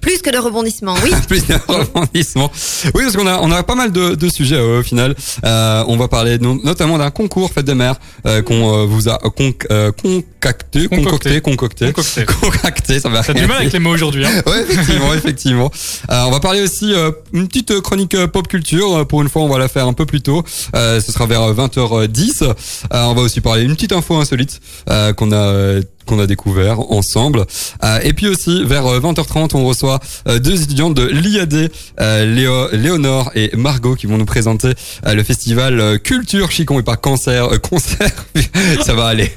Plus 0.00 0.22
que 0.22 0.30
de 0.30 0.38
rebondissements, 0.38 0.94
oui. 1.04 1.10
plus 1.28 1.46
de 1.46 1.54
rebondissements. 1.68 2.50
Oui, 2.94 3.02
parce 3.04 3.16
qu'on 3.16 3.26
a, 3.26 3.38
on 3.40 3.50
a 3.52 3.62
pas 3.62 3.74
mal 3.74 3.92
de, 3.92 4.14
de 4.14 4.28
sujets 4.28 4.56
euh, 4.56 4.80
au 4.80 4.82
final. 4.82 5.14
Euh, 5.44 5.84
on 5.88 5.96
va 5.96 6.08
parler 6.08 6.38
no- 6.38 6.58
notamment 6.64 6.98
d'un 6.98 7.10
concours 7.10 7.50
Fête 7.52 7.66
des 7.66 7.74
Mères 7.74 7.96
euh, 8.26 8.42
qu'on 8.42 8.82
euh, 8.82 8.86
vous 8.86 9.08
a 9.08 9.18
con, 9.18 9.52
euh, 9.70 9.92
concacté, 9.92 10.88
concocté, 10.88 11.40
concocté, 11.40 11.92
Concocté. 11.92 12.24
concacté, 12.40 13.00
ça 13.00 13.08
va 13.08 13.22
T'as 13.22 13.34
du 13.34 13.46
mal 13.46 13.58
avec 13.58 13.72
les 13.72 13.78
mots 13.78 13.90
aujourd'hui, 13.92 14.24
hein. 14.24 14.30
Ouais, 14.46 14.62
effectivement, 14.68 15.12
effectivement. 15.14 15.70
Euh, 16.10 16.22
on 16.26 16.30
va 16.30 16.40
parler 16.40 16.62
aussi 16.62 16.94
euh, 16.94 17.10
une 17.32 17.46
petite 17.48 17.80
chronique 17.80 18.14
euh, 18.14 18.26
pop 18.26 18.48
culture. 18.48 19.06
Pour 19.06 19.22
une 19.22 19.28
fois, 19.28 19.42
on 19.42 19.48
va 19.48 19.58
la 19.58 19.68
faire 19.68 19.86
un 19.86 19.92
peu 19.92 20.06
plus 20.06 20.20
tôt. 20.22 20.42
Euh, 20.74 21.00
ce 21.00 21.12
sera 21.12 21.26
vers 21.26 21.42
20h10. 21.52 22.42
Euh, 22.44 22.52
on 22.92 23.14
va 23.14 23.20
aussi 23.22 23.40
parler 23.40 23.62
une 23.64 23.74
petite 23.74 23.92
info 23.92 24.16
insolite 24.16 24.60
euh, 24.88 25.12
qu'on 25.12 25.32
a 25.32 25.36
euh, 25.36 25.82
qu'on 26.10 26.18
a 26.18 26.26
découvert 26.26 26.80
ensemble. 26.90 27.44
Euh, 27.84 28.00
et 28.02 28.12
puis 28.12 28.26
aussi 28.26 28.64
vers 28.64 28.84
euh, 28.86 29.00
20h30, 29.00 29.50
on 29.54 29.64
reçoit 29.64 30.00
euh, 30.28 30.38
deux 30.40 30.60
étudiantes 30.62 30.94
de 30.94 31.06
l'IAD, 31.06 31.70
euh, 32.00 32.34
Léo, 32.34 32.68
Léonore 32.72 33.30
et 33.34 33.50
Margot, 33.56 33.94
qui 33.94 34.06
vont 34.06 34.18
nous 34.18 34.24
présenter 34.24 34.72
euh, 35.06 35.14
le 35.14 35.22
festival 35.22 35.78
euh, 35.80 35.98
Culture 35.98 36.50
Chicon 36.50 36.80
et 36.80 36.82
pas 36.82 36.96
Cancer, 36.96 37.44
euh, 37.52 37.58
concert. 37.58 38.10
Ça 38.84 38.94
va 38.94 39.06
aller. 39.06 39.30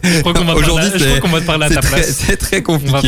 Aujourd'hui, 0.56 0.90
c'est- 1.00 1.22
très, 2.38 2.62
compliqué. 2.64 3.08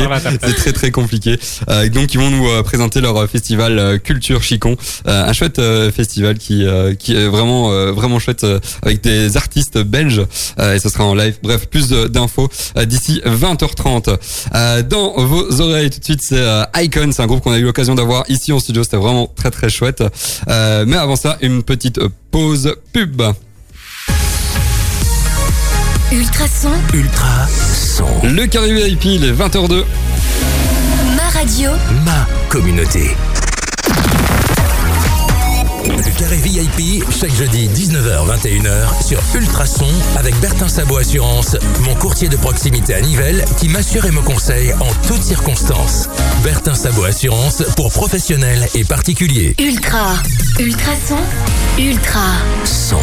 C'est 0.49 0.55
très 0.55 0.71
très 0.73 0.91
compliqué. 0.91 1.39
Euh, 1.69 1.89
donc 1.89 2.13
ils 2.13 2.19
vont 2.19 2.29
nous 2.29 2.47
euh, 2.47 2.61
présenter 2.61 3.01
leur 3.01 3.17
euh, 3.17 3.27
festival 3.27 3.79
euh, 3.79 3.97
Culture 3.97 4.43
Chicon, 4.43 4.77
Euh, 5.07 5.25
un 5.29 5.33
chouette 5.33 5.59
euh, 5.59 5.91
festival 5.91 6.37
qui 6.37 6.65
euh, 6.65 6.93
qui 6.93 7.15
est 7.15 7.27
vraiment 7.27 7.71
euh, 7.71 7.91
vraiment 7.91 8.19
chouette 8.19 8.43
euh, 8.43 8.59
avec 8.83 9.01
des 9.01 9.37
artistes 9.37 9.77
belges 9.79 10.21
euh, 10.59 10.75
et 10.75 10.79
ce 10.79 10.89
sera 10.89 11.03
en 11.05 11.15
live. 11.15 11.35
Bref, 11.41 11.65
plus 11.67 11.91
euh, 11.91 12.07
d'infos 12.07 12.49
euh, 12.77 12.85
d'ici 12.85 13.21
20h30. 13.55 14.17
Euh, 14.53 14.83
dans 14.83 15.13
vos 15.17 15.61
oreilles 15.61 15.89
tout 15.89 15.99
de 15.99 16.03
suite, 16.03 16.21
c'est 16.21 16.39
euh, 16.39 16.63
Icon, 16.75 17.11
c'est 17.11 17.21
un 17.21 17.27
groupe 17.27 17.41
qu'on 17.41 17.51
a 17.51 17.57
eu 17.57 17.63
l'occasion 17.63 17.95
d'avoir 17.95 18.23
ici 18.29 18.51
en 18.51 18.59
studio, 18.59 18.83
c'était 18.83 18.97
vraiment 18.97 19.27
très 19.35 19.51
très 19.51 19.69
chouette. 19.69 20.03
Euh, 20.47 20.85
mais 20.87 20.97
avant 20.97 21.15
ça, 21.15 21.37
une 21.41 21.63
petite 21.63 21.99
pause 22.31 22.75
pub. 22.93 23.21
Ultrason, 26.11 26.71
Ultra 26.93 27.47
son. 27.47 28.05
Le 28.23 28.45
carré 28.45 28.73
VIP, 28.73 29.05
il 29.05 29.25
est 29.25 29.31
20h02. 29.33 29.83
ma 31.15 31.29
radio, 31.29 31.71
Ma 32.05 32.27
communauté. 32.49 33.11
Le 35.97 36.11
carré 36.19 36.37
VIP, 36.37 37.03
chaque 37.19 37.33
jeudi 37.35 37.67
19h-21h 37.69 39.05
sur 39.05 39.19
Ultrason 39.35 39.87
avec 40.17 40.35
Bertin 40.39 40.67
Sabot 40.67 40.97
Assurance, 40.97 41.55
mon 41.81 41.95
courtier 41.95 42.27
de 42.29 42.35
proximité 42.35 42.93
à 42.95 43.01
Nivelles 43.01 43.43
qui 43.59 43.67
m'assure 43.69 44.05
et 44.05 44.11
me 44.11 44.21
conseille 44.21 44.73
en 44.73 45.07
toutes 45.07 45.23
circonstances. 45.23 46.09
Bertin 46.43 46.75
Sabot 46.75 47.05
Assurance 47.05 47.63
pour 47.75 47.91
professionnels 47.91 48.67
et 48.75 48.83
particuliers. 48.83 49.55
ultra, 49.59 50.15
ultrason, 50.59 51.17
ultra. 51.79 52.25
Son. 52.65 52.97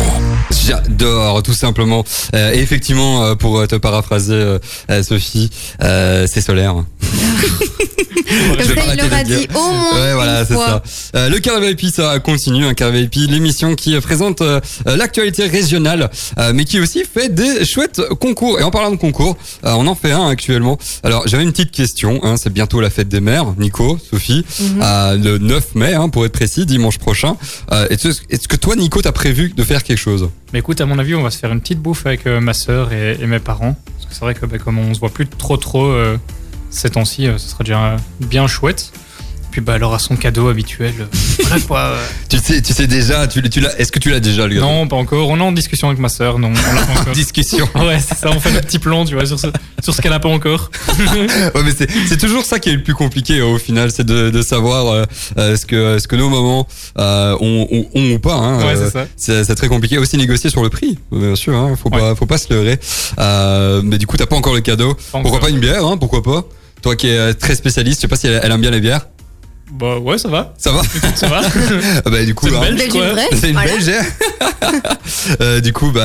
J'adore, 0.66 1.42
tout 1.42 1.54
simplement. 1.54 2.04
Euh, 2.34 2.52
et 2.52 2.58
effectivement, 2.60 3.24
euh, 3.24 3.34
pour 3.34 3.66
te 3.66 3.76
paraphraser, 3.76 4.32
euh, 4.34 4.58
euh, 4.90 5.02
Sophie, 5.02 5.50
euh, 5.82 6.26
c'est 6.30 6.40
solaire. 6.40 6.74
Comme 8.32 8.64
ça, 8.64 8.82
il 8.94 8.98
l'aura 8.98 9.24
dit 9.24 9.46
au 9.54 9.60
moins 9.60 9.92
Ouais, 10.00 10.14
voilà, 10.14 10.40
une 10.40 10.46
c'est 10.46 10.54
fois. 10.54 10.82
ça. 11.12 11.18
Euh, 11.18 11.28
le 11.28 11.38
Carré 11.40 11.74
VIP, 11.74 11.92
ça 11.94 12.18
continue, 12.20 12.64
un 12.64 12.72
VIP, 12.90 13.14
l'émission 13.28 13.74
qui 13.74 13.98
présente 14.00 14.40
euh, 14.40 14.60
l'actualité 14.84 15.46
régionale, 15.46 16.10
euh, 16.38 16.52
mais 16.54 16.64
qui 16.64 16.80
aussi 16.80 17.04
fait 17.04 17.28
des 17.28 17.64
chouettes 17.64 18.00
concours. 18.20 18.58
Et 18.60 18.62
en 18.62 18.70
parlant 18.70 18.90
de 18.90 18.96
concours, 18.96 19.36
euh, 19.64 19.72
on 19.76 19.86
en 19.86 19.94
fait 19.94 20.12
un 20.12 20.28
actuellement. 20.28 20.78
Alors, 21.02 21.26
j'avais 21.26 21.42
une 21.42 21.52
petite 21.52 21.70
question. 21.70 22.20
Hein, 22.22 22.36
c'est 22.36 22.52
bientôt 22.52 22.80
la 22.80 22.90
fête 22.90 23.08
des 23.08 23.20
mères, 23.20 23.54
Nico, 23.58 23.98
Sophie, 24.10 24.44
Mhm. 24.60 25.22
le 25.22 25.38
9 25.38 25.74
mai, 25.74 25.94
hein, 25.94 26.08
pour 26.08 26.24
être 26.26 26.32
précis, 26.32 26.66
dimanche 26.66 26.98
prochain. 26.98 27.36
Est-ce, 27.70 28.48
que 28.48 28.56
toi, 28.56 28.76
Nico, 28.76 29.00
t'as 29.02 29.12
prévu 29.12 29.52
de 29.56 29.62
faire 29.64 29.82
quelque 29.82 29.98
chose? 29.98 30.28
Mais 30.52 30.58
écoute, 30.58 30.80
à 30.80 30.86
mon 30.86 30.98
avis, 30.98 31.14
on 31.14 31.22
va 31.22 31.30
se 31.30 31.38
faire 31.38 31.52
une 31.52 31.60
petite 31.60 31.80
bouffe 31.80 32.04
avec 32.06 32.26
euh, 32.26 32.40
ma 32.40 32.52
sœur 32.54 32.92
et, 32.92 33.16
et 33.20 33.26
mes 33.26 33.38
parents. 33.38 33.76
Parce 33.96 34.06
que 34.06 34.14
c'est 34.14 34.20
vrai 34.20 34.34
que 34.34 34.44
bah, 34.46 34.58
comme 34.58 34.78
on 34.78 34.92
se 34.92 35.00
voit 35.00 35.08
plus 35.10 35.26
trop 35.26 35.56
trop 35.56 35.86
euh, 35.86 36.18
ces 36.70 36.90
temps-ci, 36.90 37.26
euh, 37.26 37.38
ce 37.38 37.48
sera 37.50 37.64
déjà 37.64 37.96
bien 38.20 38.46
chouette. 38.46 38.92
Puis 39.52 39.60
bah, 39.60 39.74
elle 39.76 39.84
aura 39.84 39.98
son 39.98 40.16
cadeau 40.16 40.48
habituel. 40.48 40.94
euh, 41.00 41.04
voilà 41.42 41.60
quoi. 41.60 41.92
Tu 42.30 42.38
sais, 42.38 42.62
tu 42.62 42.72
sais 42.72 42.86
déjà, 42.86 43.26
tu, 43.28 43.42
tu 43.50 43.60
l'as, 43.60 43.78
est-ce 43.78 43.92
que 43.92 43.98
tu 43.98 44.10
l'as 44.10 44.18
déjà, 44.18 44.46
le 44.46 44.54
gars? 44.54 44.62
Non, 44.62 44.88
pas 44.88 44.96
encore. 44.96 45.28
On 45.28 45.36
est 45.36 45.42
en 45.42 45.52
discussion 45.52 45.88
avec 45.88 46.00
ma 46.00 46.08
sœur. 46.08 46.38
Non, 46.38 46.48
on 46.48 46.74
l'a 46.74 46.82
pas 46.86 46.92
encore. 47.00 47.12
Discussion. 47.12 47.68
Ouais, 47.82 47.98
c'est 48.00 48.16
ça. 48.16 48.30
On 48.34 48.40
fait 48.40 48.50
le 48.50 48.60
petit 48.60 48.78
plan, 48.78 49.04
tu 49.04 49.14
vois, 49.14 49.26
sur 49.26 49.38
ce, 49.38 49.48
sur 49.82 49.94
ce 49.94 50.00
qu'elle 50.00 50.12
a 50.14 50.20
pas 50.20 50.28
encore. 50.30 50.70
Ouais, 50.98 51.62
mais 51.64 51.72
c'est, 51.76 52.16
toujours 52.16 52.44
ça 52.44 52.58
qui 52.58 52.70
est 52.70 52.76
le 52.76 52.82
plus 52.82 52.94
compliqué 52.94 53.42
au 53.42 53.58
final, 53.58 53.90
c'est 53.90 54.04
de, 54.06 54.30
de 54.30 54.40
savoir 54.42 54.86
euh, 54.86 55.04
euh, 55.36 55.56
ce 55.56 55.66
que 55.66 55.98
ce 55.98 56.08
que 56.08 56.16
nos 56.16 56.30
mamans 56.30 56.66
euh, 56.98 57.36
ont, 57.40 57.68
ont, 57.70 57.86
ont 57.94 58.12
ou 58.14 58.18
pas. 58.18 58.34
Hein, 58.34 58.58
Ouais, 58.64 58.76
c'est 58.76 58.90
ça. 58.90 59.44
c'est, 59.44 59.54
très 59.54 59.68
compliqué 59.68 59.98
aussi 59.98 60.16
négocier 60.16 60.48
sur 60.48 60.62
le 60.62 60.70
prix, 60.70 60.98
bien 61.10 61.34
sûr. 61.36 61.54
Hein, 61.54 61.76
faut 61.80 61.90
Ouais. 61.90 61.98
pas 61.98 62.14
faut 62.14 62.26
pas 62.26 62.38
se 62.38 62.50
leurrer. 62.54 62.78
Mais 63.82 63.98
du 63.98 64.06
coup, 64.06 64.16
t'as 64.16 64.26
pas 64.26 64.36
encore 64.36 64.54
le 64.54 64.60
cadeau. 64.62 64.94
pourquoi 65.10 65.30
encore. 65.30 65.40
pas 65.40 65.50
une 65.50 65.60
bière 65.60 65.84
hein, 65.84 65.96
Pourquoi 65.98 66.22
pas? 66.22 66.44
Toi 66.80 66.96
qui 66.96 67.08
es 67.08 67.34
très 67.34 67.54
spécialiste, 67.54 67.98
je 67.98 68.02
sais 68.02 68.08
pas 68.08 68.16
si 68.16 68.26
elle, 68.28 68.40
elle 68.42 68.50
aime 68.50 68.60
bien 68.60 68.70
les 68.70 68.80
bières. 68.80 69.06
Bah 69.72 69.98
ouais, 69.98 70.18
ça 70.18 70.28
va. 70.28 70.52
Ça 70.58 70.70
va 70.70 70.82
Ça 71.16 71.28
va. 71.28 71.40
Ah 72.04 72.10
Bah 72.10 72.24
du 72.24 72.34
coup, 72.34 72.46
C'est 72.46 72.52
une 72.54 72.58
hein, 72.58 72.60
belle- 72.62 72.76
Belge 72.76 73.38
c'est 73.40 73.48
une 73.48 73.52
voilà. 73.54 73.72
belge. 73.72 73.88
hein 73.88 74.04
Euh, 75.40 75.60
du 75.60 75.72
coup, 75.72 75.90
bah 75.92 76.00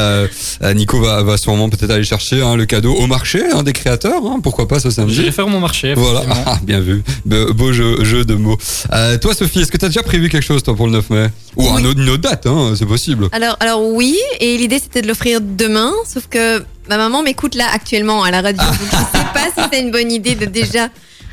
euh, 0.63 0.73
Nico 0.73 0.99
va, 0.99 1.23
va 1.23 1.37
sûrement 1.37 1.69
peut-être 1.69 1.89
aller 1.91 2.03
chercher 2.03 2.41
hein, 2.41 2.55
le 2.55 2.65
cadeau 2.65 2.93
au 2.93 3.07
marché 3.07 3.41
hein, 3.53 3.63
des 3.63 3.73
créateurs. 3.73 4.21
Hein, 4.25 4.39
pourquoi 4.43 4.67
pas 4.67 4.79
ce 4.79 4.89
samedi 4.89 5.15
J'irai 5.15 5.31
faire 5.31 5.47
mon 5.47 5.59
marché. 5.59 5.93
Voilà, 5.95 6.21
effectivement. 6.21 6.43
ah, 6.55 6.59
bien 6.63 6.79
vu. 6.79 7.03
Be- 7.27 7.51
beau 7.51 7.71
jeu, 7.73 8.03
jeu 8.03 8.25
de 8.25 8.35
mots. 8.35 8.57
Euh, 8.93 9.17
toi, 9.17 9.33
Sophie, 9.33 9.61
est-ce 9.61 9.71
que 9.71 9.77
tu 9.77 9.85
as 9.85 9.89
déjà 9.89 10.03
prévu 10.03 10.29
quelque 10.29 10.43
chose, 10.45 10.61
toi, 10.63 10.75
pour 10.75 10.85
le 10.87 10.93
9 10.93 11.09
mai? 11.09 11.27
Ou 11.55 11.67
un 11.69 11.83
autre, 11.85 11.99
une 11.99 12.09
autre 12.09 12.21
date, 12.21 12.45
hein, 12.47 12.73
c'est 12.77 12.85
possible. 12.85 13.27
Alors, 13.31 13.55
alors 13.59 13.83
oui, 13.85 14.17
et 14.39 14.57
l'idée 14.57 14.79
c'était 14.79 15.01
de 15.01 15.07
l'offrir 15.07 15.39
demain, 15.41 15.91
sauf 16.05 16.27
que 16.27 16.59
ma 16.89 16.97
maman 16.97 17.23
m'écoute 17.23 17.55
là 17.55 17.65
actuellement 17.73 18.23
à 18.23 18.31
la 18.31 18.41
radio, 18.41 18.61
donc 18.63 18.75
je 18.91 19.17
sais 19.17 19.25
pas 19.33 19.47
si 19.55 19.67
c'est 19.71 19.81
une 19.81 19.91
bonne 19.91 20.11
idée 20.11 20.35
de 20.35 20.45
déjà 20.45 20.89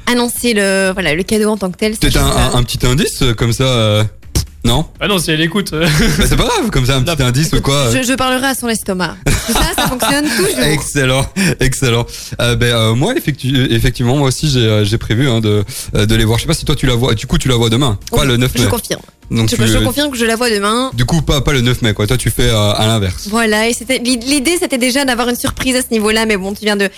annoncer 0.07 0.55
le, 0.55 0.91
voilà, 0.93 1.15
le 1.15 1.23
cadeau 1.23 1.49
en 1.51 1.57
tant 1.57 1.71
que 1.71 1.77
tel. 1.79 1.97
Peut-être 1.97 2.13
je 2.15 2.19
un, 2.19 2.27
un- 2.27 2.55
un 2.55 2.63
petit 2.63 2.85
indice, 2.87 3.23
euh, 3.23 3.35
comme 3.35 3.53
ça. 3.53 3.65
euh, 3.65 4.05
Non 4.65 4.87
Ah 5.01 5.09
non, 5.09 5.19
si 5.19 5.31
elle 5.31 5.41
écoute. 5.43 5.73
euh, 5.75 5.87
bah, 6.19 6.25
C'est 6.29 6.37
pas 6.37 6.45
grave, 6.45 6.71
comme 6.71 6.87
ça, 6.87 6.97
un 6.97 7.03
petit 7.05 7.21
Non. 7.23 7.27
indice 7.29 7.53
ou 7.53 7.61
quoi. 7.61 7.75
euh. 7.75 7.93
Je, 8.03 8.07
je 8.09 8.15
parlerai 8.15 8.47
à 8.49 8.55
son 8.55 8.69
estomac. 8.69 9.17
Parce 9.25 9.37
que 9.47 9.53
ça, 9.53 9.73
ça 9.77 9.89
fonctionne 9.89 10.25
toujours. 10.25 10.65
Excellent, 10.65 11.27
excellent. 11.61 12.07
Euh, 12.41 12.57
ben 12.57 12.75
euh, 12.75 12.95
moi, 12.95 13.15
effectu- 13.15 13.71
effectivement, 13.71 14.17
moi 14.17 14.29
aussi, 14.29 14.49
j'ai 14.49 14.61
euh, 14.61 14.85
j'ai 14.85 14.97
prévu 14.99 15.29
hein, 15.29 15.41
de 15.41 15.65
euh, 15.95 16.07
de 16.07 16.15
les 16.15 16.25
voir. 16.25 16.39
Je 16.39 16.45
sais 16.45 16.49
pas 16.49 16.55
si 16.55 16.65
toi 16.65 16.75
tu 16.77 16.87
la 16.87 16.95
vois. 16.95 17.15
Du 17.15 17.27
coup, 17.27 17.37
tu 17.39 17.49
la 17.49 17.57
vois 17.57 17.69
demain, 17.69 17.99
pas 18.11 18.23
Oui, 18.23 18.27
le 18.27 18.37
9 18.39 18.53
Je 18.57 18.63
mai. 18.63 18.69
confirme. 18.69 19.03
Donc 19.31 19.49
Je, 19.51 19.57
tu- 19.57 19.67
je 19.67 19.79
confirme 19.79 20.11
que 20.11 20.19
je 20.19 20.25
la 20.27 20.37
vois 20.37 20.51
demain. 20.51 20.91
Du 20.95 21.05
coup, 21.07 21.21
pas 21.23 21.41
pas 21.41 21.53
le 21.55 21.61
9 21.63 21.81
mai, 21.83 21.93
quoi. 21.95 22.07
Toi, 22.07 22.17
tu 22.19 22.31
fais 22.31 22.49
euh, 22.49 22.73
à 22.73 22.87
l'inverse. 22.87 23.27
Voilà, 23.31 23.69
et 23.69 23.73
c'était 23.75 23.99
l'idée, 23.99 24.57
c'était 24.61 24.77
déjà 24.79 25.05
d'avoir 25.07 25.29
une 25.31 25.37
surprise 25.37 25.77
à 25.77 25.81
ce 25.81 25.87
niveau-là, 25.93 26.25
mais 26.27 26.37
bon, 26.37 26.53
tu 26.55 26.63
viens 26.65 26.77
de 26.77 26.89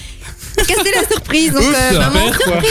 cassé 0.65 0.91
la 0.95 1.07
surprise. 1.09 1.53
Donc, 1.53 1.63
euh, 1.63 1.99
maman, 1.99 2.33
Super, 2.33 2.45
quoi. 2.45 2.63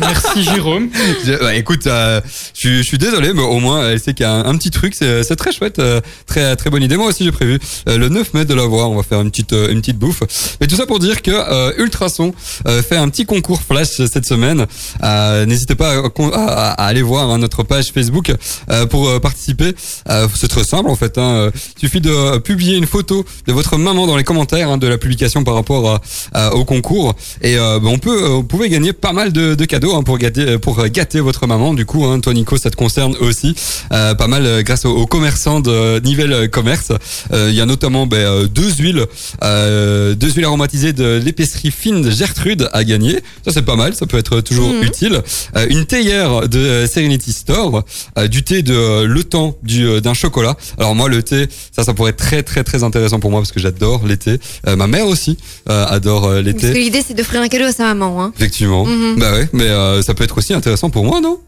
Merci 0.00 0.42
Jérôme. 0.44 0.88
Je- 1.24 1.44
ouais, 1.44 1.58
écoute, 1.58 1.86
euh, 1.86 2.20
je, 2.54 2.58
suis- 2.60 2.78
je 2.78 2.82
suis 2.82 2.98
désolé, 2.98 3.32
mais 3.34 3.42
au 3.42 3.58
moins, 3.58 3.88
elle 3.90 4.00
sait 4.00 4.14
qu'il 4.14 4.24
y 4.24 4.28
a 4.28 4.32
un, 4.32 4.44
un 4.46 4.56
petit 4.56 4.70
truc, 4.70 4.94
c'est 4.94 5.22
c'est 5.24 5.36
très 5.36 5.52
chouette, 5.52 5.78
euh, 5.78 6.00
très 6.26 6.56
très 6.56 6.70
bonne 6.70 6.82
idée. 6.82 6.96
Moi 6.96 7.06
aussi, 7.08 7.24
j'ai 7.24 7.32
prévu 7.32 7.58
euh, 7.88 7.98
le 7.98 8.08
9 8.08 8.34
mai 8.34 8.44
de 8.44 8.54
la 8.54 8.64
voir. 8.64 8.90
On 8.90 8.96
va 8.96 9.02
faire 9.02 9.20
une 9.20 9.30
petite 9.30 9.52
euh, 9.52 9.70
une 9.70 9.80
petite 9.80 9.98
bouffe. 9.98 10.22
Mais 10.60 10.66
tout 10.66 10.76
ça 10.76 10.86
pour 10.86 10.98
dire 10.98 11.22
que 11.22 11.30
euh, 11.32 11.72
Ultrason 11.78 12.34
euh, 12.66 12.82
fait 12.82 12.96
un 12.96 13.08
petit 13.08 13.24
concours 13.26 13.60
flash 13.62 13.88
cette 13.88 14.26
semaine. 14.26 14.66
Euh, 15.02 15.46
N'hésitez 15.46 15.74
pas 15.74 15.94
à, 15.96 16.02
à- 16.34 16.70
à 16.72 16.86
aller 16.86 17.02
voir 17.02 17.30
hein, 17.30 17.38
notre 17.38 17.62
page 17.62 17.90
Facebook 17.92 18.32
euh, 18.70 18.86
pour 18.86 19.08
euh, 19.08 19.18
participer. 19.20 19.74
Euh, 20.08 20.28
c'est 20.38 20.48
très 20.48 20.64
simple 20.64 20.88
en 20.90 20.96
fait. 20.96 21.18
Hein. 21.18 21.50
Il 21.76 21.80
suffit 21.80 22.00
de 22.00 22.38
publier 22.38 22.76
une 22.76 22.86
photo 22.86 23.24
de 23.46 23.52
votre 23.52 23.76
maman 23.76 24.06
dans 24.06 24.16
les 24.16 24.24
commentaires 24.24 24.70
hein, 24.70 24.78
de 24.78 24.86
la 24.86 24.98
publication 24.98 25.44
par 25.44 25.54
rapport 25.54 25.90
à- 25.90 26.00
à- 26.32 26.54
au 26.54 26.64
concours 26.64 27.14
et 27.40 27.58
euh, 27.58 27.78
ben, 27.80 27.88
on 27.88 27.98
peut, 27.98 28.24
euh, 28.24 28.28
vous 28.28 28.42
pouvez 28.44 28.68
gagner 28.68 28.92
pas 28.92 29.12
mal 29.12 29.32
de, 29.32 29.54
de 29.54 29.64
cadeaux 29.64 29.94
hein, 29.94 30.02
pour 30.02 30.18
gâter, 30.18 30.58
pour 30.58 30.78
euh, 30.80 30.88
gâter 30.88 31.20
votre 31.20 31.46
maman. 31.46 31.72
Du 31.74 31.86
coup, 31.86 32.04
hein, 32.04 32.20
toi 32.20 32.34
Nico, 32.34 32.56
ça 32.56 32.70
te 32.70 32.76
concerne 32.76 33.16
aussi 33.20 33.54
euh, 33.92 34.14
pas 34.14 34.26
mal 34.26 34.44
euh, 34.46 34.62
grâce 34.62 34.84
aux, 34.84 34.94
aux 34.94 35.06
commerçants 35.06 35.60
de 35.60 36.00
Nivelle 36.00 36.50
Commerce. 36.50 36.92
Euh, 37.32 37.48
Il 37.50 37.54
y 37.56 37.60
a 37.60 37.66
notamment 37.66 38.06
ben, 38.06 38.16
euh, 38.18 38.46
deux 38.48 38.70
huiles, 38.78 39.06
euh, 39.42 40.14
deux 40.14 40.30
huiles 40.32 40.44
aromatisées 40.44 40.92
de 40.92 41.20
l'épicerie 41.24 41.70
fine 41.70 42.02
de 42.02 42.10
Gertrude 42.10 42.68
à 42.72 42.84
gagner. 42.84 43.20
Ça 43.44 43.52
c'est 43.52 43.62
pas 43.62 43.76
mal, 43.76 43.94
ça 43.94 44.06
peut 44.06 44.18
être 44.18 44.40
toujours 44.40 44.72
Mhm. 44.72 44.82
utile. 44.84 45.22
Euh, 45.56 45.66
une 45.68 45.84
théière 45.86 46.48
de 46.48 46.58
euh, 46.58 46.86
Serenity 46.86 47.32
Store, 47.32 47.84
euh, 48.18 48.28
du 48.28 48.42
thé 48.42 48.62
de 48.62 48.74
euh, 48.74 49.06
le 49.06 49.24
temps 49.24 49.56
du 49.62 49.86
euh, 49.86 50.00
d'un 50.00 50.14
chocolat. 50.14 50.56
Alors 50.78 50.94
moi 50.94 51.08
le 51.08 51.22
thé, 51.22 51.46
ça 51.74 51.84
ça 51.84 51.94
pourrait 51.94 52.10
être 52.10 52.16
très 52.16 52.42
très 52.42 52.64
très 52.64 52.82
intéressant 52.84 53.20
pour 53.20 53.30
moi 53.30 53.40
parce 53.40 53.52
que 53.52 53.60
j'adore 53.60 54.06
l'été. 54.06 54.38
Euh, 54.66 54.76
ma 54.76 54.86
mère 54.86 55.06
aussi 55.06 55.36
euh, 55.68 55.84
adore 55.88 56.26
euh, 56.26 56.40
l'été. 56.42 56.72
l'idée, 56.72 57.02
c'est 57.06 57.14
d'offrir 57.22 57.40
un 57.40 57.48
cadeau 57.48 57.64
à 57.64 57.72
sa 57.72 57.84
maman. 57.84 58.22
Hein. 58.22 58.32
Effectivement. 58.36 58.84
Mhm. 58.84 59.18
Bah 59.18 59.32
ouais, 59.32 59.48
mais 59.52 59.68
euh, 59.68 60.02
ça 60.02 60.14
peut 60.14 60.24
être 60.24 60.38
aussi 60.38 60.54
intéressant 60.54 60.90
pour 60.90 61.04
moi, 61.04 61.20
non? 61.20 61.38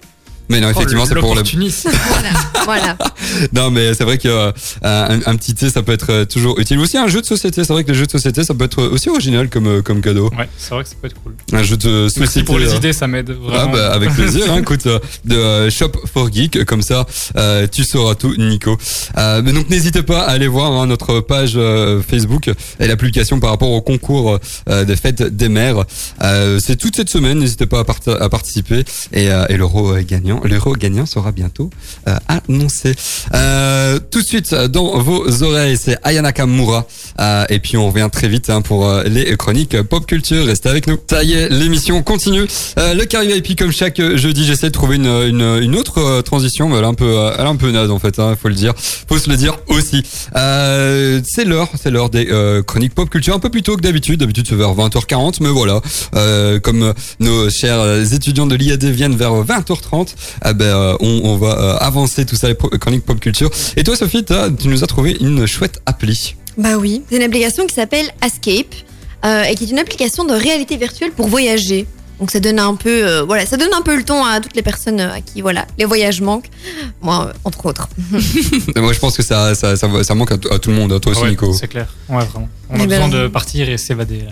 Mais 0.48 0.60
non, 0.60 0.68
effectivement, 0.70 1.02
Oh, 1.04 1.08
c'est 1.08 1.14
pour 1.16 1.34
le. 1.34 1.42
Voilà. 2.08 2.30
voilà. 2.64 2.98
Non, 3.52 3.70
mais 3.70 3.94
c'est 3.94 4.04
vrai 4.04 4.18
que 4.18 4.28
euh, 4.28 4.52
un, 4.82 5.20
un 5.26 5.36
petit 5.36 5.54
thé, 5.54 5.70
ça 5.70 5.82
peut 5.82 5.92
être 5.92 6.10
euh, 6.10 6.24
toujours 6.24 6.58
utile. 6.60 6.78
Aussi 6.78 6.96
un 6.98 7.08
jeu 7.08 7.20
de 7.20 7.26
société. 7.26 7.64
C'est 7.64 7.72
vrai 7.72 7.82
que 7.84 7.88
les 7.92 7.98
jeux 7.98 8.06
de 8.06 8.10
société, 8.10 8.44
ça 8.44 8.54
peut 8.54 8.64
être 8.64 8.82
aussi 8.82 9.08
original 9.08 9.48
comme 9.48 9.66
euh, 9.66 9.82
comme 9.82 10.00
cadeau. 10.00 10.30
Ouais, 10.38 10.48
c'est 10.58 10.74
vrai 10.74 10.82
que 10.84 10.90
ça 10.90 10.96
peut 11.00 11.06
être 11.08 11.16
cool. 11.22 11.34
Un 11.52 11.62
jeu 11.62 11.76
de 11.76 12.08
société. 12.08 12.20
Merci 12.20 12.42
pour 12.44 12.58
les 12.58 12.72
euh, 12.72 12.76
idées, 12.76 12.92
ça 12.92 13.06
m'aide 13.06 13.30
Ah 13.30 13.48
vraiment. 13.48 13.72
bah, 13.72 13.92
avec 13.92 14.10
plaisir, 14.14 14.52
hein, 14.52 14.58
écoute, 14.58 14.86
euh, 14.86 14.98
de 15.24 15.70
Shop 15.70 15.92
for 16.12 16.30
Geek, 16.32 16.64
comme 16.64 16.82
ça 16.82 17.06
euh, 17.36 17.66
tu 17.70 17.84
sauras 17.84 18.14
tout, 18.14 18.34
Nico. 18.36 18.76
Euh, 19.18 19.42
mais 19.44 19.52
donc 19.52 19.68
n'hésitez 19.70 20.02
pas 20.02 20.20
à 20.22 20.30
aller 20.30 20.48
voir 20.48 20.72
hein, 20.72 20.86
notre 20.86 21.20
page 21.20 21.54
euh, 21.56 22.02
Facebook 22.02 22.50
et 22.80 22.86
la 22.86 22.96
publication 22.96 23.40
par 23.40 23.50
rapport 23.50 23.70
au 23.70 23.80
concours 23.80 24.38
euh, 24.68 24.84
des 24.84 24.96
fêtes 24.96 25.22
des 25.22 25.48
mères. 25.48 25.84
Euh, 26.22 26.58
C'est 26.62 26.76
toute 26.76 26.96
cette 26.96 27.10
semaine, 27.10 27.38
n'hésitez 27.38 27.66
pas 27.66 27.80
à, 27.80 27.84
part- 27.84 28.00
à 28.20 28.28
participer 28.28 28.84
et, 29.12 29.30
euh, 29.30 29.46
et 29.48 29.56
l'euro 29.56 29.94
euh, 29.94 30.02
gagnant, 30.34 30.48
l'euro 30.48 30.72
gagnant 30.74 31.06
sera 31.06 31.32
bientôt 31.32 31.70
euh, 32.08 32.16
annoncé. 32.28 32.94
Euh, 33.34 33.98
tout 34.10 34.20
de 34.20 34.26
suite 34.26 34.54
dans 34.54 34.98
vos 34.98 35.42
oreilles, 35.42 35.76
c'est 35.76 35.98
Ayana 36.02 36.32
Kamura 36.32 36.86
euh, 37.20 37.44
et 37.48 37.58
puis 37.58 37.76
on 37.76 37.88
revient 37.88 38.08
très 38.10 38.28
vite 38.28 38.50
hein, 38.50 38.62
pour 38.62 38.86
euh, 38.86 39.04
les 39.04 39.36
chroniques 39.36 39.80
pop 39.82 40.06
culture. 40.06 40.44
Restez 40.46 40.68
avec 40.68 40.86
nous. 40.86 40.98
Ça 41.08 41.22
y 41.22 41.34
est, 41.34 41.48
l'émission 41.48 42.02
continue. 42.02 42.46
Euh, 42.78 42.94
le 42.94 43.04
Carré 43.04 43.26
VIP 43.26 43.58
comme 43.58 43.72
chaque 43.72 44.00
jeudi, 44.16 44.44
j'essaie 44.44 44.68
de 44.68 44.72
trouver 44.72 44.96
une, 44.96 45.06
une, 45.06 45.58
une 45.62 45.76
autre 45.76 45.98
euh, 45.98 46.22
transition, 46.22 46.68
mais 46.68 46.76
elle 46.78 46.84
est 46.84 46.88
un 46.88 46.94
peu, 46.94 47.04
euh, 47.18 47.34
elle 47.38 47.44
est 47.44 47.48
un 47.48 47.56
peu 47.56 47.70
naze 47.70 47.90
en 47.90 47.98
fait. 47.98 48.18
Hein, 48.18 48.36
faut 48.40 48.48
le 48.48 48.54
dire, 48.54 48.74
faut 48.76 49.18
se 49.18 49.30
le 49.30 49.36
dire 49.36 49.56
aussi. 49.68 50.02
Euh, 50.36 51.20
c'est 51.26 51.44
l'heure, 51.44 51.68
c'est 51.80 51.90
l'heure 51.90 52.10
des 52.10 52.28
euh, 52.30 52.62
chroniques 52.62 52.94
pop 52.94 53.08
culture, 53.08 53.34
un 53.34 53.38
peu 53.38 53.50
plus 53.50 53.62
tôt 53.62 53.76
que 53.76 53.82
d'habitude. 53.82 54.20
D'habitude 54.20 54.46
c'est 54.48 54.54
vers 54.54 54.74
20h40, 54.74 55.36
mais 55.40 55.48
voilà, 55.48 55.80
euh, 56.14 56.60
comme 56.60 56.82
euh, 56.82 56.92
nos 57.20 57.50
chers 57.50 57.80
euh, 57.80 58.04
étudiants 58.04 58.46
de 58.46 58.54
l'IAD 58.54 58.84
viennent 58.84 59.16
vers 59.16 59.32
20h30, 59.32 60.14
eh 60.44 60.52
ben 60.54 60.64
euh, 60.66 60.96
on, 61.00 61.20
on 61.24 61.36
va 61.36 61.58
euh, 61.58 61.76
avancer 61.78 62.24
tout 62.26 62.36
ça 62.36 62.48
les 62.48 62.54
pro- 62.54 62.68
chroniques 62.70 63.04
pop 63.04 63.18
culture. 63.20 63.50
Et 63.76 63.84
toi 63.84 63.96
Sophie, 63.96 64.24
tu 64.24 64.68
nous 64.68 64.84
as 64.84 64.86
trouvé 64.86 65.16
une 65.20 65.46
chouette 65.46 65.80
appli. 65.86 66.36
Bah 66.56 66.76
oui. 66.76 67.02
C'est 67.10 67.16
une 67.16 67.22
application 67.22 67.66
qui 67.66 67.74
s'appelle 67.74 68.06
Escape 68.24 68.74
euh, 69.24 69.42
et 69.44 69.54
qui 69.54 69.64
est 69.64 69.70
une 69.70 69.78
application 69.78 70.24
de 70.24 70.32
réalité 70.34 70.76
virtuelle 70.76 71.12
pour 71.12 71.26
voyager. 71.28 71.86
Donc 72.20 72.30
ça 72.30 72.38
donne 72.38 72.60
un 72.60 72.76
peu, 72.76 73.04
euh, 73.04 73.22
voilà, 73.24 73.44
ça 73.44 73.56
donne 73.56 73.74
un 73.74 73.82
peu 73.82 73.96
le 73.96 74.04
ton 74.04 74.24
à 74.24 74.38
toutes 74.40 74.54
les 74.54 74.62
personnes 74.62 75.00
euh, 75.00 75.12
à 75.14 75.20
qui, 75.20 75.40
voilà, 75.40 75.66
les 75.78 75.84
voyages 75.84 76.20
manquent. 76.20 76.48
Moi, 77.02 77.26
euh, 77.28 77.32
entre 77.42 77.66
autres. 77.66 77.88
Moi 78.76 78.92
je 78.92 78.98
pense 79.00 79.16
que 79.16 79.24
ça, 79.24 79.54
ça, 79.56 79.74
ça, 79.74 79.88
ça 80.04 80.14
manque 80.14 80.30
à, 80.30 80.38
tout 80.38 80.70
le 80.70 80.76
monde, 80.76 80.92
à 80.92 81.00
toi 81.00 81.10
aussi 81.10 81.22
Ouais, 81.22 81.30
Nico. 81.30 81.52
C'est 81.52 81.66
clair. 81.66 81.88
Ouais, 82.08 82.24
vraiment. 82.24 82.48
On 82.70 82.74
a 82.76 82.78
ben, 82.86 82.88
besoin 82.88 83.08
de 83.08 83.26
partir 83.26 83.68
et 83.68 83.76
s'évader. 83.78 84.20
là. 84.20 84.30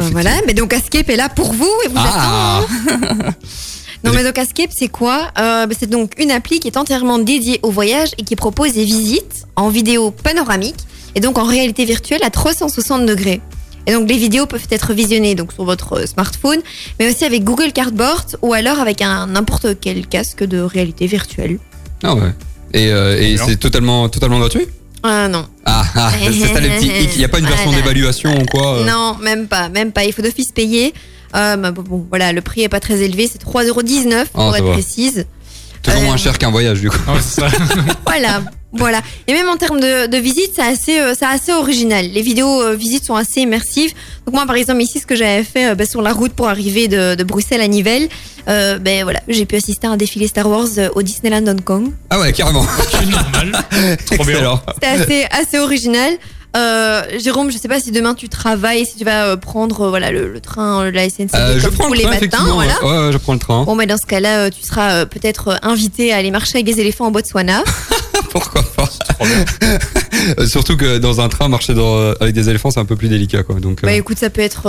Euh, 0.00 0.08
voilà. 0.12 0.30
Mais 0.46 0.54
donc 0.54 0.72
Escape 0.72 1.10
est 1.10 1.16
là 1.16 1.28
pour 1.28 1.52
vous 1.52 1.68
et 1.84 1.88
vous 1.88 1.94
Ah 1.96 2.60
attend. 2.62 3.32
Non 4.04 4.12
mais 4.14 4.24
donc 4.24 4.38
Escape 4.38 4.70
c'est 4.74 4.88
quoi 4.88 5.30
Euh, 5.38 5.66
bah, 5.66 5.74
C'est 5.78 5.88
donc 5.90 6.12
une 6.18 6.30
appli 6.30 6.58
qui 6.60 6.68
est 6.68 6.76
entièrement 6.76 7.18
dédiée 7.18 7.60
au 7.62 7.70
voyage 7.70 8.10
et 8.18 8.22
qui 8.22 8.34
propose 8.36 8.72
des 8.72 8.84
visites 8.84 9.46
en 9.56 9.68
vidéo 9.68 10.10
panoramique 10.10 10.76
et 11.14 11.20
donc 11.20 11.38
en 11.38 11.44
réalité 11.44 11.84
virtuelle 11.84 12.20
à 12.22 12.30
360 12.30 13.04
degrés. 13.04 13.40
Et 13.86 13.92
donc 13.92 14.08
les 14.08 14.16
vidéos 14.16 14.46
peuvent 14.46 14.66
être 14.70 14.92
visionnées 14.94 15.34
donc 15.34 15.52
sur 15.52 15.64
votre 15.64 15.94
euh, 16.00 16.06
smartphone, 16.06 16.60
mais 16.98 17.10
aussi 17.10 17.24
avec 17.24 17.44
Google 17.44 17.72
Cardboard 17.72 18.38
ou 18.42 18.52
alors 18.52 18.78
avec 18.78 19.02
un 19.02 19.26
n'importe 19.26 19.78
quel 19.80 20.06
casque 20.06 20.44
de 20.44 20.60
réalité 20.60 21.06
virtuelle. 21.06 21.58
Ah 22.02 22.14
ouais. 22.14 22.32
Et, 22.72 22.86
euh, 22.92 23.20
et 23.20 23.36
c'est 23.36 23.56
totalement, 23.56 24.08
totalement 24.08 24.38
gratuit? 24.38 24.66
Ah 25.02 25.28
non. 25.28 25.46
Ah, 25.64 25.82
ah 25.96 26.10
c'est 26.22 26.46
ça 26.54 26.60
les 26.60 26.68
petits. 26.68 26.90
Il 27.14 27.18
n'y 27.18 27.24
a 27.24 27.28
pas 27.28 27.38
une 27.38 27.46
version 27.54 27.70
Voilà. 27.70 27.82
d'évaluation 27.82 28.38
ou 28.38 28.44
quoi 28.44 28.78
euh? 28.80 28.84
Non, 28.84 29.16
même 29.20 29.48
pas, 29.48 29.68
même 29.70 29.92
pas. 29.92 30.04
Il 30.04 30.12
faut 30.12 30.22
d'office 30.22 30.52
payer. 30.52 30.92
Euh, 31.34 31.56
bah, 31.56 31.70
bon, 31.70 31.82
bon, 31.82 32.06
voilà, 32.08 32.32
le 32.32 32.40
prix 32.40 32.62
est 32.62 32.68
pas 32.68 32.80
très 32.80 33.00
élevé, 33.02 33.28
c'est 33.30 33.40
3,19€ 33.42 34.26
pour 34.26 34.52
Ah, 34.52 34.58
être 34.58 34.64
va. 34.64 34.72
précise. 34.72 35.26
Toujours 35.82 36.00
Euh, 36.00 36.04
moins 36.04 36.16
cher 36.16 36.36
qu'un 36.38 36.50
voyage 36.50 36.80
du 36.80 36.90
coup. 36.90 36.98
Ah 37.08 37.20
ça. 37.20 37.46
Voilà, 38.06 38.42
voilà. 38.72 39.00
Et 39.26 39.32
même 39.32 39.48
en 39.48 39.56
termes 39.56 39.80
de, 39.80 40.06
de 40.06 40.16
visite, 40.18 40.50
c'est 40.54 40.62
assez, 40.62 40.98
euh, 41.00 41.14
c'est 41.18 41.24
assez 41.24 41.52
original. 41.52 42.06
Les 42.12 42.20
vidéos 42.22 42.62
euh, 42.62 42.74
visites 42.74 43.04
sont 43.04 43.14
assez 43.14 43.40
immersives. 43.40 43.92
Donc 44.26 44.34
moi, 44.34 44.44
par 44.46 44.56
exemple, 44.56 44.82
ici, 44.82 44.98
ce 44.98 45.06
que 45.06 45.14
j'avais 45.16 45.42
fait 45.44 45.70
euh, 45.70 45.74
bah, 45.74 45.86
sur 45.86 46.02
la 46.02 46.12
route 46.12 46.32
pour 46.32 46.48
arriver 46.48 46.86
de, 46.88 47.14
de 47.14 47.24
Bruxelles 47.24 47.60
à 47.62 47.68
Nivelles, 47.68 48.08
euh, 48.48 48.78
ben 48.78 49.04
voilà, 49.04 49.20
j'ai 49.28 49.46
pu 49.46 49.56
assister 49.56 49.86
à 49.86 49.90
un 49.90 49.96
défilé 49.96 50.26
Star 50.26 50.48
Wars 50.50 50.66
euh, 50.76 50.88
au 50.94 51.02
Disneyland 51.02 51.46
Hong 51.46 51.62
Kong. 51.64 51.92
Ah 52.10 52.18
ouais, 52.20 52.32
carrément. 52.32 52.66
C'est 52.90 53.06
normal. 53.06 53.52
Trop 54.06 54.24
bien. 54.24 54.34
Excellent. 54.34 54.60
C'était 54.74 54.86
assez, 54.86 55.26
assez 55.30 55.58
original. 55.58 56.12
Euh, 56.56 57.02
Jérôme, 57.18 57.50
je 57.52 57.58
sais 57.58 57.68
pas 57.68 57.78
si 57.80 57.92
demain 57.92 58.14
tu 58.14 58.28
travailles, 58.28 58.84
si 58.84 58.96
tu 58.96 59.04
vas 59.04 59.26
euh, 59.26 59.36
prendre 59.36 59.82
euh, 59.82 59.88
voilà 59.88 60.10
le, 60.10 60.32
le 60.32 60.40
train, 60.40 60.90
la 60.90 61.08
SNCF 61.08 61.30
Euh, 61.34 61.58
je 61.60 61.66
comme 61.66 61.74
prends 61.74 61.86
tous 61.86 61.92
le 61.92 61.98
les 61.98 62.02
train, 62.04 62.10
matins, 62.14 62.26
effectivement. 62.26 62.54
voilà. 62.54 62.84
Ouais, 62.84 63.06
ouais, 63.06 63.12
je 63.12 63.18
prends 63.18 63.32
le 63.34 63.38
train. 63.38 63.64
Bon, 63.64 63.74
mais 63.76 63.86
dans 63.86 63.96
ce 63.98 64.06
cas-là, 64.06 64.50
tu 64.50 64.62
seras 64.62 65.06
peut-être 65.06 65.58
invité 65.62 66.12
à 66.12 66.16
aller 66.16 66.30
marcher 66.32 66.56
avec 66.58 66.66
des 66.66 66.80
éléphants 66.80 67.06
en 67.06 67.10
Botswana. 67.12 67.62
Pourquoi 68.30 68.62
pas? 68.76 68.88
Surtout 70.46 70.76
que 70.76 70.98
dans 70.98 71.20
un 71.20 71.28
train, 71.28 71.48
marcher 71.48 71.74
dans, 71.74 72.12
avec 72.20 72.34
des 72.34 72.48
éléphants, 72.48 72.70
c'est 72.70 72.80
un 72.80 72.84
peu 72.84 72.96
plus 72.96 73.08
délicat 73.08 73.42
quoi. 73.44 73.56
Donc, 73.60 73.82
Bah 73.82 73.92
écoute, 73.92 74.18
ça 74.18 74.30
peut 74.30 74.40
être 74.42 74.68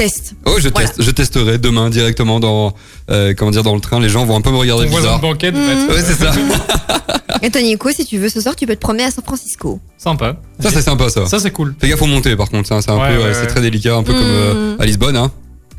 euh, 0.00 0.04
éc- 0.04 0.06
test. 0.08 0.34
oh, 0.44 0.52
je 0.58 0.68
voilà. 0.68 0.88
teste, 0.88 1.02
je 1.02 1.10
testerai 1.10 1.58
demain 1.58 1.90
directement 1.90 2.40
dans, 2.40 2.74
euh, 3.10 3.34
comment 3.36 3.50
dire, 3.50 3.62
dans 3.62 3.74
le 3.74 3.80
train. 3.80 4.00
Les 4.00 4.08
gens 4.08 4.24
vont 4.24 4.36
un 4.36 4.40
peu 4.40 4.50
me 4.50 4.56
regarder 4.56 4.86
voisin 4.86 5.06
bizarre. 5.06 5.20
banquette, 5.20 5.54
Mhm. 5.54 5.88
Ouais, 5.88 6.02
c'est 6.04 6.14
ça. 6.14 6.32
Et 7.42 7.50
toi, 7.50 7.60
Nico, 7.62 7.90
si 7.92 8.04
tu 8.06 8.18
veux 8.18 8.28
ce 8.28 8.40
soir, 8.40 8.56
tu 8.56 8.66
peux 8.66 8.74
te 8.74 8.80
promener 8.80 9.04
à 9.04 9.10
San 9.10 9.22
Francisco. 9.24 9.78
Sympa. 9.98 10.36
Ça, 10.60 10.70
c'est 10.70 10.82
sympa 10.82 11.08
ça. 11.10 11.26
Ça, 11.26 11.38
c'est 11.38 11.50
cool. 11.50 11.74
Fais 11.80 11.88
gaffe 11.88 12.00
au 12.02 12.06
monter 12.06 12.34
par 12.36 12.48
contre, 12.50 12.66
ça, 12.68 12.80
c'est 12.80 12.90
un 12.90 12.96
Ouais, 12.98 13.14
peu, 13.16 13.22
ouais, 13.22 13.34
c'est 13.34 13.40
ouais. 13.42 13.46
très 13.46 13.60
délicat, 13.60 13.94
un 13.96 14.02
peu 14.02 14.12
comme 14.12 14.22
euh, 14.24 14.76
Mm. 14.76 14.80
à 14.80 14.86
Lisbonne, 14.86 15.16
hein. 15.16 15.30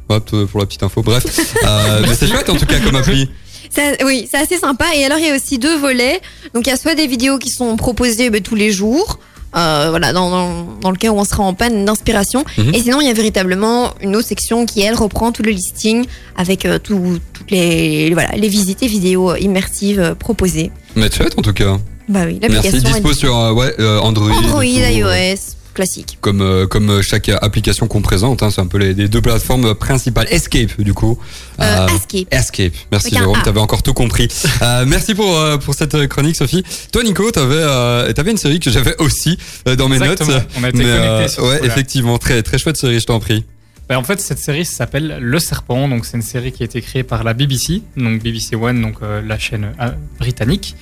Pour 0.08 0.60
la 0.60 0.66
petite 0.66 0.84
info. 0.84 1.02
Bref, 1.04 1.26
euh, 1.66 2.02
mais 2.08 2.16
c'est 2.16 2.28
chouette 2.28 2.50
en 2.50 2.56
tout 2.56 2.66
cas 2.66 2.80
comme 2.80 2.96
appli. 2.96 3.30
Ça- 3.70 3.82
oui, 4.06 4.26
c'est 4.32 4.38
assez 4.38 4.58
sympa. 4.58 4.86
Et 4.96 5.04
alors, 5.04 5.18
il 5.18 5.26
y 5.26 5.30
a 5.30 5.36
aussi 5.36 5.58
deux 5.60 5.78
volets. 5.78 6.22
Donc, 6.54 6.66
il 6.66 6.70
y 6.70 6.74
a 6.74 6.78
soit 6.78 6.96
des 6.96 7.08
vidéos 7.08 7.38
qui 7.38 7.50
sont 7.50 7.76
proposées 7.76 8.30
bah, 8.30 8.40
tous 8.42 8.56
les 8.56 8.72
jours. 8.72 9.20
Euh, 9.56 9.88
voilà, 9.90 10.14
dans, 10.14 10.30
dans, 10.30 10.66
dans 10.82 10.92
le 10.92 10.98
cas 10.98 11.10
où 11.10 11.18
on 11.18 11.24
sera 11.24 11.44
en 11.44 11.54
panne 11.54 11.86
d'inspiration. 11.86 12.44
Mhm. 12.58 12.74
Et 12.74 12.80
sinon, 12.82 13.02
il 13.02 13.08
y 13.08 13.10
a 13.10 13.14
véritablement 13.14 13.94
une 14.02 14.16
autre 14.16 14.28
section 14.28 14.66
qui, 14.66 14.82
elle, 14.82 14.96
reprend 14.96 15.32
tout 15.32 15.44
le 15.44 15.52
listing 15.52 16.06
avec 16.36 16.66
euh, 16.66 16.80
tout- 16.80 17.20
toutes 17.34 17.52
les, 17.52 18.12
voilà, 18.14 18.30
les 18.36 18.48
visites 18.50 18.84
et 18.84 18.88
vidéos 18.88 19.36
immersives 19.36 20.00
euh, 20.00 20.16
proposées. 20.16 20.72
Mais 20.96 21.10
chouette 21.12 21.34
en 21.38 21.42
tout 21.42 21.54
cas. 21.54 21.78
Bah 22.10 22.22
oui, 22.26 22.40
Merci. 22.42 22.56
l'application 22.72 22.90
Dispo 22.94 23.12
est 23.12 23.14
sur 23.20 23.36
euh, 23.38 23.52
ouais, 23.54 23.74
Android. 24.02 24.32
Android, 24.32 24.64
iOS, 24.64 25.56
classique. 25.78 26.18
Comme, 26.22 26.42
euh, 26.42 26.68
comme 26.68 27.02
chaque 27.02 27.30
application 27.30 27.88
qu'on 27.88 28.02
présente, 28.02 28.44
hein, 28.44 28.50
c'est 28.52 28.60
un 28.62 28.68
peu 28.68 28.78
les, 28.80 28.94
les 28.94 29.08
deux 29.08 29.22
plateformes 29.22 29.74
principales. 29.76 30.28
Escape, 30.30 30.82
du 30.82 30.94
coup. 30.94 31.18
Euh, 31.60 31.64
Euh, 31.64 31.88
Escape. 31.96 32.28
Escape. 32.34 32.74
Merci 32.92 33.08
Avec 33.08 33.20
Jérôme, 33.20 33.42
t'avais 33.44 33.60
encore 33.60 33.84
tout 33.84 33.94
compris. 33.94 34.28
Euh, 34.62 34.86
merci 34.88 35.14
pour 35.16 35.38
euh, 35.38 35.58
pour 35.58 35.74
cette 35.76 36.08
chronique, 36.08 36.36
Sophie. 36.36 36.64
Toi, 36.92 37.04
Nico, 37.04 37.30
t'avais 37.32 37.56
euh, 37.60 38.12
t'avais 38.14 38.32
une 38.32 38.38
série 38.38 38.60
que 38.60 38.70
j'avais 38.72 38.96
aussi 39.00 39.38
euh, 39.68 39.76
dans 39.76 39.88
mes 39.88 39.98
Exactement. 39.98 40.32
notes. 40.34 40.48
On 40.60 40.64
a 40.64 40.70
été 40.70 40.78
Mais, 40.80 40.84
connectés 40.84 41.06
euh, 41.08 41.28
sur 41.28 41.44
ouais, 41.46 41.60
effectivement, 41.64 42.18
très 42.18 42.42
très 42.44 42.58
chouette 42.58 42.78
série, 42.78 43.00
je 43.00 43.06
t'en 43.06 43.20
prie. 43.20 43.46
Bah, 43.90 43.98
en 43.98 44.04
fait, 44.04 44.20
cette 44.20 44.40
série 44.40 44.66
s'appelle 44.66 45.18
Le 45.22 45.40
Serpent. 45.40 45.88
Donc, 45.88 46.06
c'est 46.06 46.18
une 46.18 46.24
série 46.24 46.52
qui 46.52 46.64
a 46.64 46.66
été 46.66 46.82
créée 46.82 47.04
par 47.04 47.24
la 47.24 47.34
BBC, 47.34 47.84
donc 47.96 48.22
BBC 48.22 48.56
One, 48.56 48.82
donc 48.82 48.96
euh, 49.02 49.22
la 49.26 49.38
chaîne 49.40 49.72
euh, 49.80 49.92
britannique. 50.20 50.76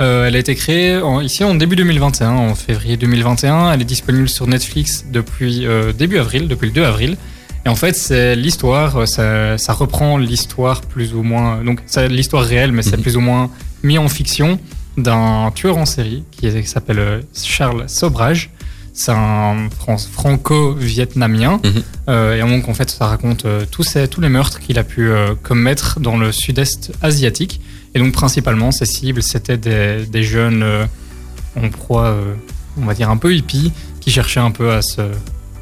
Euh, 0.00 0.26
elle 0.26 0.36
a 0.36 0.38
été 0.38 0.54
créée 0.54 0.96
en- 0.96 1.20
ici 1.20 1.44
en 1.44 1.54
début 1.54 1.76
2021, 1.76 2.30
en 2.30 2.54
février 2.54 2.96
2021. 2.96 3.72
Elle 3.72 3.82
est 3.82 3.84
disponible 3.84 4.28
sur 4.28 4.46
Netflix 4.46 5.04
depuis 5.12 5.66
euh, 5.66 5.92
début 5.92 6.18
avril, 6.18 6.48
depuis 6.48 6.66
le 6.66 6.72
2 6.72 6.84
avril. 6.84 7.16
Et 7.66 7.68
en 7.68 7.74
fait, 7.76 7.94
c'est 7.94 8.34
l'histoire, 8.34 8.96
euh, 8.96 9.06
ça, 9.06 9.58
ça 9.58 9.74
reprend 9.74 10.16
l'histoire 10.16 10.80
plus 10.80 11.12
ou 11.12 11.22
moins. 11.22 11.62
Donc, 11.62 11.80
c'est 11.86 12.08
l'histoire 12.08 12.44
réelle, 12.44 12.72
mais 12.72 12.82
c'est 12.82 12.96
Mhm. 12.96 13.02
plus 13.02 13.16
ou 13.18 13.20
moins 13.20 13.50
mis 13.82 13.98
en 13.98 14.08
fiction 14.08 14.58
d'un 14.96 15.50
tueur 15.54 15.76
en 15.76 15.84
série 15.86 16.24
qui, 16.30 16.50
s'appelle 16.66 17.22
Charles 17.34 17.84
Sobrage. 17.86 18.50
C'est 18.94 19.12
un 19.12 19.68
Fran- 19.78 19.98
franco-vietnamien. 19.98 21.60
Mhm. 21.62 21.82
Euh, 22.08 22.36
et 22.36 22.40
donc, 22.40 22.68
en 22.68 22.74
fait, 22.74 22.90
ça 22.90 23.06
raconte 23.06 23.46
tous, 23.70 23.82
ces, 23.82 24.08
tous 24.08 24.20
les 24.22 24.28
meurtres 24.30 24.60
qu'il 24.60 24.78
a 24.78 24.84
pu 24.84 25.10
commettre 25.42 26.00
dans 26.00 26.16
le 26.16 26.32
sud-est 26.32 26.92
asiatique. 27.02 27.60
Et 27.94 27.98
donc, 27.98 28.12
principalement, 28.12 28.70
ses 28.70 28.86
cibles, 28.86 29.22
c'était 29.22 29.56
des, 29.58 30.06
des 30.06 30.22
jeunes 30.22 30.62
euh, 30.62 30.86
en 31.56 31.68
proie, 31.68 32.06
euh, 32.06 32.34
on 32.80 32.84
va 32.86 32.94
dire, 32.94 33.10
un 33.10 33.16
peu 33.16 33.34
hippies, 33.34 33.72
qui 34.00 34.10
cherchaient 34.10 34.40
un 34.40 34.52
peu 34.52 34.72
à 34.72 34.80
se 34.82 35.00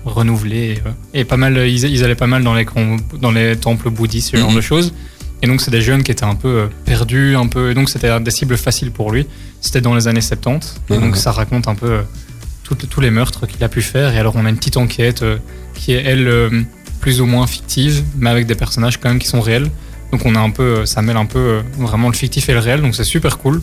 renouveler. 0.04 0.56
Et, 0.74 0.78
euh, 0.86 0.90
et 1.14 1.24
pas 1.24 1.36
mal, 1.36 1.56
ils, 1.68 1.84
ils 1.84 2.04
allaient 2.04 2.14
pas 2.14 2.26
mal 2.26 2.42
dans 2.44 2.54
les, 2.54 2.64
com- 2.64 3.00
dans 3.20 3.30
les 3.30 3.56
temples 3.56 3.90
bouddhistes, 3.90 4.30
ce 4.32 4.36
genre 4.36 4.50
Mhm. 4.50 4.56
de 4.56 4.60
choses. 4.60 4.92
Et 5.40 5.46
donc, 5.46 5.60
c'est 5.60 5.70
des 5.70 5.80
jeunes 5.82 6.02
qui 6.02 6.10
étaient 6.10 6.24
un 6.24 6.34
peu 6.34 6.68
perdus, 6.84 7.36
un 7.36 7.46
peu. 7.46 7.70
Et 7.70 7.74
donc, 7.74 7.88
c'était 7.88 8.18
des 8.20 8.30
cibles 8.30 8.56
faciles 8.56 8.90
pour 8.90 9.12
lui. 9.12 9.26
C'était 9.60 9.80
dans 9.80 9.94
les 9.94 10.08
années 10.08 10.20
70. 10.20 10.80
Et 10.90 10.94
Mhm. 10.94 11.00
donc, 11.00 11.16
ça 11.16 11.30
raconte 11.32 11.68
un 11.68 11.74
peu 11.76 12.00
tous 12.90 13.00
les 13.00 13.10
meurtres 13.10 13.46
qu'il 13.46 13.62
a 13.64 13.68
pu 13.68 13.80
faire. 13.80 14.12
Et 14.14 14.18
alors, 14.18 14.36
on 14.36 14.44
a 14.44 14.50
une 14.50 14.56
petite 14.58 14.76
enquête 14.76 15.24
qui 15.74 15.92
est, 15.92 16.02
elle, 16.04 16.66
plus 17.00 17.20
ou 17.22 17.26
moins 17.26 17.46
fictive, 17.46 18.02
mais 18.18 18.28
avec 18.28 18.46
des 18.46 18.54
personnages 18.56 18.98
quand 18.98 19.08
même 19.08 19.18
qui 19.20 19.28
sont 19.28 19.40
réels. 19.40 19.70
Donc, 20.12 20.22
on 20.24 20.34
a 20.34 20.40
un 20.40 20.50
peu. 20.50 20.62
euh, 20.62 20.86
Ça 20.86 21.02
mêle 21.02 21.16
un 21.16 21.26
peu 21.26 21.38
euh, 21.38 21.62
vraiment 21.78 22.08
le 22.08 22.14
fictif 22.14 22.48
et 22.48 22.52
le 22.54 22.60
réel. 22.60 22.80
Donc, 22.82 22.94
c'est 22.94 23.04
super 23.04 23.38
cool. 23.38 23.60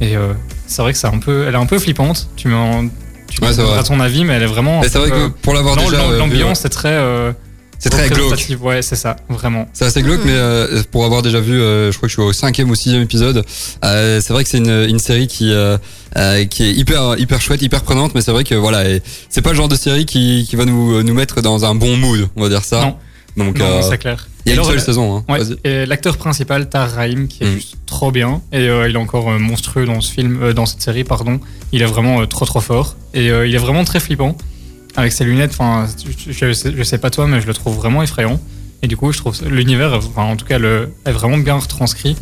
Et 0.00 0.16
euh, 0.16 0.32
c'est 0.66 0.82
vrai 0.82 0.92
que 0.92 0.98
c'est 0.98 1.06
un 1.06 1.18
peu. 1.18 1.44
Elle 1.46 1.54
est 1.54 1.58
un 1.58 1.66
peu 1.66 1.78
flippante. 1.78 2.28
Tu 2.36 2.48
me. 2.48 2.54
en- 2.56 2.88
Tu 3.30 3.42
Ouais, 3.42 3.54
donneras 3.56 3.82
ton 3.82 4.00
avis, 4.00 4.24
mais 4.24 4.34
elle 4.34 4.42
est 4.42 4.46
vraiment. 4.46 4.82
C'est 4.82 4.98
vrai 4.98 5.10
que 5.10 5.28
pour 5.28 5.54
l'avoir 5.54 5.76
déjà. 5.76 6.10
L'ambiance 6.18 6.64
est 6.64 6.68
très. 6.68 6.88
euh, 6.92 7.32
C'est 7.78 7.90
très 7.90 8.08
glauque. 8.08 8.38
Ouais, 8.62 8.80
c'est 8.82 8.96
ça, 8.96 9.16
vraiment. 9.28 9.66
C'est 9.72 9.84
assez 9.84 10.02
glauque, 10.02 10.20
mais 10.24 10.32
euh, 10.32 10.82
pour 10.90 11.04
avoir 11.04 11.20
déjà 11.22 11.40
vu, 11.40 11.60
euh, 11.60 11.90
je 11.92 11.96
crois 11.96 12.06
que 12.06 12.10
je 12.10 12.14
suis 12.14 12.22
au 12.22 12.32
cinquième 12.32 12.70
ou 12.70 12.74
sixième 12.74 13.02
épisode, 13.02 13.44
euh, 13.84 14.20
c'est 14.22 14.32
vrai 14.32 14.42
que 14.44 14.48
c'est 14.50 14.58
une, 14.58 14.86
une 14.88 14.98
série 14.98 15.26
qui 15.26 15.52
qui 16.50 16.62
est 16.64 16.72
hyper 16.72 17.18
hyper 17.18 17.40
chouette, 17.40 17.60
hyper 17.62 17.82
prenante, 17.82 18.14
mais 18.14 18.20
c'est 18.20 18.30
vrai 18.32 18.44
que 18.44 18.54
voilà, 18.54 18.84
c'est 19.28 19.42
pas 19.42 19.50
le 19.50 19.56
genre 19.56 19.68
de 19.68 19.76
série 19.76 20.06
qui, 20.06 20.46
qui 20.48 20.56
va 20.56 20.64
nous 20.64 21.02
nous 21.02 21.14
mettre 21.14 21.40
dans 21.42 21.64
un 21.64 21.74
bon 21.74 21.96
mood, 21.96 22.28
on 22.36 22.42
va 22.42 22.48
dire 22.48 22.64
ça. 22.64 22.80
Non. 22.82 22.96
Donc 23.36 23.58
Non, 23.58 23.64
euh, 23.64 23.82
c'est 23.82 23.98
clair. 23.98 24.28
il 24.44 24.50
y 24.50 24.52
a 24.52 24.54
une 24.54 24.60
Alors, 24.60 24.70
seule 24.70 24.78
euh, 24.80 24.84
saison. 24.84 25.16
Hein. 25.28 25.32
Ouais, 25.64 25.86
l'acteur 25.86 26.16
principal, 26.16 26.68
Tar 26.68 26.90
Rahim, 26.90 27.26
qui 27.28 27.42
est 27.42 27.46
Mm. 27.50 27.54
juste 27.54 27.76
trop 27.86 28.12
bien. 28.12 28.42
Et 28.52 28.68
euh, 28.68 28.88
il 28.88 28.94
est 28.94 28.98
encore 28.98 29.28
euh, 29.30 29.38
monstrueux 29.38 29.86
dans 29.86 30.00
ce 30.00 30.12
film, 30.12 30.52
dans 30.52 30.66
cette 30.66 30.82
série, 30.82 31.04
pardon. 31.04 31.40
Il 31.72 31.82
est 31.82 31.86
vraiment 31.86 32.24
trop 32.26 32.44
trop 32.44 32.60
fort. 32.60 32.96
Et 33.12 33.26
il 33.26 33.54
est 33.54 33.58
vraiment 33.58 33.84
très 33.84 34.00
flippant. 34.00 34.36
Avec 34.96 35.12
ses 35.12 35.24
lunettes, 35.24 35.50
enfin, 35.52 35.88
je, 36.26 36.32
je, 36.32 36.52
sais- 36.52 36.72
je 36.76 36.82
sais 36.84 36.98
pas 36.98 37.10
toi, 37.10 37.26
mais 37.26 37.40
je 37.40 37.46
le 37.48 37.54
trouve 37.54 37.74
vraiment 37.76 38.02
effrayant. 38.04 38.38
Et 38.82 38.86
du 38.86 38.96
coup, 38.96 39.10
je 39.12 39.18
trouve 39.18 39.36
l'univers, 39.48 39.98
en 40.16 40.36
tout 40.36 40.44
cas, 40.46 40.58
le, 40.58 40.92
est 41.04 41.10
vraiment 41.12 41.38
bien 41.38 41.54
retranscrit. 41.56 42.16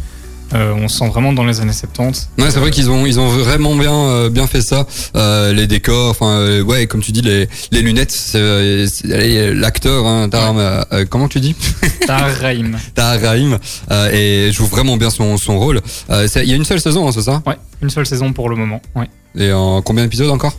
Euh, 0.55 0.75
on 0.75 0.89
se 0.89 0.99
sent 0.99 1.09
vraiment 1.09 1.33
dans 1.33 1.45
les 1.45 1.61
années 1.61 1.73
70. 1.73 2.31
Ouais, 2.39 2.51
c'est 2.51 2.61
vrai 2.61 2.71
qu'ils 2.71 2.91
ont 2.91 3.07
ils 3.07 3.19
ont 3.19 3.29
vraiment 3.29 3.75
bien 3.75 3.95
euh, 3.95 4.31
bien 4.31 4.47
fait 4.47 4.63
ça. 4.63 4.87
Euh, 5.17 5.53
les 5.53 5.67
décors, 5.67 6.11
enfin 6.11 6.61
ouais, 6.63 6.87
comme 6.87 7.01
tu 7.01 7.13
dis 7.13 7.23
les 7.23 7.49
les 7.71 7.83
lunettes, 7.83 8.37
l'acteur, 9.55 10.07
hein, 10.07 10.29
comment 11.09 11.29
tu 11.29 11.41
dis 11.41 11.55
Rahim. 12.09 12.77
Tahar 12.95 13.21
Rahim, 13.21 13.59
euh, 13.91 14.11
et 14.13 14.53
joue 14.53 14.67
vraiment 14.67 14.97
bien 14.97 15.11
son 15.11 15.37
son 15.37 15.59
rôle. 15.59 15.81
Il 16.11 16.49
y 16.49 16.53
a 16.53 16.57
une 16.57 16.65
seule 16.65 16.81
saison, 16.81 17.09
hein, 17.09 17.13
c'est 17.13 17.23
ça 17.23 17.43
Ouais, 17.47 17.57
une 17.81 17.91
seule 17.91 18.07
saison 18.07 18.33
pour 18.33 18.49
le 18.49 18.57
moment. 18.57 18.81
Ouais. 18.95 19.09
Et 19.37 19.53
en 19.53 19.81
combien 19.83 20.05
d'épisodes 20.05 20.31
encore 20.31 20.55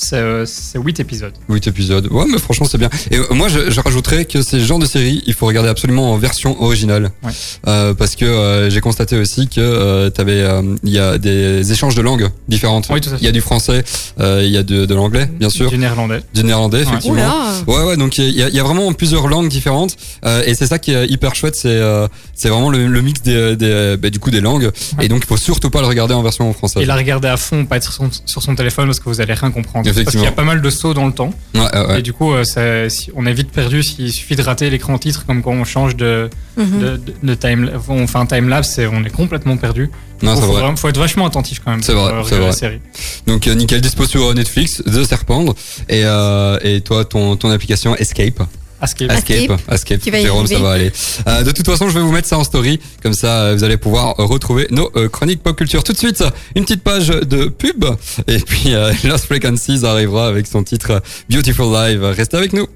C'est 0.00 0.14
euh, 0.16 0.46
c'est 0.46 0.78
8 0.78 1.00
épisodes. 1.00 1.32
8 1.48 1.66
épisodes. 1.66 2.06
Ouais, 2.12 2.24
mais 2.30 2.38
franchement, 2.38 2.66
c'est 2.70 2.78
bien. 2.78 2.88
Et 3.10 3.16
euh, 3.18 3.24
moi, 3.32 3.48
je, 3.48 3.68
je 3.70 3.80
rajouterais 3.80 4.26
que 4.26 4.42
ces 4.42 4.60
genres 4.60 4.78
de 4.78 4.86
séries, 4.86 5.22
il 5.26 5.34
faut 5.34 5.46
regarder 5.46 5.68
absolument 5.68 6.12
en 6.12 6.18
version 6.18 6.62
originale. 6.62 7.10
Ouais. 7.24 7.32
Euh, 7.66 7.94
parce 7.94 8.14
que 8.14 8.24
euh, 8.24 8.70
j'ai 8.70 8.80
constaté 8.80 9.16
aussi 9.18 9.48
que 9.48 9.60
euh, 9.60 10.08
t'avais, 10.10 10.40
euh, 10.40 10.62
il 10.84 10.90
y 10.90 11.00
a 11.00 11.18
des 11.18 11.72
échanges 11.72 11.96
de 11.96 12.02
langues 12.02 12.28
différentes. 12.46 12.86
Oui, 12.90 13.00
tout 13.00 13.08
à 13.08 13.12
fait. 13.14 13.18
Il 13.20 13.24
y 13.24 13.28
a 13.28 13.32
du 13.32 13.40
français, 13.40 13.82
euh, 14.20 14.42
il 14.44 14.50
y 14.52 14.56
a 14.56 14.62
de, 14.62 14.86
de 14.86 14.94
l'anglais, 14.94 15.26
bien 15.26 15.50
sûr, 15.50 15.68
Du 15.68 15.78
néerlandais. 15.78 16.20
du 16.32 16.44
néerlandais, 16.44 16.82
effectivement. 16.82 17.18
Ouais, 17.66 17.82
ouais, 17.82 17.96
donc 17.96 18.18
il 18.18 18.30
y, 18.30 18.42
a- 18.44 18.48
il 18.48 18.54
y 18.54 18.60
a 18.60 18.62
vraiment 18.62 18.92
plusieurs 18.92 19.26
langues 19.26 19.48
différentes 19.48 19.96
euh, 20.24 20.42
et 20.46 20.54
c'est 20.54 20.66
ça 20.68 20.78
qui 20.78 20.92
est 20.92 21.06
hyper 21.08 21.34
chouette, 21.34 21.56
c'est 21.56 21.68
euh, 21.68 22.06
c'est 22.34 22.48
vraiment 22.50 22.70
le, 22.70 22.86
le 22.86 23.02
mix 23.02 23.20
des, 23.22 23.56
des 23.56 23.96
bah, 24.00 24.10
du 24.10 24.20
coup 24.20 24.30
des 24.30 24.40
langues 24.40 24.70
Ouais. 24.98 25.06
et 25.06 25.08
donc 25.08 25.22
il 25.24 25.26
faut 25.26 25.36
surtout 25.36 25.70
pas 25.70 25.80
le 25.80 25.86
regarder 25.88 26.14
en 26.14 26.22
version 26.22 26.52
française. 26.52 26.82
Et 26.82 26.86
la 26.86 26.94
regarder 26.96 27.28
à 27.28 27.36
fond, 27.36 27.64
pas 27.66 27.76
être 27.78 27.82
sur 27.82 27.92
son, 27.92 28.10
sur 28.26 28.42
son 28.42 28.54
téléphone 28.54 28.86
parce 28.86 29.00
que 29.00 29.08
vous 29.08 29.20
allez 29.20 29.34
rien 29.34 29.50
comprendre. 29.50 29.87
Parce 29.92 30.10
qu'il 30.16 30.22
y 30.24 30.26
a 30.26 30.32
pas 30.32 30.44
mal 30.44 30.60
de 30.62 30.70
sauts 30.70 30.94
dans 30.94 31.06
le 31.06 31.12
temps. 31.12 31.32
Ouais, 31.54 31.60
ouais, 31.60 31.86
ouais. 31.86 31.98
Et 31.98 32.02
du 32.02 32.12
coup, 32.12 32.32
euh, 32.32 32.44
ça- 32.44 32.88
si- 32.88 33.10
on 33.16 33.26
est 33.26 33.32
vite 33.32 33.50
perdu 33.50 33.82
s'il 33.82 34.12
suffit 34.12 34.36
de 34.36 34.42
rater 34.42 34.70
l'écran 34.70 34.96
titre, 34.98 35.24
comme 35.26 35.42
quand 35.42 35.52
on 35.52 35.64
change 35.64 35.96
de, 35.96 36.28
de, 36.56 36.64
de- 36.96 37.00
de 37.22 37.34
time, 37.34 37.70
on 37.88 38.06
fait 38.06 38.18
un 38.18 38.26
time 38.26 38.48
lapse 38.48 38.78
et 38.78 38.86
on 38.86 39.04
est 39.04 39.10
complètement 39.14 39.56
perdu. 39.56 39.90
Non, 40.22 40.32
Il 40.32 40.36
c'est 40.36 40.42
faut, 40.42 40.52
vrai. 40.52 40.60
vraiment- 40.62 40.76
faut 40.76 40.88
être 40.88 40.98
vachement 40.98 41.26
attentif 41.26 41.60
quand 41.64 41.70
même. 41.70 41.82
C'est 41.82 41.92
pour, 41.94 42.02
vrai, 42.02 42.12
euh, 42.12 42.22
c'est 42.28 42.38
la 42.40 42.52
série. 42.52 42.80
Donc 43.26 43.46
euh, 43.46 43.54
nickel 43.54 43.80
dispo 43.80 44.04
sur 44.06 44.34
Netflix, 44.34 44.82
The 44.84 45.04
Serpent 45.04 45.44
et 45.88 46.02
euh, 46.04 46.58
et 46.62 46.80
toi 46.80 47.04
ton 47.04 47.36
ton 47.36 47.50
application 47.50 47.94
Escape. 47.96 48.42
Escape. 48.82 49.10
Escape, 49.10 49.60
Escape, 49.70 50.00
Jérôme, 50.22 50.46
ça 50.46 50.58
va 50.58 50.72
aller. 50.72 50.92
Euh, 51.26 51.42
de 51.42 51.50
toute 51.50 51.66
façon, 51.66 51.88
je 51.88 51.94
vais 51.94 52.00
vous 52.00 52.12
mettre 52.12 52.28
ça 52.28 52.38
en 52.38 52.44
story, 52.44 52.78
comme 53.02 53.14
ça 53.14 53.42
euh, 53.42 53.54
vous 53.56 53.64
allez 53.64 53.76
pouvoir 53.76 54.18
euh, 54.20 54.24
retrouver 54.24 54.66
nos 54.70 54.90
euh, 54.96 55.08
chroniques 55.08 55.42
pop 55.42 55.56
culture. 55.56 55.82
Tout 55.82 55.92
de 55.92 55.98
suite, 55.98 56.22
une 56.54 56.64
petite 56.64 56.82
page 56.82 57.08
de 57.08 57.46
pub, 57.46 57.84
et 58.26 58.38
puis 58.38 58.74
euh, 58.74 58.92
Lost 59.04 59.26
Frequencies 59.26 59.84
arrivera 59.84 60.28
avec 60.28 60.46
son 60.46 60.62
titre 60.62 61.02
Beautiful 61.28 61.72
Live. 61.72 62.04
Restez 62.04 62.36
avec 62.36 62.52
nous. 62.52 62.66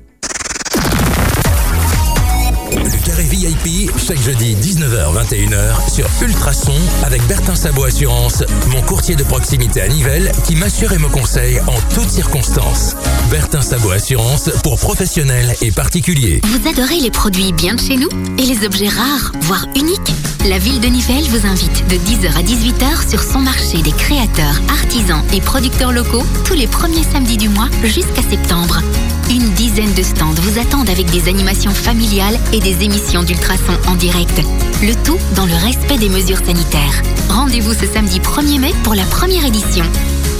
VIP, 3.32 3.90
chaque 3.96 4.20
jeudi 4.20 4.54
19h-21h 4.56 5.90
sur 5.90 6.06
Ultrason 6.20 6.74
avec 7.02 7.26
Bertin 7.26 7.54
Sabot 7.54 7.84
Assurance, 7.84 8.44
mon 8.68 8.82
courtier 8.82 9.16
de 9.16 9.22
proximité 9.22 9.80
à 9.80 9.88
Nivelles 9.88 10.30
qui 10.44 10.54
m'assure 10.54 10.92
et 10.92 10.98
me 10.98 11.08
conseille 11.08 11.58
en 11.60 11.94
toutes 11.94 12.10
circonstances. 12.10 12.94
Bertin 13.30 13.62
Sabot 13.62 13.92
Assurance 13.92 14.50
pour 14.62 14.78
professionnels 14.78 15.54
et 15.62 15.70
particuliers. 15.70 16.42
Vous 16.44 16.68
adorez 16.68 17.00
les 17.00 17.10
produits 17.10 17.54
bien 17.54 17.74
de 17.74 17.80
chez 17.80 17.96
nous 17.96 18.10
et 18.36 18.42
les 18.42 18.66
objets 18.66 18.88
rares, 18.88 19.32
voire 19.40 19.66
uniques? 19.76 20.12
La 20.46 20.58
ville 20.58 20.80
de 20.80 20.88
Nivelles 20.88 21.28
vous 21.30 21.46
invite 21.46 21.86
de 21.88 21.94
10h 21.94 22.36
à 22.36 22.42
18h 22.42 23.08
sur 23.08 23.22
son 23.22 23.38
marché 23.38 23.80
des 23.80 23.92
créateurs, 23.92 24.60
artisans 24.68 25.22
et 25.32 25.40
producteurs 25.40 25.92
locaux 25.92 26.24
tous 26.44 26.54
les 26.54 26.66
premiers 26.66 27.04
samedis 27.04 27.38
du 27.38 27.48
mois 27.48 27.70
jusqu'à 27.84 28.22
septembre. 28.28 28.82
Une 29.30 29.51
dizaine 29.72 29.94
de 29.94 30.02
stands 30.02 30.34
vous 30.34 30.58
attendent 30.58 30.90
avec 30.90 31.06
des 31.06 31.30
animations 31.30 31.70
familiales 31.70 32.38
et 32.52 32.60
des 32.60 32.84
émissions 32.84 33.22
d'ultrasons 33.22 33.78
en 33.88 33.94
direct. 33.94 34.42
Le 34.82 34.92
tout 35.02 35.18
dans 35.34 35.46
le 35.46 35.54
respect 35.54 35.96
des 35.96 36.10
mesures 36.10 36.44
sanitaires. 36.44 37.02
Rendez-vous 37.30 37.72
ce 37.72 37.86
samedi 37.86 38.20
1er 38.20 38.60
mai 38.60 38.72
pour 38.84 38.94
la 38.94 39.04
première 39.04 39.46
édition. 39.46 39.84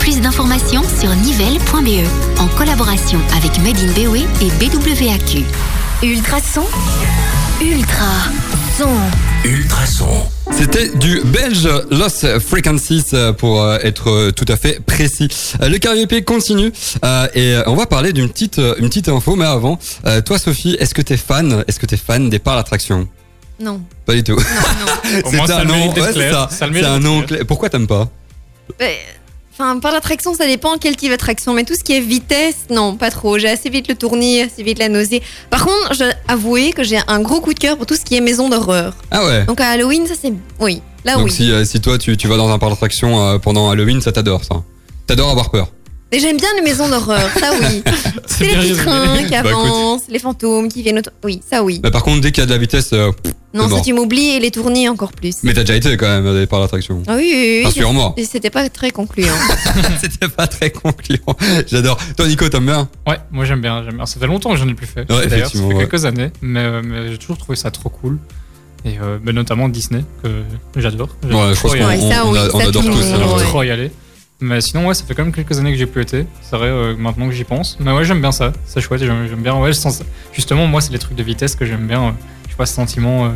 Plus 0.01 0.21
d'informations 0.21 0.83
sur 0.83 1.15
nivelle.be 1.15 2.07
en 2.41 2.47
collaboration 2.59 3.21
avec 3.35 3.59
Made 3.61 3.79
in 3.79 3.93
BOE 3.93 4.17
et 4.43 4.51
BWAQ. 4.61 5.45
Ultrason? 6.03 6.67
Ultra 7.63 8.13
son. 8.77 9.32
Ultrason. 9.45 10.07
C'était 10.53 10.89
du 10.97 11.21
belge 11.25 11.69
Lost 11.91 12.39
Frequencies 12.39 13.07
euh, 13.13 13.33
pour 13.33 13.61
euh, 13.61 13.79
être 13.83 14.09
euh, 14.09 14.31
tout 14.31 14.45
à 14.47 14.57
fait 14.57 14.79
précis. 14.85 15.29
Le 15.61 15.79
carré 15.79 16.07
continue 16.23 16.73
et 17.35 17.57
on 17.67 17.75
va 17.75 17.87
parler 17.87 18.13
d'une 18.13 18.29
petite 18.29 18.59
une 18.59 18.89
petite 18.89 19.09
info 19.09 19.35
mais 19.35 19.45
avant 19.45 19.79
toi 20.25 20.39
Sophie, 20.39 20.77
est-ce 20.79 20.95
que 20.95 21.03
t'es 21.03 21.17
fan 21.17 21.65
Est-ce 21.67 21.81
que 21.81 21.87
t'es 21.87 21.97
fan 21.97 22.31
des 22.31 22.39
parcs 22.39 22.59
d'attraction 22.59 23.09
Non, 23.59 23.81
Pas 24.07 24.15
du 24.15 24.23
tout. 24.23 24.37
non, 24.37 25.23
C'est 25.31 25.53
un 25.53 25.65
nom, 25.65 25.93
ouais, 25.93 26.13
clair. 26.13 26.33
ça. 26.33 26.49
Ça 26.51 26.67
un 26.67 27.23
clair. 27.23 27.41
Pourquoi 27.47 27.69
t'aimes 27.69 27.89
pas? 27.89 28.09
Mais, 28.79 28.99
Enfin, 29.53 29.79
par 29.81 29.93
l'attraction, 29.93 30.35
ça 30.35 30.47
dépend 30.47 30.79
quel 30.79 30.97
type 30.97 31.11
d'attraction. 31.11 31.53
Mais 31.53 31.65
tout 31.65 31.75
ce 31.75 31.85
qui 31.85 31.93
est 31.95 32.01
vitesse, 32.01 32.57
non, 32.71 32.97
pas 32.97 33.11
trop. 33.11 33.39
J'ai 33.39 33.51
assez 33.51 33.69
vite 33.69 33.87
le 33.89 33.95
tournis, 33.95 34.41
assez 34.41 34.63
vite 34.63 34.79
la 34.79 34.89
nausée. 34.89 35.23
Par 35.51 35.65
contre, 35.65 35.93
je 35.93 35.99
dois 35.99 36.13
avouer 36.27 36.73
que 36.73 36.83
j'ai 36.83 36.99
un 37.07 37.21
gros 37.21 37.41
coup 37.41 37.53
de 37.53 37.59
cœur 37.59 37.77
pour 37.77 37.85
tout 37.87 37.95
ce 37.95 38.01
qui 38.01 38.17
est 38.17 38.21
maison 38.23 38.49
d'horreur. 38.49 38.95
Ah 39.11 39.25
ouais. 39.27 39.45
Donc 39.45 39.61
à 39.61 39.69
Halloween, 39.71 40.07
ça 40.07 40.15
c'est. 40.21 40.33
Oui, 40.59 40.81
là 41.05 41.17
Donc 41.17 41.27
oui. 41.27 41.31
si 41.31 41.51
euh, 41.53 41.65
si 41.67 41.81
toi 41.83 41.99
tu 41.99 42.17
tu 42.17 42.29
vas 42.29 42.39
dans 42.39 42.51
un 42.51 42.59
parc 42.59 42.73
d'attraction 42.73 43.21
euh, 43.21 43.39
pendant 43.39 43.71
Halloween, 43.71 44.01
ça 44.01 44.11
t'adore 44.13 44.43
ça. 44.45 44.63
T'adores 45.07 45.31
avoir 45.31 45.51
peur. 45.51 45.69
Mais 46.13 46.19
j'aime 46.21 46.37
bien 46.37 46.49
les 46.57 46.63
maisons 46.63 46.89
d'horreur, 46.91 47.29
ça 47.41 47.53
oui. 47.59 47.83
C'est 48.27 48.45
les 48.45 48.55
petits 48.55 48.75
trains 48.75 49.17
qui 49.25 49.31
Bah, 49.31 49.39
avancent, 49.41 50.03
les 50.11 50.19
fantômes 50.19 50.69
qui 50.69 50.83
viennent 50.83 50.99
autour. 50.99 51.13
Oui, 51.25 51.41
ça 51.49 51.63
oui. 51.63 51.81
Mais 51.83 51.91
par 51.91 52.03
contre, 52.03 52.21
dès 52.21 52.33
qu'il 52.33 52.43
y 52.43 52.45
a 52.45 52.47
de 52.47 52.51
la 52.53 52.59
vitesse, 52.59 52.91
euh, 52.93 53.13
pff, 53.13 53.33
Non, 53.55 53.63
c'est 53.65 53.69
ça 53.71 53.75
mort. 53.77 53.85
tu 53.85 53.93
m'oublies 53.95 54.29
et 54.37 54.39
les 54.41 54.51
tournis 54.51 54.89
encore 54.91 55.13
plus. 55.13 55.37
mais 55.43 55.55
t'as 55.55 55.63
déjà 55.63 55.75
été 55.77 55.97
quand 55.97 56.07
même 56.23 56.47
parcs 56.47 56.63
d'attraction. 56.63 57.03
Ah 57.07 57.15
oui, 57.17 57.33
oui, 57.35 57.57
oui. 57.61 57.65
Rassure-moi. 57.65 58.13
Et 58.19 58.25
C'était 58.27 58.51
pas 58.51 58.69
très 58.69 58.91
concluant. 58.91 59.33
C'était 60.03 60.29
pas 60.29 60.47
très 60.47 60.71
concluant. 60.71 61.35
J'adore. 61.67 61.97
Toi 62.17 62.29
Nico, 62.29 62.47
t'aimes 62.49 62.67
bien? 62.67 62.89
Ouais, 63.07 63.17
moi 63.31 63.47
j'aime 63.47 63.63
bien, 63.63 63.83
j'aime 63.83 63.97
bien. 63.97 64.05
Ça 64.07 64.21
fait 64.21 64.27
longtemps 64.27 64.51
que 64.51 64.57
j'en 64.57 64.69
ai 64.69 64.75
plus 64.75 64.87
fait. 64.87 65.01
Ouais, 65.01 65.07
D'ailleurs, 65.09 65.31
ça 65.31 65.37
effectivement, 65.37 65.69
fait 65.71 65.75
ouais. 65.77 65.81
quelques 65.89 66.05
années, 66.05 66.29
mais, 66.43 66.61
euh, 66.61 66.83
mais 66.85 67.11
j'ai 67.11 67.17
toujours 67.19 67.39
trouvé 67.39 67.57
ça 67.57 67.71
trop 67.71 67.89
cool. 67.89 68.19
Et 68.85 68.99
euh, 69.01 69.19
mais 69.23 69.33
notamment 69.33 69.69
Disney, 69.71 70.05
que 70.23 70.29
j'adore. 70.77 71.09
J'adore 71.23 71.41
Ouais, 71.49 71.55
je 71.55 71.59
trop 71.59 71.69
pense 71.69 71.77
y 71.77 71.81
qu'on 71.81 71.87
Ouais, 71.87 71.93
aller. 71.95 72.11
ça, 72.15 72.27
on 72.27 72.33
oui, 72.33 72.39
a- 72.39 72.49
on 72.55 72.59
ça, 72.61 72.67
adore 72.69 72.83
tout 72.83 72.89
le 72.89 72.95
tous. 72.95 73.01
monde, 73.01 73.11
J'adore 73.13 73.37
ouais. 73.37 73.43
trop 73.45 73.63
y 73.63 73.71
aller. 73.71 73.91
Mais 74.45 74.61
sinon, 74.61 74.89
ouais, 74.89 74.95
ça 74.95 75.05
fait 75.05 75.15
quand 75.15 75.23
même 75.23 75.33
quelques 75.33 75.59
années 75.61 75.71
que 75.73 75.79
j'ai 75.79 75.87
plus 75.87 76.03
été. 76.03 76.27
C'est 76.43 76.57
vrai, 76.57 76.67
euh, 76.67 76.97
maintenant 76.97 77.27
que 77.29 77.33
j'y 77.33 77.45
pense. 77.45 77.77
Mais 77.79 77.93
ouais, 77.93 78.05
j'aime 78.05 78.21
bien 78.21 78.33
ça. 78.33 78.53
C'est 78.67 78.81
chouette. 78.81 79.01
J'aime 79.03 79.29
bien. 79.43 79.55
Ouais, 79.57 79.73
sens- 79.73 80.03
Justement, 80.33 80.67
moi, 80.67 80.81
c'est 80.81 80.93
les 80.93 80.99
trucs 80.99 81.17
de 81.17 81.23
vitesse 81.23 81.55
que 81.55 81.65
j'aime 81.65 81.87
bien. 81.87 82.09
euh, 82.09 82.11
Je 82.47 82.51
sais 82.51 82.57
ce 82.67 82.75
sentiment. 82.75 83.27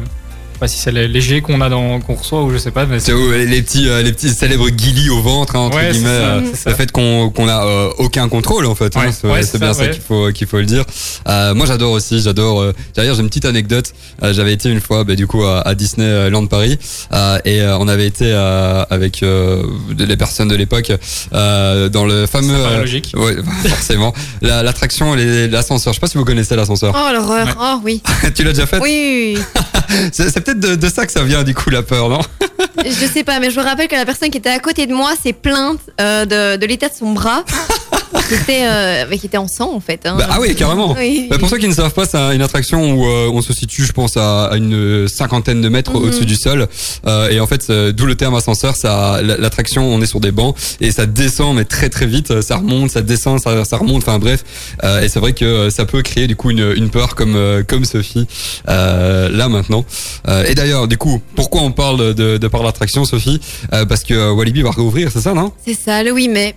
Je 0.57 0.59
sais 0.59 0.61
pas 0.61 0.69
si 0.69 0.79
c'est 0.79 0.91
les 0.93 1.07
léger 1.07 1.43
qu'on 1.43 1.61
a 1.61 1.69
dans 1.69 2.01
qu'on 2.01 2.15
reçoit 2.15 2.43
ou 2.43 2.51
je 2.51 2.57
sais 2.57 2.71
pas. 2.71 2.87
Mais 2.87 2.99
C'est 2.99 3.13
où 3.13 3.31
les, 3.31 3.61
petits, 3.61 3.91
euh, 3.91 4.01
les 4.01 4.11
petits 4.11 4.31
célèbres 4.31 4.71
guilis 4.71 5.11
au 5.11 5.21
ventre, 5.21 5.55
hein, 5.55 5.59
entre 5.59 5.77
Ouais, 5.77 5.89
c'est 5.89 5.99
guillemets. 5.99 6.09
ça, 6.09 6.25
euh, 6.25 6.41
c'est 6.55 6.71
le 6.71 6.75
fait 6.77 6.91
qu'on 6.91 7.29
qu'on 7.29 7.47
a 7.47 7.67
euh, 7.67 7.91
aucun 7.99 8.27
contrôle 8.31 8.65
en 8.65 8.75
fait. 8.75 8.97
hein, 8.97 9.13
c'est 9.13 9.27
ouais, 9.29 9.43
c'est 9.43 9.53
c'est 9.53 9.59
bien 9.59 9.75
ça, 9.75 9.81
ça, 9.81 9.85
ouais. 9.85 9.91
qu'il 9.91 10.01
faut 10.01 10.33
qu'il 10.33 10.47
faut 10.47 10.57
le 10.57 10.65
dire. 10.65 10.83
Euh, 11.29 11.53
moi 11.53 11.67
j'adore 11.67 11.93
aussi, 11.93 12.23
j'adore. 12.23 12.63
Euh, 12.63 12.73
D'ailleurs 12.95 13.17
j'ai 13.17 13.21
une 13.21 13.29
petite 13.29 13.45
anecdote. 13.45 13.93
Euh, 14.23 14.33
J'avais 14.33 14.55
été 14.55 14.71
une 14.71 14.81
fois, 14.81 15.05
bah, 15.05 15.15
du 15.15 15.27
coup 15.27 15.43
à, 15.45 15.61
à 15.61 15.75
Disneyland 15.75 16.47
Paris 16.47 16.79
euh, 17.13 17.39
et 17.45 17.61
euh, 17.61 17.77
on 17.77 17.87
avait 17.87 18.07
été 18.07 18.25
euh, 18.29 18.83
avec 18.89 19.23
euh, 19.23 19.63
les 19.99 20.17
personnes 20.17 20.49
de 20.49 20.57
l'époque 20.57 20.91
euh, 21.35 21.91
dans 21.91 22.07
le 22.07 22.25
fameux. 22.25 22.55
Euh, 22.57 22.81
logique. 22.81 23.13
Ouais, 23.15 23.37
forcément. 23.69 24.15
La- 24.41 24.63
L'attraction, 24.63 25.13
les- 25.15 25.49
l'ascenseur. 25.49 25.93
Je 25.93 25.99
sais 25.99 26.01
pas 26.01 26.07
si 26.07 26.17
vous 26.17 26.25
connaissez 26.25 26.57
l'ascenseur. 26.57 26.95
Oh 26.97 27.13
l'horreur. 27.13 27.47
Ouais. 27.47 27.53
Oh 27.61 27.81
oui. 27.85 28.03
tu 28.35 28.43
l'as 28.43 28.55
déjà 28.55 28.65
fait? 28.67 28.79
Oui, 28.81 29.35
oui, 29.37 29.43
C'est 29.55 29.66
c'est 30.13 30.41
peut-être 30.45 30.61
de, 30.61 30.75
de 30.75 30.89
ça 30.89 31.07
que 31.07 31.13
ça 31.13 31.23
vient 31.25 31.43
du 31.43 31.55
coup 31.55 31.71
la 31.71 31.83
peur, 31.83 32.09
non? 32.09 32.21
Je 32.85 33.07
sais 33.07 33.25
pas, 33.25 33.41
mais 33.41 33.51
je 33.51 33.59
me 33.59 33.65
rappelle 33.65 33.89
que 33.89 33.97
la 33.97 34.05
personne 34.05 34.31
qui 34.31 34.39
était 34.39 34.51
à 34.51 34.59
côté 34.59 34.87
de 34.87 34.95
moi 34.95 35.13
s'est 35.21 35.33
plainte 35.33 35.81
euh, 36.01 36.25
de, 36.25 36.57
de 36.61 36.67
l'état 36.67 36.89
de 36.89 36.95
son 36.95 37.13
bras, 37.13 37.45
qui 38.29 38.35
était, 38.35 38.67
euh, 38.67 39.05
mais 39.09 39.19
qui 39.19 39.27
était 39.27 39.37
en 39.37 39.49
sang 39.49 39.73
en 39.75 39.81
fait. 39.81 40.01
hein. 40.07 40.17
Bah, 40.19 40.27
Ah 40.31 40.39
oui, 40.41 40.55
carrément. 40.55 40.95
Oui. 40.99 41.27
Bah, 41.31 41.39
pour 41.39 41.49
ceux 41.49 41.59
qui 41.59 41.69
ne 41.69 41.75
savent 41.75 41.93
pas, 41.93 42.07
c'est 42.07 42.17
une 42.35 42.43
attraction 42.43 42.93
où 42.95 43.07
euh, 43.07 43.31
on 43.33 43.41
se 43.43 43.53
situe, 43.53 43.85
je 43.85 43.93
pense, 43.93 44.17
à, 44.17 44.47
à 44.47 44.57
une 44.57 45.09
cinquantaine 45.09 45.61
de 45.61 45.69
mètres 45.69 45.93
Mhm. 45.93 46.03
au-dessus 46.05 46.27
du 46.27 46.37
sol. 46.37 46.67
Euh, 47.07 47.29
et 47.31 47.41
en 47.41 47.47
fait, 47.47 47.67
euh, 47.71 47.93
d'où 47.93 48.07
le 48.07 48.15
terme 48.15 48.35
ascenseur. 48.35 48.77
Ça, 48.77 49.21
l'attraction, 49.23 49.87
on 49.87 50.01
est 50.03 50.07
sur 50.07 50.21
des 50.21 50.33
bancs 50.33 50.57
et 50.81 50.91
ça 50.91 51.07
descend, 51.07 51.57
mais 51.57 51.65
très 51.65 51.89
très 51.89 52.07
vite. 52.07 52.41
Ça 52.41 52.57
remonte, 52.57 52.91
ça 52.91 53.03
descend, 53.03 53.41
ça, 53.41 53.65
ça 53.65 53.77
remonte. 53.77 54.03
Enfin 54.03 54.19
bref. 54.19 54.45
Euh, 54.85 55.03
et 55.03 55.09
c'est 55.09 55.21
vrai 55.21 55.33
que 55.33 55.45
euh, 55.45 55.71
ça 55.71 55.85
peut 55.85 56.03
créer 56.03 56.27
du 56.27 56.37
coup 56.37 56.51
une, 56.51 56.73
une 56.77 56.91
peur 56.91 57.15
comme 57.15 57.37
comme 57.69 57.85
Sophie 57.85 58.27
euh, 58.69 59.29
là 59.31 59.49
maintenant. 59.49 59.85
Euh, 60.29 60.45
et 60.47 60.55
d'ailleurs, 60.55 60.89
du 60.89 60.97
coup, 60.99 61.21
pourquoi 61.35 61.63
on 61.63 61.73
parle 61.73 62.15
de, 62.15 62.37
de 62.39 62.49
par 62.49 62.63
l'attraction, 62.63 63.05
Sophie? 63.05 63.41
Euh, 63.73 63.85
Parce 63.87 64.03
que 64.05 64.31
Walibi 64.31 64.63
va 64.63 64.71
rouvrir, 64.71 65.11
c'est 65.13 65.21
ça, 65.21 65.33
non? 65.35 65.53
C'est 65.65 65.75
ça, 65.75 66.03
le 66.03 66.13
8 66.13 66.29
mai. 66.29 66.55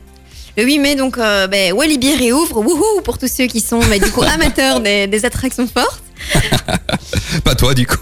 Le 0.60 0.66
8 0.66 0.80
mai, 0.80 0.96
donc, 0.96 1.18
euh, 1.18 1.48
ben, 1.48 1.72
Walibi 1.72 2.14
réouvre, 2.16 2.58
wouhou, 2.58 3.02
pour 3.06 3.18
tous 3.18 3.32
ceux 3.34 3.46
qui 3.46 3.62
sont 3.62 3.80
ben, 3.80 3.98
du 3.98 4.12
coup 4.12 4.22
amateurs 4.34 4.82
des, 4.82 5.08
des 5.08 5.24
attractions 5.24 5.66
fortes. 5.66 6.04
Pas 7.46 7.56
toi, 7.56 7.74
du 7.74 7.88
coup. 7.88 7.96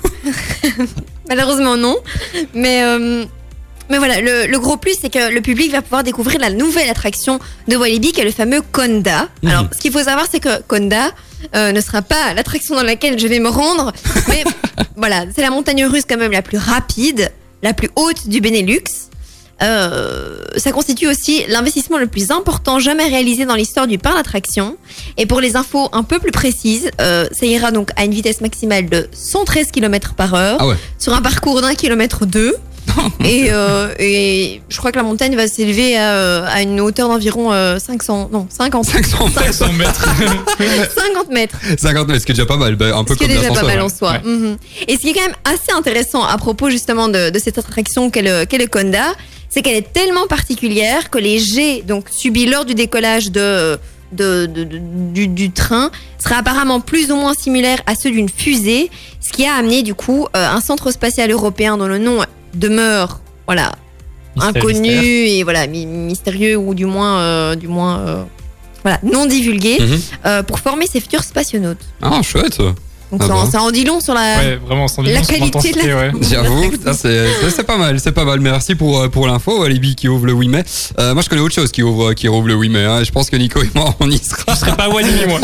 Malheureusement, 1.29 1.77
non. 1.77 1.97
Mais, 2.55 2.81
euh, 2.81 3.25
mais 3.91 3.99
voilà, 3.99 4.21
le, 4.21 4.47
le 4.47 4.59
gros 4.59 4.75
plus, 4.75 4.95
c'est 4.99 5.11
que 5.11 5.31
le 5.31 5.39
public 5.41 5.71
va 5.71 5.83
pouvoir 5.83 6.03
découvrir 6.03 6.39
la 6.39 6.49
nouvelle 6.49 6.89
attraction 6.89 7.39
de 7.67 7.75
Walibi, 7.77 8.11
qui 8.11 8.21
est 8.21 8.25
le 8.25 8.31
fameux 8.31 8.61
Konda. 8.71 9.29
Mhm. 9.43 9.49
Alors, 9.51 9.65
ce 9.71 9.77
qu'il 9.77 9.91
faut 9.91 10.01
savoir, 10.01 10.25
c'est 10.27 10.39
que 10.39 10.63
Konda 10.63 11.11
euh, 11.55 11.71
ne 11.71 11.79
sera 11.79 12.01
pas 12.01 12.33
l'attraction 12.33 12.73
dans 12.73 12.81
laquelle 12.81 13.19
je 13.19 13.27
vais 13.27 13.39
me 13.39 13.49
rendre, 13.49 13.93
mais 14.29 14.43
voilà, 14.95 15.25
c'est 15.35 15.43
la 15.43 15.51
montagne 15.51 15.85
russe 15.85 16.05
quand 16.09 16.17
même 16.17 16.31
la 16.31 16.41
plus 16.41 16.57
rapide, 16.57 17.31
la 17.61 17.73
plus 17.73 17.91
haute 17.95 18.27
du 18.27 18.41
Benelux. 18.41 18.81
Euh, 19.63 20.37
ça 20.57 20.71
constitue 20.71 21.07
aussi 21.07 21.43
l'investissement 21.47 21.97
le 21.97 22.07
plus 22.07 22.31
important 22.31 22.79
jamais 22.79 23.05
réalisé 23.07 23.45
dans 23.45 23.55
l'histoire 23.55 23.87
du 23.87 23.97
parc 23.97 24.15
d'attractions. 24.17 24.77
Et 25.17 25.25
pour 25.25 25.41
les 25.41 25.55
infos 25.55 25.89
un 25.93 26.03
peu 26.03 26.19
plus 26.19 26.31
précises, 26.31 26.91
euh, 27.01 27.27
ça 27.31 27.45
ira 27.45 27.71
donc 27.71 27.89
à 27.95 28.05
une 28.05 28.13
vitesse 28.13 28.41
maximale 28.41 28.89
de 28.89 29.07
113 29.11 29.71
km 29.71 30.13
par 30.15 30.33
heure 30.35 30.57
Ah 30.59 30.67
ouais. 30.67 30.75
sur 30.99 31.13
un 31.13 31.21
parcours 31.21 31.61
d'un 31.61 31.73
kilomètre 31.75 32.25
deux. 32.25 32.55
et, 33.23 33.47
euh, 33.51 33.93
et 33.99 34.61
je 34.69 34.77
crois 34.77 34.91
que 34.91 34.97
la 34.97 35.03
montagne 35.03 35.35
va 35.35 35.47
s'élever 35.47 35.97
à, 35.97 36.45
à 36.45 36.61
une 36.61 36.79
hauteur 36.81 37.09
d'environ 37.09 37.51
euh, 37.51 37.79
500, 37.79 38.29
non 38.31 38.47
50, 38.49 38.85
500 38.85 39.25
mètres. 39.27 39.53
500 39.53 39.73
mètres. 39.73 40.07
50 40.59 41.29
mètres. 41.31 41.57
50 41.77 42.07
mètres, 42.07 42.21
ce 42.21 42.25
qui 42.25 42.31
est 42.31 42.35
déjà 42.35 42.45
pas 42.45 42.57
mal. 42.57 42.75
Bah, 42.75 42.95
un 42.97 43.03
peu 43.03 43.13
Ce 43.13 43.19
qui 43.19 43.25
est 43.25 43.27
déjà 43.27 43.49
pas 43.51 43.63
mal 43.63 43.81
en 43.81 43.89
soi. 43.89 44.13
Ouais. 44.13 44.21
Mhm. 44.23 44.57
Et 44.87 44.95
ce 44.95 45.01
qui 45.01 45.09
est 45.09 45.13
quand 45.13 45.21
même 45.21 45.35
assez 45.45 45.71
intéressant 45.77 46.23
à 46.23 46.37
propos 46.37 46.69
justement 46.69 47.07
de, 47.07 47.29
de 47.29 47.39
cette 47.39 47.57
attraction 47.57 48.09
qu'est 48.09 48.21
le, 48.21 48.45
le 48.57 48.67
Conda, 48.67 49.13
c'est 49.49 49.61
qu'elle 49.61 49.77
est 49.77 49.93
tellement 49.93 50.27
particulière 50.27 51.09
que 51.09 51.17
les 51.17 51.39
jets 51.39 51.81
donc 51.87 52.05
subis 52.11 52.45
lors 52.45 52.65
du 52.65 52.75
décollage 52.75 53.31
de, 53.31 53.77
de, 54.11 54.45
de- 54.45 54.63
de- 54.63 54.79
du, 55.13 55.27
du 55.27 55.51
train 55.51 55.89
seraient 56.19 56.35
apparemment 56.35 56.79
plus 56.79 57.11
ou 57.11 57.15
moins 57.15 57.33
similaires 57.33 57.79
à 57.85 57.95
ceux 57.95 58.11
d'une 58.11 58.29
fusée, 58.29 58.89
ce 59.21 59.31
qui 59.31 59.45
a 59.45 59.53
amené 59.55 59.83
du 59.83 59.93
coup 59.95 60.27
euh, 60.35 60.47
un 60.49 60.61
centre 60.61 60.91
spatial 60.91 61.31
européen 61.31 61.77
dont 61.77 61.87
le 61.87 61.97
nom 61.97 62.19
demeure 62.53 63.19
voilà 63.45 63.73
Mystère, 64.35 64.55
inconnu 64.57 64.81
mystère. 64.81 65.03
et 65.03 65.43
voilà 65.43 65.67
mystérieux 65.67 66.55
ou 66.57 66.73
du 66.75 66.85
moins 66.85 67.19
euh, 67.19 67.55
du 67.55 67.67
moins 67.67 67.99
euh, 67.99 68.23
voilà 68.83 68.99
non 69.03 69.25
divulgué 69.25 69.77
Mhm. 69.79 69.99
euh, 70.25 70.43
pour 70.43 70.59
former 70.59 70.85
ces 70.87 70.99
futurs 70.99 71.23
spationautes. 71.23 71.79
Ah, 72.01 72.21
chouette. 72.21 72.59
Donc 73.11 73.21
Ah 73.23 73.27
ça, 73.27 73.35
en- 73.35 73.43
bon 73.45 73.51
ça 73.51 73.61
en 73.61 73.71
dit 73.71 73.85
long 73.85 74.01
sur 74.01 74.13
la. 74.13 74.37
Ouais, 74.37 74.55
vraiment, 74.57 74.87
sans 74.89 75.01
La 75.01 75.11
dire 75.11 75.25
sur 75.25 75.35
qualité 75.37 75.71
de 75.71 75.77
l'intensité, 75.77 75.93
ouais. 75.93 76.11
J'avoue, 76.29 76.71
c'est 77.55 77.63
pas 77.63 77.77
mal, 77.77 77.99
c'est 78.01 78.11
pas 78.11 78.25
mal. 78.25 78.41
Merci 78.41 78.75
pour 78.75 78.99
euh, 78.99 79.07
pour 79.07 79.27
l'info, 79.27 79.63
Alibi 79.63 79.95
qui 79.95 80.09
ouvre 80.09 80.25
le 80.25 80.33
8 80.33 80.47
mai. 80.49 80.63
Euh, 80.99 81.13
moi, 81.13 81.23
je 81.23 81.29
connais 81.29 81.41
autre 81.41 81.55
chose 81.55 81.71
qui 81.71 81.83
ouvre 81.83 82.13
qui 82.13 82.27
rouvre 82.27 82.47
le 82.47 82.55
8 82.55 82.69
mai. 82.69 82.83
Hein. 82.83 83.03
Je 83.05 83.11
pense 83.11 83.29
que 83.29 83.37
Nico 83.37 83.61
et 83.61 83.69
moi, 83.75 83.95
on 84.01 84.09
y 84.11 84.17
sera. 84.17 84.53
Je 84.53 84.59
serais 84.59 84.75
pas 84.75 84.89
Walibi, 84.89 85.25
moi. 85.27 85.39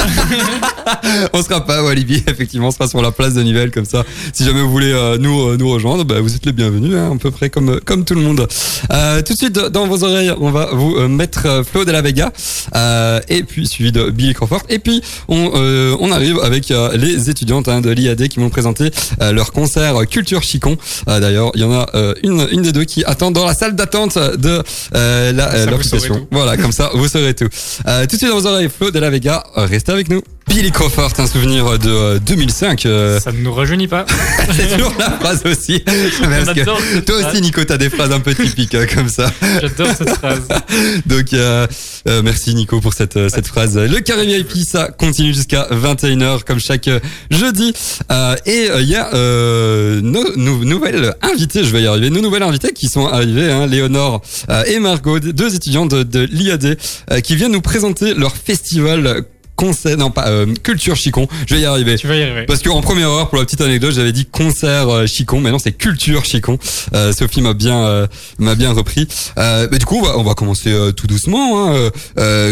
on 1.33 1.41
sera 1.41 1.65
pas 1.65 1.77
à 1.77 1.83
Walibi, 1.83 2.23
effectivement, 2.27 2.67
on 2.67 2.71
sera 2.71 2.87
sur 2.87 3.01
la 3.01 3.11
place 3.11 3.33
de 3.33 3.41
Nivelles 3.43 3.71
comme 3.71 3.85
ça. 3.85 4.03
Si 4.33 4.43
jamais 4.43 4.61
vous 4.61 4.69
voulez 4.71 4.91
euh, 4.91 5.17
nous 5.17 5.49
euh, 5.49 5.57
nous 5.57 5.69
rejoindre, 5.69 6.03
bah, 6.03 6.19
vous 6.21 6.35
êtes 6.35 6.45
les 6.45 6.51
bienvenus, 6.51 6.95
hein, 6.95 7.13
à 7.15 7.17
peu 7.17 7.31
près 7.31 7.49
comme 7.49 7.79
comme 7.85 8.03
tout 8.05 8.15
le 8.15 8.21
monde. 8.21 8.47
Euh, 8.91 9.21
tout 9.21 9.33
de 9.33 9.37
suite 9.37 9.53
dans 9.53 9.87
vos 9.87 10.03
oreilles, 10.03 10.33
on 10.39 10.51
va 10.51 10.69
vous 10.73 10.95
euh, 10.97 11.07
mettre 11.07 11.45
euh, 11.45 11.63
Flo 11.63 11.85
de 11.85 11.91
la 11.91 12.01
Vega 12.01 12.31
euh, 12.75 13.19
et 13.29 13.43
puis 13.43 13.67
suivi 13.67 13.91
de 13.91 14.09
Billy 14.09 14.33
Crawford 14.33 14.63
et 14.69 14.79
puis 14.79 15.01
on 15.27 15.51
euh, 15.55 15.95
on 15.99 16.11
arrive 16.11 16.39
avec 16.43 16.71
euh, 16.71 16.95
les 16.97 17.29
étudiantes 17.53 17.67
hein, 17.67 17.81
de 17.81 17.89
l'IAD 17.91 18.27
qui 18.27 18.39
vont 18.39 18.49
présenter 18.49 18.89
euh, 19.21 19.31
leur 19.31 19.51
concert 19.51 19.95
Culture 20.09 20.41
Chicon. 20.41 20.77
Euh, 21.07 21.19
D'ailleurs, 21.19 21.51
il 21.55 21.61
y 21.61 21.63
en 21.63 21.71
a 21.71 21.87
euh, 21.95 22.13
une 22.23 22.47
une 22.51 22.61
des 22.63 22.71
deux 22.71 22.83
qui 22.85 23.03
attend 23.05 23.31
dans 23.31 23.45
la 23.45 23.53
salle 23.53 23.75
d'attente 23.75 24.17
de 24.17 24.61
euh, 24.95 25.31
la 25.31 25.65
l'application. 25.65 26.27
Voilà, 26.31 26.57
comme 26.57 26.71
ça 26.71 26.89
vous 26.93 27.07
saurez 27.07 27.33
tout. 27.33 27.47
Euh, 27.87 28.01
tout 28.01 28.15
de 28.15 28.17
suite 28.17 28.29
dans 28.29 28.39
vos 28.39 28.47
oreilles, 28.47 28.69
Flo 28.69 28.91
de 28.91 28.99
la 28.99 29.09
Vega, 29.09 29.43
restez 29.55 29.91
avec 29.91 30.09
nous. 30.09 30.21
Billy 30.47 30.71
Crawford, 30.71 31.11
un 31.17 31.25
souvenir 31.25 31.79
de 31.79 31.89
euh, 31.89 32.19
2005. 32.19 32.85
euh, 32.85 33.19
Ça 33.19 33.31
ne 33.31 33.39
nous 33.39 33.53
rajeunit 33.53 33.87
pas. 33.87 34.05
c'est 34.55 34.67
toujours 34.77 34.93
la 34.99 35.09
phrase 35.11 35.41
aussi. 35.45 35.79
Parce 35.79 35.97
que 35.97 36.55
J'adore 36.55 36.79
cette 36.81 37.05
toi 37.05 37.19
phrase. 37.19 37.33
aussi, 37.33 37.41
Nico, 37.41 37.63
t'as 37.63 37.77
des 37.77 37.89
phrases 37.89 38.11
un 38.11 38.19
peu 38.19 38.35
typiques 38.35 38.75
euh, 38.75 38.85
comme 38.93 39.09
ça. 39.09 39.31
J'adore 39.61 39.87
cette 39.97 40.09
phrase. 40.11 40.41
Donc, 41.07 41.33
euh, 41.33 41.65
euh, 42.07 42.21
merci 42.23 42.53
Nico 42.53 42.79
pour 42.81 42.93
cette, 42.93 43.17
euh, 43.17 43.29
cette 43.29 43.47
phrase. 43.47 43.77
Le 43.77 43.99
carré 44.01 44.25
VIP, 44.27 44.57
ça 44.67 44.89
continue 44.89 45.33
jusqu'à 45.33 45.67
21h 45.71 46.43
comme 46.43 46.59
chaque 46.59 46.87
euh, 46.87 46.99
jeudi. 47.31 47.73
Euh, 48.11 48.35
et 48.45 48.69
euh, 48.69 48.81
il 48.81 48.89
y 48.89 48.95
a 48.95 49.13
euh, 49.15 50.01
nos, 50.01 50.35
nos 50.35 50.63
nouvelles 50.65 51.15
invitées, 51.21 51.63
je 51.63 51.69
vais 51.71 51.81
y 51.83 51.87
arriver, 51.87 52.09
nos 52.11 52.21
nouvelles 52.21 52.43
invitées 52.43 52.73
qui 52.73 52.87
sont 52.89 53.07
arrivées, 53.07 53.49
hein, 53.49 53.65
Léonore 53.65 54.21
euh, 54.49 54.63
et 54.65 54.77
Margot, 54.79 55.19
deux 55.19 55.55
étudiantes 55.55 55.89
de, 55.91 56.03
de 56.03 56.19
l'IAD, 56.31 56.77
euh, 57.11 57.19
qui 57.21 57.35
viennent 57.35 57.53
nous 57.53 57.61
présenter 57.61 58.13
leur 58.13 58.35
festival 58.35 59.23
concert, 59.55 59.97
non 59.97 60.11
pas 60.11 60.27
euh, 60.29 60.53
culture 60.63 60.95
chicon. 60.95 61.27
Je 61.47 61.55
vais 61.55 61.61
y 61.61 61.65
arriver. 61.65 61.95
Tu 61.97 62.07
vas 62.07 62.15
y 62.15 62.23
arriver. 62.23 62.45
Parce 62.45 62.61
qu'en 62.61 62.81
première 62.81 63.09
heure, 63.09 63.29
pour 63.29 63.37
la 63.37 63.45
petite 63.45 63.61
anecdote, 63.61 63.93
j'avais 63.93 64.11
dit 64.11 64.25
concert 64.25 64.89
euh, 64.89 65.05
chicon, 65.07 65.39
mais 65.41 65.51
non, 65.51 65.59
c'est 65.59 65.71
culture 65.73 66.25
chicon. 66.25 66.57
Euh, 66.93 67.11
Sophie 67.13 67.41
m'a 67.41 67.53
bien 67.53 67.83
euh, 67.85 68.07
m'a 68.39 68.55
bien 68.55 68.71
repris. 68.73 69.07
Euh, 69.37 69.67
mais 69.71 69.79
du 69.79 69.85
coup, 69.85 69.97
on 69.97 70.01
va, 70.03 70.17
on 70.17 70.23
va 70.23 70.33
commencer 70.33 70.71
euh, 70.71 70.91
tout 70.91 71.07
doucement. 71.07 71.73
Hein, 71.73 71.89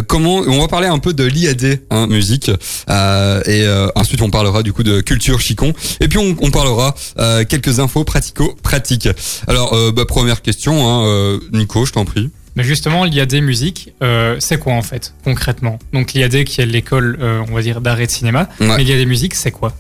comment 0.08 0.36
On 0.48 0.60
va 0.60 0.68
parler 0.68 0.88
un 0.88 1.00
peu 1.00 1.14
de 1.14 1.24
l'IAD, 1.24 1.82
hein, 1.90 2.08
musique, 2.08 2.52
Euh, 2.90 3.42
et 3.46 3.66
euh, 3.66 3.88
ensuite 3.96 4.22
on 4.22 4.30
parlera 4.30 4.64
du 4.64 4.74
coup 4.74 4.84
de 4.84 5.02
culture 5.02 5.40
chicon. 5.40 5.74
Et 6.00 6.08
puis 6.08 6.18
on, 6.18 6.36
on 6.42 6.52
parlera 6.52 6.94
euh, 7.20 7.44
quelques 7.46 7.80
infos 7.80 8.04
pratico-pratiques. 8.04 9.10
Alors, 9.48 9.74
euh, 9.74 9.92
bah, 9.92 10.06
première 10.06 10.42
question, 10.42 10.88
hein, 10.88 11.06
euh, 11.08 11.40
Nico, 11.54 11.86
je 11.86 11.92
t'en 11.94 12.06
prie. 12.06 12.30
Mais 12.56 12.64
justement, 12.64 13.06
l'IAD 13.06 13.34
musique, 13.42 13.94
euh, 14.04 14.36
c'est 14.40 14.58
quoi 14.60 14.74
en 14.74 14.82
fait, 14.82 15.14
concrètement? 15.24 15.80
Donc 15.94 16.14
l'IAD 16.14 16.44
qui 16.44 16.60
est 16.62 16.66
l'école, 16.66 17.18
euh, 17.22 17.42
on 17.50 17.54
va 17.56 17.62
dire, 17.62 17.80
d'art 17.82 18.00
et 18.02 18.08
de 18.08 18.12
cinéma. 18.12 18.50
Ouais. 18.60 18.68
Mais 18.78 18.84
l'IAD 18.84 19.08
musique, 19.08 19.36
c'est 19.36 19.52
quoi? 19.52 19.74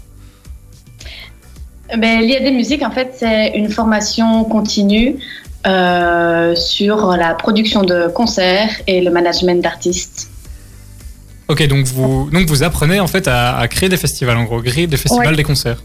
Ben, 1.97 2.21
L'IAD 2.21 2.53
Musique, 2.53 2.83
en 2.83 2.91
fait, 2.91 3.15
c'est 3.19 3.49
une 3.53 3.69
formation 3.69 4.45
continue 4.45 5.17
euh, 5.67 6.55
sur 6.55 7.07
la 7.17 7.33
production 7.33 7.83
de 7.83 8.07
concerts 8.07 8.69
et 8.87 9.01
le 9.01 9.11
management 9.11 9.61
d'artistes. 9.61 10.29
Ok, 11.49 11.67
donc 11.67 11.85
vous, 11.87 12.29
donc 12.31 12.47
vous 12.47 12.63
apprenez 12.63 13.01
en 13.01 13.07
fait 13.07 13.27
à, 13.27 13.57
à 13.57 13.67
créer 13.67 13.89
des 13.89 13.97
festivals, 13.97 14.37
en 14.37 14.45
gros, 14.45 14.61
créer 14.61 14.87
des 14.87 14.95
festivals, 14.95 15.31
Ouais. 15.31 15.35
des 15.35 15.43
concerts. 15.43 15.83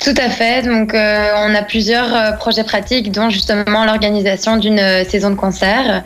Tout 0.00 0.14
à 0.16 0.30
fait. 0.30 0.62
Donc, 0.62 0.94
euh, 0.94 1.28
on 1.46 1.54
a 1.54 1.62
plusieurs 1.62 2.14
euh, 2.14 2.32
projets 2.32 2.64
pratiques, 2.64 3.12
dont 3.12 3.28
justement 3.28 3.84
l'organisation 3.84 4.56
d'une 4.56 4.78
euh, 4.78 5.04
saison 5.04 5.28
de 5.28 5.34
concert. 5.34 6.02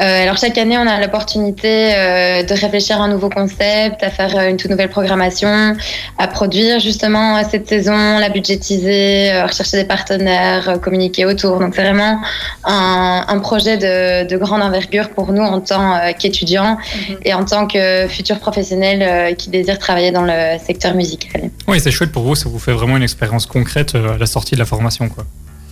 Euh, 0.00 0.22
alors, 0.22 0.36
chaque 0.36 0.58
année, 0.58 0.76
on 0.76 0.86
a 0.86 1.00
l'opportunité 1.00 1.94
euh, 1.94 2.42
de 2.42 2.52
réfléchir 2.52 3.00
à 3.00 3.04
un 3.04 3.08
nouveau 3.08 3.30
concept, 3.30 4.02
à 4.02 4.10
faire 4.10 4.36
euh, 4.36 4.50
une 4.50 4.58
toute 4.58 4.70
nouvelle 4.70 4.90
programmation, 4.90 5.74
à 6.18 6.28
produire 6.28 6.78
justement 6.78 7.42
cette 7.42 7.66
saison, 7.66 8.18
la 8.18 8.28
budgétiser, 8.28 9.32
euh, 9.32 9.46
rechercher 9.46 9.78
des 9.78 9.86
partenaires, 9.86 10.68
euh, 10.68 10.76
communiquer 10.76 11.24
autour. 11.24 11.58
Donc, 11.58 11.74
c'est 11.74 11.82
vraiment 11.82 12.20
un, 12.64 13.24
un 13.26 13.38
projet 13.38 13.78
de, 13.78 14.28
de 14.28 14.36
grande 14.36 14.60
envergure 14.60 15.08
pour 15.08 15.32
nous 15.32 15.42
en 15.42 15.60
tant 15.60 15.94
euh, 15.94 16.12
qu'étudiants 16.18 16.76
et 17.24 17.32
en 17.32 17.46
tant 17.46 17.66
que 17.66 18.06
futurs 18.08 18.40
professionnels 18.40 19.02
euh, 19.02 19.34
qui 19.34 19.48
désirent 19.48 19.78
travailler 19.78 20.10
dans 20.10 20.24
le 20.24 20.58
secteur 20.62 20.92
musical. 20.94 21.48
Oui, 21.66 21.80
c'est 21.80 21.90
chouette 21.90 22.12
pour 22.12 22.24
vous, 22.24 22.34
ça 22.34 22.50
vous 22.50 22.58
fait 22.58 22.72
vraiment 22.72 22.98
une 22.98 23.02
expérience 23.02 23.37
concrète 23.46 23.94
euh, 23.94 24.14
à 24.14 24.18
la 24.18 24.26
sortie 24.26 24.54
de 24.54 24.60
la 24.60 24.66
formation. 24.66 25.08
Quoi. 25.08 25.24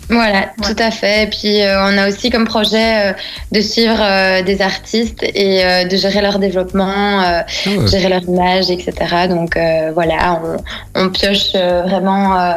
Voilà, 0.08 0.50
tout 0.62 0.76
à 0.78 0.92
fait. 0.92 1.24
Et 1.24 1.26
puis 1.26 1.60
euh, 1.62 1.82
on 1.84 1.98
a 1.98 2.08
aussi 2.08 2.30
comme 2.30 2.44
projet 2.44 3.10
euh, 3.10 3.12
de 3.50 3.60
suivre 3.60 3.98
euh, 4.00 4.40
des 4.42 4.62
artistes 4.62 5.24
et 5.24 5.64
euh, 5.64 5.84
de 5.84 5.96
gérer 5.96 6.20
leur 6.22 6.38
développement, 6.38 7.22
euh, 7.22 7.40
Ah 7.42 7.70
ouais. 7.70 7.88
gérer 7.88 8.08
leur 8.08 8.22
image, 8.22 8.70
etc. 8.70 8.92
Donc 9.28 9.56
euh, 9.56 9.90
voilà, 9.92 10.40
on, 10.94 11.02
on 11.02 11.08
pioche 11.10 11.48
euh, 11.56 11.82
vraiment, 11.82 12.38
euh, 12.40 12.52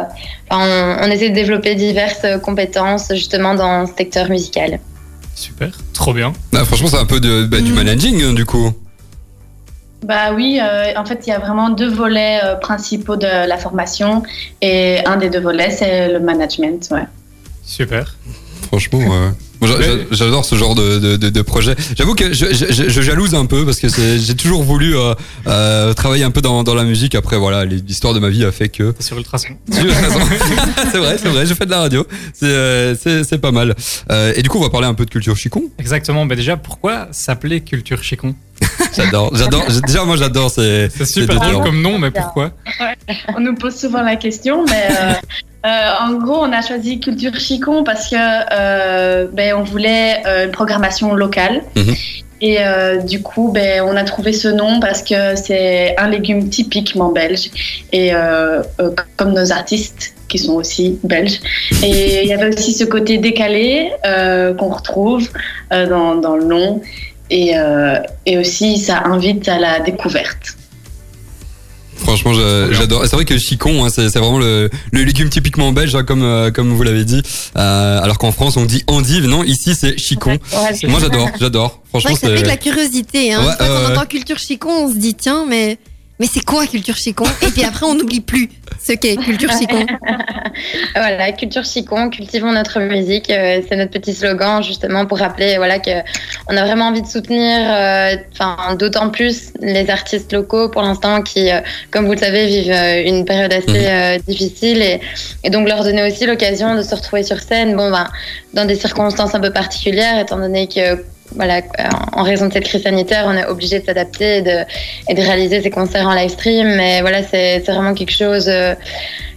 on, 0.52 0.98
on 1.02 1.06
essaie 1.10 1.30
de 1.30 1.36
développer 1.36 1.74
diverses 1.74 2.26
compétences 2.44 3.08
justement 3.16 3.56
dans 3.56 3.88
ce 3.88 3.94
secteur 3.98 4.30
musical. 4.30 4.80
Super, 5.34 5.70
trop 5.94 6.14
bien. 6.14 6.34
Ah, 6.54 6.66
franchement, 6.66 6.90
c'est 6.90 6.98
un 7.00 7.06
peu 7.06 7.20
de, 7.20 7.46
bah, 7.46 7.62
du 7.62 7.72
Mm. 7.72 7.76
managing 7.76 8.24
hein, 8.26 8.34
du 8.34 8.46
coup. 8.46 8.74
Bah 10.04 10.34
oui, 10.34 10.60
euh, 10.62 10.94
en 10.96 11.06
fait, 11.06 11.22
il 11.28 11.30
y 11.30 11.34
a 11.34 11.40
vraiment 11.40 11.70
deux 11.70 11.90
volets 11.90 12.40
euh, 12.44 12.56
principaux 12.56 13.16
de 13.18 13.28
la 13.48 13.58
formation 13.58 14.24
et 14.62 15.00
un 15.06 15.18
des 15.18 15.30
deux 15.30 15.42
volets, 15.42 15.72
c'est 15.72 16.08
le 16.12 16.20
management. 16.20 16.88
Ouais. 16.92 17.04
Super. 17.64 18.16
Franchement, 18.68 19.00
j'adore 20.12 20.46
ce 20.46 20.56
genre 20.56 20.76
de, 20.76 21.00
de, 21.00 21.18
de, 21.18 21.30
de 21.30 21.42
projet. 21.42 21.76
J'avoue 21.98 22.14
que 22.14 22.34
je, 22.34 22.46
je, 22.54 22.72
je- 22.72 22.90
je 22.90 23.02
jalouse 23.02 23.34
un 23.36 23.46
peu 23.46 23.66
parce 23.66 23.80
que 23.80 23.88
j'ai 23.90 24.36
toujours 24.36 24.64
voulu 24.64 24.96
euh, 24.96 25.14
euh, 25.48 25.94
travailler 25.94 26.24
un 26.24 26.32
peu 26.32 26.42
dans, 26.42 26.64
dans 26.64 26.76
la 26.76 26.84
musique. 26.84 27.16
Après, 27.16 27.38
voilà, 27.38 27.66
l'histoire 27.66 28.14
de 28.14 28.20
ma 28.20 28.30
vie 28.30 28.46
a 28.46 28.52
fait 28.52 28.70
que. 28.70 28.94
C'est 29.00 29.08
sur 29.08 29.18
Ultrason. 29.18 29.50
As 29.72 29.78
raison. 29.82 30.20
c'est 30.92 30.98
vrai, 31.00 31.18
c'est 31.18 31.30
vrai. 31.30 31.46
Je 31.46 31.54
fais 31.54 31.66
de 31.66 31.72
la 31.72 31.80
radio. 31.80 32.06
C'est 32.34 32.46
euh, 32.46 33.38
pas 33.42 33.52
mal. 33.52 33.76
Euh, 34.12 34.34
et 34.36 34.44
du 34.44 34.50
coup, 34.50 34.60
on 34.60 34.64
va 34.64 34.70
parler 34.70 34.88
un 34.88 34.94
peu 34.94 35.06
de 35.06 35.10
culture 35.10 35.36
chicon. 35.36 35.64
Exactement. 35.80 36.26
Mais 36.26 36.36
déjà, 36.36 36.56
pourquoi 36.56 37.08
s'appeler 37.12 37.62
Culture 37.62 38.04
Chicon? 38.04 38.36
J'adore, 38.96 39.32
j'adore. 39.36 39.66
Déjà, 39.86 40.04
moi, 40.06 40.18
j'adore. 40.18 40.50
C'est 40.50 41.06
super 41.06 41.40
termes. 41.40 41.64
comme 41.64 41.82
nom, 41.82 41.98
mais 41.98 42.12
pourquoi 42.12 42.52
On 43.36 43.40
nous 43.40 43.56
pose 43.56 43.76
souvent 43.76 44.02
la 44.02 44.16
question, 44.16 44.66
mais 44.66 44.88
euh, 44.92 45.14
euh, 45.66 45.92
en 46.02 46.14
gros, 46.14 46.38
on 46.38 46.52
a 46.52 46.62
choisi 46.62 47.00
Culture 47.00 47.36
Chicon 47.36 47.84
parce 47.84 48.10
que 48.10 48.16
euh, 48.16 49.28
ben, 49.32 49.56
on 49.56 49.64
voulait 49.64 50.22
euh, 50.26 50.46
une 50.46 50.52
programmation 50.52 51.14
locale. 51.14 51.64
Mhm. 51.76 51.96
Et 52.42 52.58
euh, 52.60 52.98
du 53.02 53.22
coup, 53.22 53.52
ben, 53.54 53.82
on 53.82 53.96
a 53.98 54.04
trouvé 54.04 54.32
ce 54.32 54.48
nom 54.48 54.80
parce 54.80 55.02
que 55.02 55.36
c'est 55.36 55.96
un 55.98 56.08
légume 56.08 56.50
typiquement 56.50 57.12
belge. 57.12 57.50
Et 57.92 58.14
euh, 58.14 58.64
euh, 58.80 58.92
comme 59.18 59.34
nos 59.34 59.52
artistes 59.52 60.14
qui 60.30 60.38
sont 60.38 60.54
aussi 60.54 61.00
belges. 61.04 61.40
Et 61.84 62.22
il 62.24 62.28
y 62.28 62.34
avait 62.34 62.56
aussi 62.56 62.72
ce 62.72 62.86
côté 62.86 63.18
décalé 63.18 63.92
euh, 64.06 64.54
qu'on 64.54 64.70
retrouve 64.70 65.28
euh, 65.74 65.88
dans, 65.88 66.16
dans 66.16 66.38
le 66.38 66.46
nom. 66.46 66.82
Et, 67.30 67.58
euh, 67.58 67.96
et 68.26 68.38
aussi, 68.38 68.78
ça 68.78 69.04
invite 69.06 69.48
à 69.48 69.60
la 69.60 69.80
découverte. 69.80 70.56
Franchement, 71.98 72.34
j'adore. 72.72 73.06
C'est 73.06 73.16
vrai 73.16 73.26
que 73.26 73.38
chicon, 73.38 73.84
hein, 73.84 73.90
c'est 73.90 74.08
vraiment 74.18 74.40
le, 74.40 74.70
le 74.92 75.04
légume 75.04 75.30
typiquement 75.30 75.72
belge, 75.74 75.94
hein, 75.96 76.04
comme 76.04 76.24
euh, 76.24 76.50
comme 76.50 76.72
vous 76.74 76.82
l'avez 76.84 77.04
dit. 77.04 77.22
Euh, 77.58 78.02
alors 78.02 78.18
qu'en 78.18 78.32
France, 78.32 78.56
on 78.58 78.66
dit 78.66 78.84
endive. 78.88 79.26
Non, 79.26 79.44
ici, 79.44 79.76
c'est 79.76 79.98
chicon. 79.98 80.32
Ouais, 80.54 80.88
Moi, 80.88 81.00
j'adore, 81.02 81.30
j'adore. 81.40 81.82
Ouais, 81.94 82.00
Franchement, 82.00 82.16
ça 82.16 82.28
fait 82.28 82.34
de 82.34 82.38
c'est. 82.40 82.46
la 82.46 82.58
curiosité. 82.58 83.34
Hein. 83.34 83.42
Ouais, 83.46 83.56
fois 83.58 83.68
qu'on 83.68 83.86
ouais, 83.88 83.98
entend 83.98 84.06
culture 84.06 84.40
chicon, 84.40 84.70
on 84.86 84.90
se 84.90 84.96
dit 84.98 85.14
tiens, 85.14 85.46
mais 85.48 85.78
mais 86.20 86.28
c'est 86.32 86.44
quoi 86.44 86.66
culture 86.68 86.96
chicon? 86.96 87.26
Et 87.42 87.52
puis 87.52 87.64
après, 87.64 87.86
on 87.86 87.96
n'oublie 87.96 88.22
plus 88.22 88.50
ce 88.90 88.94
qu'est 88.94 89.18
culture 89.18 89.52
chicon. 89.52 89.86
Voilà, 90.96 91.32
culture 91.32 91.64
chicon, 91.64 92.10
cultivons 92.10 92.52
notre 92.52 92.80
musique, 92.80 93.30
euh, 93.30 93.62
c'est 93.68 93.76
notre 93.76 93.92
petit 93.92 94.14
slogan 94.14 94.62
justement 94.64 95.06
pour 95.06 95.20
rappeler 95.20 95.58
voilà 95.58 95.80
que 95.80 95.92
on 96.50 96.58
a 96.58 96.66
vraiment 96.66 96.86
envie 96.88 97.02
de 97.02 97.08
soutenir, 97.08 97.58
euh, 97.70 98.16
enfin 98.34 98.76
d'autant 98.76 99.10
plus 99.10 99.54
les 99.62 99.90
artistes 99.90 100.34
locaux 100.34 100.70
pour 100.70 100.82
l'instant 100.82 101.22
qui, 101.22 101.50
euh, 101.52 101.60
comme 101.92 102.06
vous 102.06 102.14
le 102.14 102.18
savez, 102.18 102.48
vivent 102.48 102.72
euh, 102.72 103.04
une 103.06 103.26
période 103.26 103.54
assez 103.54 103.68
Mhm. 103.70 103.86
euh, 103.88 104.18
difficile 104.28 104.82
et, 104.82 105.00
et 105.44 105.50
donc 105.50 105.68
leur 105.68 105.84
donner 105.84 106.04
aussi 106.10 106.26
l'occasion 106.26 106.76
de 106.76 106.82
se 106.82 106.96
retrouver 106.96 107.24
sur 107.24 107.40
scène, 107.40 107.76
bon 107.76 107.92
ben 107.92 108.08
dans 108.54 108.66
des 108.66 108.76
circonstances 108.76 109.36
un 109.36 109.40
peu 109.40 109.52
particulières 109.52 110.20
étant 110.20 110.38
donné 110.38 110.68
que 110.68 111.04
voilà, 111.36 111.62
en 112.14 112.24
raison 112.24 112.48
de 112.48 112.54
cette 112.54 112.66
crise 112.66 112.84
sanitaire, 112.84 113.26
on 113.28 113.36
est 113.36 113.46
obligé 113.46 113.80
de 113.80 113.86
s'adapter 113.86 114.38
et 114.38 114.42
de, 114.42 115.22
réaliser 115.22 115.62
ces 115.62 115.70
concerts 115.70 116.08
en 116.08 116.14
live 116.14 116.30
stream. 116.30 116.76
Mais 116.76 117.02
voilà, 117.02 117.24
c'est 117.24 117.62
c'est 117.66 117.72
vraiment 117.72 117.94
quelque 117.94 118.16
chose 118.16 118.48
euh, 118.48 118.76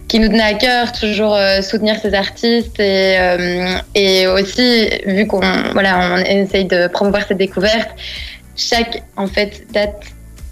qui 0.07 0.19
nous 0.19 0.27
tenait 0.27 0.41
à 0.41 0.53
cœur, 0.53 0.91
toujours 0.91 1.35
euh, 1.35 1.61
soutenir 1.61 1.95
ces 2.01 2.13
artistes 2.13 2.79
et, 2.79 3.15
euh, 3.19 3.77
et 3.95 4.27
aussi, 4.27 4.89
vu 5.05 5.27
qu'on 5.27 5.41
voilà, 5.73 6.15
on 6.15 6.17
essaye 6.17 6.65
de 6.65 6.87
promouvoir 6.87 7.25
cette 7.27 7.37
découverte, 7.37 7.89
chaque 8.55 9.03
en 9.17 9.27
fait 9.27 9.63
date. 9.71 10.03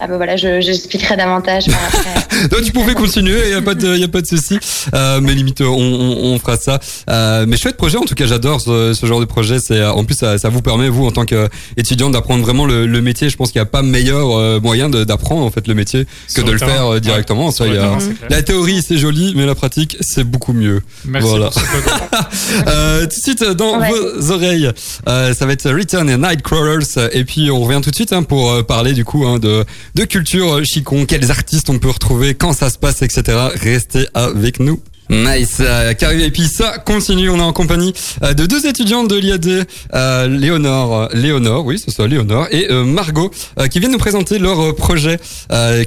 Ah 0.03 0.07
ben 0.07 0.17
voilà, 0.17 0.35
je- 0.35 0.61
j'expliquerai 0.61 1.15
davantage 1.15 1.67
par 1.67 1.79
après. 1.87 2.47
Non, 2.51 2.65
tu 2.65 2.71
pouvais 2.71 2.95
continuer, 2.95 3.37
il 3.45 3.51
y 3.51 3.53
a 3.53 3.61
pas 3.61 3.75
de, 3.75 3.95
y 3.97 4.03
a 4.03 4.07
pas 4.07 4.21
de 4.21 4.25
souci. 4.25 4.57
Euh, 4.95 5.19
mais 5.21 5.35
limite, 5.35 5.61
on, 5.61 5.67
on, 5.67 6.33
on 6.33 6.39
fera 6.39 6.57
ça. 6.57 6.79
Euh, 7.09 7.45
mais 7.47 7.55
chouette 7.55 7.77
projet, 7.77 7.97
en 7.97 8.05
tout 8.05 8.15
cas, 8.15 8.25
j'adore 8.25 8.61
ce, 8.61 8.93
ce 8.95 9.05
genre 9.05 9.19
de 9.19 9.25
projet. 9.25 9.59
C'est 9.59 9.75
euh, 9.77 9.91
en 9.91 10.03
plus, 10.03 10.15
ça, 10.15 10.39
ça 10.39 10.49
vous 10.49 10.63
permet 10.63 10.89
vous, 10.89 11.05
en 11.05 11.11
tant 11.11 11.25
qu'étudiant, 11.25 12.09
d'apprendre 12.09 12.43
vraiment 12.43 12.65
le, 12.65 12.87
le 12.87 13.01
métier. 13.01 13.29
Je 13.29 13.37
pense 13.37 13.51
qu'il 13.51 13.59
n'y 13.61 13.67
a 13.67 13.69
pas 13.69 13.83
meilleur 13.83 14.35
euh, 14.35 14.59
moyen 14.59 14.89
d'apprendre 14.89 15.43
en 15.45 15.51
fait 15.51 15.67
le 15.67 15.75
métier 15.75 16.05
que 16.05 16.09
Sur 16.27 16.43
de 16.45 16.51
le 16.51 16.57
terrain. 16.57 16.71
faire 16.71 16.85
euh, 16.87 16.93
Ouais. 16.95 16.99
directement. 16.99 17.51
Ça, 17.51 17.67
y 17.67 17.71
a- 17.77 17.81
terrain. 17.81 17.97
La 18.29 18.41
théorie, 18.41 18.81
c'est 18.81 18.97
joli, 18.97 19.33
mais 19.35 19.45
la 19.45 19.53
pratique, 19.53 19.97
c'est 20.01 20.23
beaucoup 20.23 20.53
mieux. 20.53 20.81
Merci 21.05 21.27
Voilà. 21.29 21.49
Euh, 22.67 23.01
tout 23.01 23.07
de 23.07 23.13
suite 23.23 23.43
dans 23.43 23.79
Ouais. 23.79 23.89
vos 23.89 24.31
oreilles, 24.31 24.69
euh, 25.07 25.33
ça 25.33 25.45
va 25.45 25.53
être 25.53 25.69
Return 25.69 26.09
et 26.09 26.17
Nightcrawlers. 26.17 27.09
Et 27.13 27.23
puis 27.23 27.49
on 27.51 27.61
revient 27.61 27.81
tout 27.81 27.89
de 27.91 27.95
suite 27.95 28.13
hein, 28.13 28.23
pour 28.23 28.65
parler 28.65 28.93
du 28.93 29.05
coup 29.05 29.25
hein, 29.25 29.39
de, 29.39 29.63
de 29.95 30.05
culture 30.05 30.57
euh, 30.57 30.63
chicon, 30.63 31.05
quels 31.05 31.31
artistes 31.31 31.69
on 31.69 31.79
peut 31.79 31.89
retrouver, 31.89 32.35
quand 32.35 32.53
ça 32.53 32.69
se 32.69 32.77
passe, 32.77 33.01
etc. 33.01 33.37
Restez 33.55 34.07
avec 34.13 34.59
nous. 34.59 34.81
Nice, 35.11 35.57
euh, 35.59 35.93
et 35.93 36.31
puis 36.31 36.43
ça 36.43 36.77
continue, 36.77 37.29
on 37.29 37.37
est 37.37 37.41
en 37.41 37.51
compagnie 37.51 37.93
euh, 38.23 38.33
de 38.33 38.45
deux 38.45 38.65
étudiantes 38.65 39.09
de 39.09 39.17
l'IAD, 39.17 39.67
euh, 39.93 40.27
Léonore, 40.29 41.09
Léonore, 41.13 41.65
oui 41.65 41.81
c'est 41.83 41.91
ça, 41.91 42.07
Léonore, 42.07 42.47
et 42.51 42.69
Margot, 42.71 43.29
qui 43.69 43.79
viennent 43.79 43.91
nous 43.91 43.97
présenter 43.97 44.39
leur 44.39 44.73
projet 44.75 45.19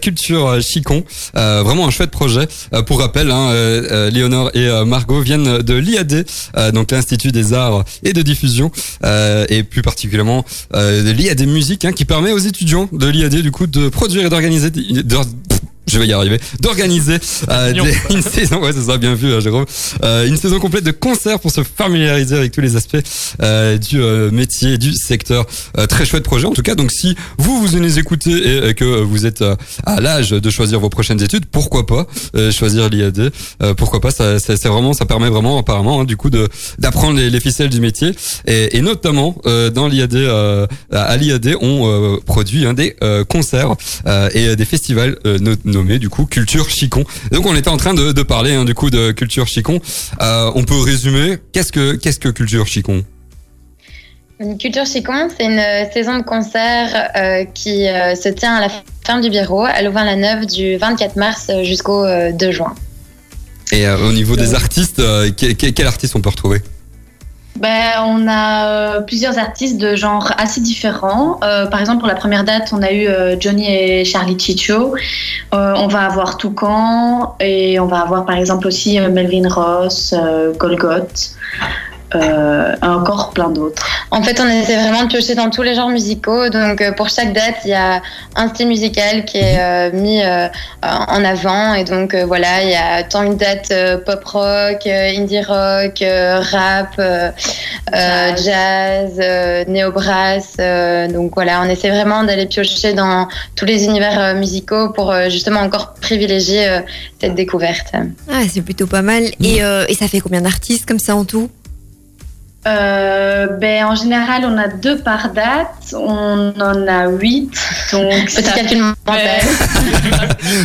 Culture 0.02 0.60
Chicon, 0.60 1.04
vraiment 1.34 1.86
un 1.86 1.90
chouette 1.90 2.10
projet. 2.10 2.46
Pour 2.86 3.00
rappel, 3.00 3.30
hein, 3.30 4.10
Léonore 4.10 4.50
et 4.54 4.68
Margot 4.84 5.20
viennent 5.20 5.58
de 5.58 5.74
l'IAD, 5.74 6.26
donc 6.72 6.90
l'Institut 6.90 7.32
des 7.32 7.52
Arts 7.52 7.84
et 8.02 8.12
de 8.12 8.22
Diffusion, 8.22 8.70
et 9.48 9.62
plus 9.62 9.82
particulièrement 9.82 10.44
de 10.74 11.10
l'IAD 11.10 11.46
Musique, 11.46 11.84
hein, 11.84 11.92
qui 11.92 12.04
permet 12.04 12.32
aux 12.32 12.38
étudiants 12.38 12.88
de 12.92 13.06
l'IAD 13.06 13.36
du 13.36 13.50
coup 13.50 13.66
de 13.66 13.88
produire 13.88 14.26
et 14.26 14.28
d'organiser 14.28 14.70
je 15.86 15.98
vais 15.98 16.06
y 16.06 16.12
arriver, 16.12 16.40
d'organiser 16.60 17.18
euh, 17.50 17.72
une 18.10 18.22
saison, 18.22 18.62
ouais 18.62 18.72
c'est 18.72 18.82
ça, 18.90 18.96
bien 18.96 19.14
vu 19.14 19.32
hein, 19.32 19.40
Jérôme, 19.40 19.66
Euh, 20.02 20.26
une 20.26 20.36
saison 20.36 20.58
complète 20.58 20.84
de 20.84 20.90
concerts 20.90 21.40
pour 21.40 21.50
se 21.50 21.62
familiariser 21.62 22.36
avec 22.36 22.52
tous 22.52 22.60
les 22.60 22.76
aspects 22.76 22.96
euh, 23.42 23.78
du 23.78 24.00
euh, 24.00 24.30
métier, 24.30 24.78
du 24.78 24.92
secteur. 24.94 25.46
Euh, 25.78 25.86
très 25.86 26.04
chouette 26.04 26.24
projet 26.24 26.46
en 26.46 26.52
tout 26.52 26.62
cas. 26.62 26.74
Donc 26.74 26.90
si 26.90 27.16
vous 27.38 27.66
vous 27.66 27.78
nous 27.78 27.98
écoutez 27.98 28.30
et, 28.32 28.68
et 28.68 28.74
que 28.74 28.84
vous 28.84 29.26
êtes 29.26 29.42
euh, 29.42 29.56
à 29.84 30.00
l'âge 30.00 30.30
de 30.30 30.50
choisir 30.50 30.80
vos 30.80 30.88
prochaines 30.90 31.22
études, 31.22 31.46
pourquoi 31.46 31.86
pas 31.86 32.06
euh, 32.36 32.50
choisir 32.50 32.88
l'IAD 32.88 33.30
euh, 33.62 33.74
Pourquoi 33.74 34.00
pas? 34.00 34.10
Ça, 34.10 34.38
ça- 34.38 34.56
c'est 34.56 34.68
vraiment, 34.68 34.92
ça 34.94 35.04
permet 35.06 35.28
vraiment 35.28 35.58
apparemment 35.58 36.00
hein, 36.00 36.04
du 36.04 36.16
coup 36.16 36.30
de 36.30 36.48
d'apprendre 36.78 37.18
les, 37.18 37.30
les 37.30 37.40
ficelles 37.40 37.68
du 37.70 37.80
métier. 37.80 38.12
Et, 38.46 38.76
et 38.76 38.80
notamment 38.80 39.36
euh, 39.46 39.70
dans 39.70 39.88
l'IAD, 39.88 40.14
euh, 40.14 40.66
à 40.92 41.16
l'IAD, 41.16 41.56
on 41.60 41.86
euh, 41.88 42.16
produit 42.24 42.66
hein, 42.66 42.74
des 42.74 42.96
euh, 43.02 43.24
concerts 43.24 43.74
euh, 44.06 44.28
et 44.34 44.56
des 44.56 44.64
festivals 44.64 45.16
euh, 45.26 45.38
no- 45.74 45.80
nommés 45.82 45.98
du 45.98 46.08
coup 46.08 46.26
Culture 46.26 46.68
Chicon. 46.70 47.04
Et 47.30 47.34
donc 47.34 47.46
on 47.46 47.54
était 47.56 47.68
en 47.70 47.76
train 47.76 47.94
de, 47.94 48.12
de 48.12 48.22
parler 48.22 48.52
hein, 48.54 48.64
du 48.64 48.74
coup 48.74 48.90
de 48.90 49.12
Culture 49.12 49.46
Chicon. 49.46 49.80
Euh, 50.20 50.50
on 50.54 50.64
peut 50.64 50.80
résumer 50.80 51.38
qu'est-ce 51.52 51.72
que 51.72 51.94
qu'est-ce 51.96 52.18
que 52.18 52.28
Culture 52.28 52.66
Chicon? 52.66 53.04
Une 54.40 54.58
Culture 54.58 54.84
Chicon, 54.84 55.28
c'est 55.36 55.44
une 55.46 55.58
euh, 55.60 55.84
saison 55.92 56.18
de 56.18 56.22
concert 56.24 57.10
euh, 57.16 57.44
qui 57.44 57.86
euh, 57.86 58.14
se 58.16 58.28
tient 58.28 58.54
à 58.56 58.60
la 58.62 58.68
ferme 59.06 59.20
du 59.20 59.30
Biérot, 59.30 59.64
à 59.64 59.80
Louvain-la-Neuve, 59.82 60.46
du 60.46 60.76
24 60.76 61.14
mars 61.16 61.46
euh, 61.50 61.62
jusqu'au 61.62 62.04
euh, 62.04 62.32
2 62.32 62.50
juin. 62.50 62.74
Et 63.72 63.86
euh, 63.86 63.96
au 64.08 64.12
niveau 64.12 64.34
des 64.36 64.54
artistes, 64.54 64.98
euh, 64.98 65.30
que- 65.30 65.52
que- 65.52 65.68
quel 65.70 65.86
artiste 65.86 66.16
on 66.16 66.20
peut 66.20 66.30
retrouver? 66.30 66.60
Ben, 67.56 67.92
on 68.00 68.26
a 68.26 68.68
euh, 68.68 69.00
plusieurs 69.00 69.38
artistes 69.38 69.78
de 69.78 69.94
genres 69.94 70.32
assez 70.38 70.60
différents. 70.60 71.38
Euh, 71.44 71.66
par 71.66 71.80
exemple, 71.80 72.00
pour 72.00 72.08
la 72.08 72.16
première 72.16 72.42
date, 72.42 72.70
on 72.72 72.82
a 72.82 72.90
eu 72.90 73.06
euh, 73.06 73.36
Johnny 73.38 73.72
et 73.72 74.04
Charlie 74.04 74.38
Chicho. 74.38 74.96
Euh, 75.54 75.74
on 75.76 75.86
va 75.86 76.00
avoir 76.06 76.36
Toucan 76.36 77.36
et 77.38 77.78
on 77.78 77.86
va 77.86 78.00
avoir 78.00 78.26
par 78.26 78.36
exemple 78.36 78.66
aussi 78.66 78.98
Melvin 78.98 79.48
Ross, 79.48 80.14
Golgoth, 80.58 81.36
euh, 82.16 82.74
et 82.82 82.86
encore 82.86 83.30
plein 83.30 83.48
d'autres. 83.50 83.86
En 84.10 84.22
fait, 84.22 84.40
on 84.40 84.48
essaie 84.48 84.76
vraiment 84.76 85.04
de 85.04 85.08
piocher 85.08 85.34
dans 85.34 85.50
tous 85.50 85.62
les 85.62 85.74
genres 85.74 85.88
musicaux. 85.88 86.48
Donc, 86.48 86.80
euh, 86.80 86.92
pour 86.92 87.08
chaque 87.08 87.32
date, 87.32 87.56
il 87.64 87.70
y 87.70 87.74
a 87.74 88.00
un 88.36 88.48
style 88.48 88.68
musical 88.68 89.24
qui 89.24 89.38
est 89.38 89.58
euh, 89.58 89.90
mis 89.92 90.22
euh, 90.22 90.48
en 90.82 91.24
avant. 91.24 91.74
Et 91.74 91.84
donc, 91.84 92.14
euh, 92.14 92.24
voilà, 92.24 92.62
il 92.62 92.70
y 92.70 92.76
a 92.76 93.02
tant 93.02 93.22
une 93.22 93.36
date 93.36 93.70
euh, 93.72 93.98
pop 93.98 94.24
rock, 94.24 94.86
indie 94.86 95.42
rock, 95.42 96.00
euh, 96.02 96.40
rap, 96.40 97.00
jazz, 97.92 99.12
euh, 99.18 99.64
néo 99.66 99.90
brass. 99.92 100.54
euh, 100.60 101.08
donc, 101.08 101.32
voilà, 101.34 101.60
on 101.62 101.68
essaie 101.68 101.90
vraiment 101.90 102.22
d'aller 102.22 102.46
piocher 102.46 102.92
dans 102.92 103.28
tous 103.56 103.64
les 103.64 103.84
univers 103.84 104.18
euh, 104.20 104.34
musicaux 104.34 104.90
pour 104.90 105.10
euh, 105.10 105.28
justement 105.28 105.60
encore 105.60 105.94
privilégier 106.00 106.68
euh, 106.68 106.80
cette 107.20 107.34
découverte. 107.34 107.92
Ah, 108.30 108.42
c'est 108.52 108.62
plutôt 108.62 108.86
pas 108.86 109.02
mal. 109.02 109.24
Et, 109.42 109.62
euh, 109.62 109.84
et 109.88 109.94
ça 109.94 110.08
fait 110.08 110.20
combien 110.20 110.42
d'artistes 110.42 110.86
comme 110.86 110.98
ça 110.98 111.16
en 111.16 111.24
tout? 111.24 111.50
Euh, 112.66 113.46
ben, 113.58 113.84
en 113.84 113.94
général, 113.94 114.44
on 114.46 114.56
a 114.56 114.68
deux 114.68 114.98
par 114.98 115.30
date. 115.30 115.94
On 115.94 116.52
en 116.60 116.88
a 116.88 117.08
huit. 117.08 117.52
Donc, 117.92 118.12
Petit 118.26 118.42
ça 118.42 118.52
calcul 118.52 118.80
mental. 118.80 119.40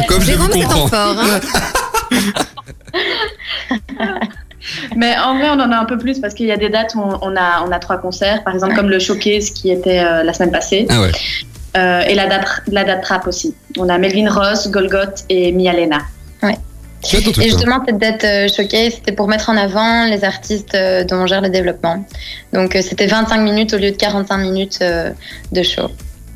Comme 0.07 0.21
je 0.21 0.31
vous 0.33 0.47
comprends. 0.47 0.87
fort. 0.87 1.17
Hein 1.19 1.39
Mais 4.95 5.17
en 5.17 5.37
vrai, 5.37 5.49
on 5.49 5.59
en 5.59 5.71
a 5.71 5.77
un 5.77 5.85
peu 5.85 5.97
plus 5.97 6.19
parce 6.19 6.33
qu'il 6.33 6.45
y 6.45 6.51
a 6.51 6.57
des 6.57 6.69
dates 6.69 6.93
où 6.95 6.99
on 6.99 7.17
on 7.21 7.35
a, 7.35 7.63
on 7.65 7.71
a 7.71 7.79
trois 7.79 7.97
concerts. 7.97 8.43
Par 8.43 8.53
exemple, 8.53 8.75
comme 8.75 8.89
le 8.89 8.99
Showcase 8.99 9.49
qui 9.51 9.71
était 9.71 9.99
euh, 9.99 10.23
la 10.23 10.33
semaine 10.33 10.51
passée. 10.51 10.85
Ah 10.89 11.01
ouais. 11.01 11.11
Euh, 11.77 12.01
et 12.01 12.15
la 12.15 12.27
date, 12.27 12.47
la 12.67 12.83
date 12.83 13.03
trap 13.03 13.27
aussi. 13.27 13.55
On 13.77 13.89
a 13.89 13.97
Melvin 13.97 14.29
Ross, 14.29 14.69
Golgoth 14.69 15.25
et 15.29 15.51
Mia 15.51 15.73
Lena. 15.73 15.99
Et 17.03 17.43
justement, 17.43 17.81
cette 17.85 17.97
date 17.97 18.23
euh, 18.23 18.47
showcase, 18.47 18.93
c'était 18.95 19.13
pour 19.13 19.27
mettre 19.27 19.49
en 19.49 19.57
avant 19.57 20.05
les 20.05 20.23
artistes 20.23 20.75
euh, 20.75 21.03
dont 21.05 21.17
on 21.17 21.27
gère 21.27 21.41
le 21.41 21.49
développement. 21.49 22.05
Donc, 22.53 22.75
euh, 22.75 22.81
c'était 22.81 23.07
25 23.07 23.37
minutes 23.41 23.73
au 23.73 23.77
lieu 23.77 23.91
de 23.91 23.95
45 23.95 24.37
minutes 24.37 24.79
euh, 24.81 25.11
de 25.51 25.63
show. 25.63 25.89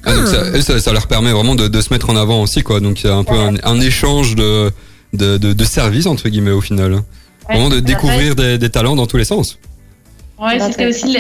Ah, 0.06 0.14
donc 0.14 0.28
ça, 0.28 0.58
et 0.58 0.62
ça, 0.62 0.80
ça 0.80 0.92
leur 0.94 1.08
permet 1.08 1.32
vraiment 1.32 1.56
de, 1.56 1.68
de 1.68 1.82
se 1.82 1.92
mettre 1.94 2.10
en 2.10 2.16
avant 2.16 2.42
aussi, 2.42 2.62
quoi. 2.62 2.80
Donc 2.82 3.04
il 3.04 3.08
y 3.08 3.10
a 3.10 3.16
un 3.16 3.24
peu 3.24 3.36
un, 3.36 3.56
un 3.64 3.80
échange 3.80 4.36
de, 4.36 4.70
de, 5.14 5.38
de, 5.38 5.54
de 5.54 5.64
services, 5.64 6.08
entre 6.08 6.28
guillemets, 6.28 6.52
au 6.52 6.62
final. 6.62 7.00
Vraiment 7.50 7.70
de 7.70 7.76
Ouais, 7.76 7.82
découvrir 7.82 8.36
des, 8.36 8.58
des 8.58 8.70
talents 8.70 8.96
dans 8.96 9.06
tous 9.06 9.18
les 9.18 9.26
sens. 9.26 9.58
Ouais, 10.40 10.60
c'était 10.60 10.88
aussi 10.88 11.16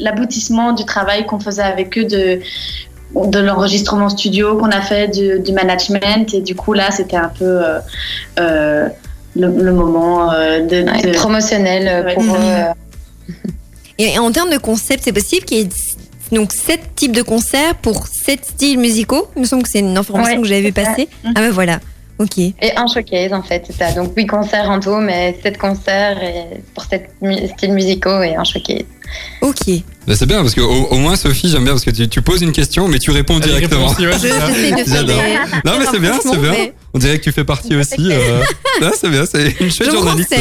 l'aboutissement 0.00 0.72
du 0.72 0.84
travail 0.86 1.26
qu'on 1.26 1.40
faisait 1.40 1.62
avec 1.62 1.98
eux 1.98 2.04
de, 2.04 2.40
de 3.14 3.38
l'enregistrement 3.38 4.08
studio 4.08 4.56
qu'on 4.58 4.70
a 4.70 4.80
fait, 4.80 5.08
du, 5.08 5.40
du 5.40 5.52
management. 5.52 6.32
Et 6.34 6.40
du 6.40 6.54
coup, 6.54 6.72
là, 6.74 6.90
c'était 6.90 7.16
un 7.16 7.30
peu 7.36 7.44
euh, 7.44 7.78
euh, 8.38 8.88
le, 9.36 9.48
le 9.48 9.72
moment 9.72 10.32
euh, 10.32 10.60
de, 10.60 10.82
Ouais, 10.82 11.02
de- 11.02 11.12
promotionnel 11.16 12.14
pour 12.14 12.34
euh, 12.34 12.64
Et 13.98 14.18
en 14.18 14.30
termes 14.30 14.50
de 14.50 14.58
concept, 14.58 15.02
c'est 15.04 15.12
possible 15.12 15.44
qu'il 15.44 15.58
y 15.58 15.60
ait 15.62 15.68
donc 16.30 16.52
sept 16.52 16.80
types 16.94 17.12
de 17.12 17.22
concerts 17.22 17.74
pour 17.76 18.06
sept 18.06 18.44
styles 18.44 18.78
musicaux? 18.78 19.28
Il 19.34 19.42
me 19.42 19.46
semble 19.46 19.62
que 19.62 19.70
c'est 19.70 19.78
une 19.80 19.96
information 19.96 20.36
Ouais, 20.36 20.42
que 20.42 20.46
j'avais 20.46 20.72
passer. 20.72 21.08
Mhm. 21.24 21.32
Ah 21.34 21.40
ben 21.40 21.50
voilà. 21.50 21.80
Ok. 22.18 22.36
Et 22.38 22.54
un 22.76 22.86
showcase, 22.86 23.32
en 23.32 23.42
fait, 23.42 23.62
c'est 23.66 23.72
ça. 23.76 23.92
Donc, 23.92 24.12
8 24.16 24.26
concerts 24.26 24.68
en 24.70 24.78
tout, 24.80 24.96
mais 24.96 25.38
7 25.42 25.56
concerts 25.56 26.22
et 26.22 26.60
pour 26.74 26.84
7 26.84 27.10
styles 27.56 27.72
musicaux 27.72 28.22
et 28.22 28.34
un 28.36 28.44
showcase. 28.44 28.84
Ok. 29.40 29.66
Mais 30.06 30.16
c'est 30.16 30.24
bien 30.26 30.40
parce 30.40 30.54
que 30.54 30.62
au, 30.62 30.86
au 30.86 30.96
moins 30.96 31.16
Sophie, 31.16 31.50
j'aime 31.50 31.64
bien 31.64 31.72
parce 31.74 31.84
que 31.84 31.90
tu, 31.90 32.08
tu 32.08 32.22
poses 32.22 32.40
une 32.40 32.52
question 32.52 32.88
mais 32.88 32.98
tu 32.98 33.10
réponds 33.10 33.38
directement. 33.40 33.88
réponse, 33.88 33.98
ouais, 34.22 34.84
Je. 34.86 35.58
Non 35.64 35.78
mais 35.78 35.84
c'est 35.90 35.98
bien, 36.00 36.18
c'est 36.22 36.36
bien. 36.38 36.50
mais 36.50 36.72
On 36.94 36.98
dirait 36.98 37.18
que 37.18 37.24
tu 37.24 37.32
fais 37.32 37.44
partie 37.44 37.76
aussi. 37.76 37.94
Euh... 38.10 38.42
non, 38.80 38.90
c'est 38.98 39.10
bien, 39.10 39.24
c'est 39.30 39.54
une 39.60 39.70
chouette 39.70 39.88
Je 39.90 39.94
journaliste. 39.94 40.34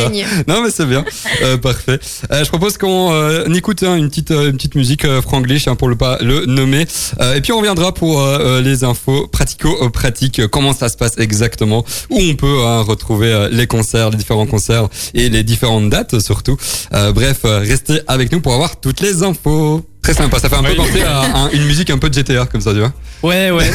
Non 0.48 0.62
mais 0.64 0.70
c'est 0.72 0.86
bien, 0.86 1.04
Euh, 1.44 1.58
parfait. 1.58 2.00
Euh, 2.32 2.44
je 2.44 2.48
propose 2.48 2.78
qu'on 2.78 3.12
euh, 3.12 3.44
on 3.48 3.54
écoute 3.54 3.84
hein, 3.84 3.96
une 3.98 4.08
petite 4.10 4.32
une 4.32 4.54
petite 4.54 4.76
musique 4.76 5.04
euh, 5.06 5.22
franglish 5.22 5.68
hein, 5.68 5.76
pour 5.76 5.90
le 5.90 5.96
pas 5.98 6.18
le 6.22 6.46
nommer. 6.46 6.86
Euh, 7.20 7.36
et 7.36 7.42
puis 7.42 7.52
on 7.52 7.58
reviendra 7.58 7.94
pour 7.94 8.26
les 8.62 8.84
infos 8.86 9.28
pratico-pratiques. 9.28 10.40
euh, 10.40 10.48
Comment 10.48 10.74
ça 10.74 10.88
se 10.90 10.96
passe 10.98 11.14
exactement? 11.18 11.84
Où 12.10 12.20
on 12.20 12.36
peut 12.36 12.62
hein, 12.66 12.82
retrouver 12.82 13.50
les 13.52 13.68
concerts, 13.68 14.12
les 14.12 14.18
différents 14.18 14.48
concerts 14.48 14.88
et 15.14 15.28
les 15.30 15.44
différentes 15.44 15.90
dates 15.90 16.20
surtout. 16.20 16.56
Euh, 16.94 17.12
bref, 17.12 17.40
restez 17.44 18.00
avec 18.08 18.32
nous 18.32 18.40
pour 18.40 18.54
avoir 18.58 18.80
toutes 18.80 19.02
les 19.02 19.22
infos. 19.22 19.82
Très 20.08 20.14
sympa, 20.14 20.40
ça 20.40 20.48
fait 20.48 20.56
un 20.56 20.64
peu 20.64 20.70
Oui. 20.70 20.76
penser 20.78 21.02
à 21.02 21.22
un- 21.38 21.50
une 21.50 21.66
musique 21.66 21.90
un 21.90 21.98
peu 21.98 22.10
de 22.10 22.14
GTA 22.14 22.46
comme 22.46 22.62
ça, 22.62 22.72
tu 22.72 22.80
vois. 22.80 22.94
Ouais, 23.24 23.52
ouais. 23.52 23.70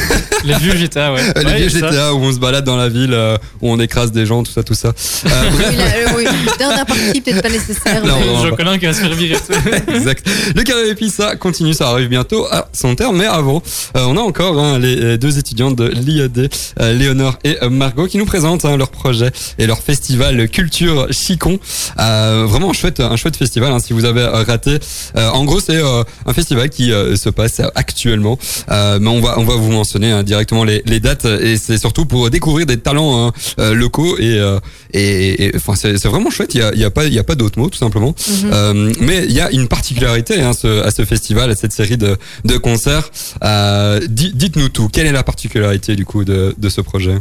Les 0.45 0.55
vieux 0.55 0.75
GTA, 0.75 1.13
ouais. 1.13 1.19
Euh, 1.37 1.43
Ouais, 1.43 1.59
les 1.59 1.67
vieux 1.67 1.79
ça. 1.79 1.91
GTA 1.91 2.11
où 2.15 2.17
on 2.23 2.33
se 2.33 2.39
balade 2.39 2.65
dans 2.65 2.75
la 2.75 2.89
ville, 2.89 3.13
euh, 3.13 3.37
où 3.61 3.71
on 3.71 3.79
écrase 3.79 4.11
des 4.11 4.25
gens, 4.25 4.41
tout 4.41 4.51
ça, 4.51 4.63
tout 4.63 4.73
ça. 4.73 4.87
Euh, 4.87 5.29
bref, 5.51 5.67
Oui, 5.69 5.75
là, 5.77 5.83
euh, 5.83 6.07
oui. 6.17 6.25
Dernière 6.57 6.85
partie, 6.87 7.21
peut-être 7.21 7.43
pas 7.43 7.49
nécessaire. 7.49 8.03
Non, 8.03 8.15
mais- 8.19 8.79
qui 8.79 8.85
va 8.87 8.93
se 8.93 8.99
faire 9.01 9.13
virer. 9.13 9.37
exact. 9.95 10.27
Le 10.55 10.63
carré 10.63 10.95
ça 11.09 11.35
continue, 11.35 11.73
ça 11.73 11.89
arrive 11.89 12.07
bientôt 12.07 12.47
à 12.49 12.67
son 12.73 12.95
terme. 12.95 13.17
Mais 13.17 13.25
avant, 13.27 13.61
euh, 13.95 14.05
on 14.07 14.17
a 14.17 14.21
encore 14.21 14.57
hein, 14.59 14.79
les, 14.79 14.95
les 14.95 15.17
deux 15.19 15.37
étudiantes 15.37 15.75
de 15.75 15.85
l'IAD, 15.87 16.49
euh, 16.79 16.93
Léonore 16.93 17.37
et 17.43 17.57
euh, 17.61 17.69
Margot, 17.69 18.07
qui 18.07 18.17
nous 18.17 18.25
présentent 18.25 18.65
hein, 18.65 18.75
leur 18.75 18.89
projet 18.89 19.29
et 19.59 19.67
leur 19.67 19.81
festival 19.83 20.49
Culture 20.49 21.07
Chicon. 21.11 21.59
Euh, 21.99 22.45
vraiment 22.47 22.71
un 22.71 22.73
chouette, 22.73 23.01
un 23.01 23.17
chouette 23.17 23.35
festival. 23.37 23.71
hein, 23.71 23.77
si 23.79 23.93
vous 23.93 24.05
avez 24.05 24.21
euh, 24.21 24.43
raté, 24.43 24.79
Euh, 25.15 25.29
en 25.29 25.43
gros, 25.45 25.59
c'est 25.59 25.75
euh, 25.77 26.03
un 26.25 26.33
festival 26.33 26.69
qui 26.69 26.91
euh, 26.91 27.15
se 27.15 27.29
passe 27.29 27.61
actuellement. 27.75 28.37
Euh, 28.71 28.99
mais 29.01 29.09
on 29.09 29.21
va, 29.21 29.39
on 29.39 29.43
va 29.43 29.55
vous 29.55 29.71
mentionner 29.71 30.11
hein, 30.11 30.23
directement 30.23 30.63
les, 30.63 30.81
les 30.85 30.99
dates 30.99 31.25
et 31.25 31.57
c'est 31.57 31.77
surtout 31.77 32.05
pour 32.05 32.29
découvrir 32.29 32.65
des 32.65 32.77
talents 32.77 33.27
hein, 33.27 33.33
euh, 33.59 33.73
locaux 33.73 34.17
et, 34.17 34.37
euh, 34.39 34.59
et, 34.93 35.45
et- 35.45 35.51
enfin 35.55 35.75
c'est 35.75 35.97
c'est 35.97 36.07
vraiment 36.07 36.29
chouette. 36.29 36.53
Il 36.55 36.59
y 36.61 36.63
a, 36.63 36.73
y 36.75 36.83
a 36.83 36.91
pas, 36.91 37.05
il 37.05 37.13
y 37.13 37.19
a 37.19 37.23
pas 37.23 37.35
d'autres 37.35 37.59
mots 37.59 37.69
tout 37.69 37.77
simplement. 37.79 38.15
Mhm. 38.27 38.49
Euh, 38.53 38.93
mais 39.01 39.25
il 39.25 39.31
y 39.33 39.41
a 39.41 39.51
une 39.51 39.67
particularité 39.67 40.41
hein, 40.41 40.53
ce- 40.53 40.81
à 40.83 40.91
ce 40.91 41.05
festival, 41.05 41.49
à 41.51 41.55
cette 41.55 41.73
série 41.73 41.97
de, 41.97 42.17
de 42.45 42.57
concerts. 42.57 43.09
Euh, 43.43 43.99
di- 44.07 44.31
Dites-nous 44.33 44.69
tout. 44.69 44.87
Quelle 44.89 45.07
est 45.07 45.11
la 45.11 45.23
particularité 45.23 45.95
du 45.95 46.05
coup 46.05 46.23
de, 46.25 46.53
de 46.57 46.69
ce 46.69 46.81
projet? 46.81 47.17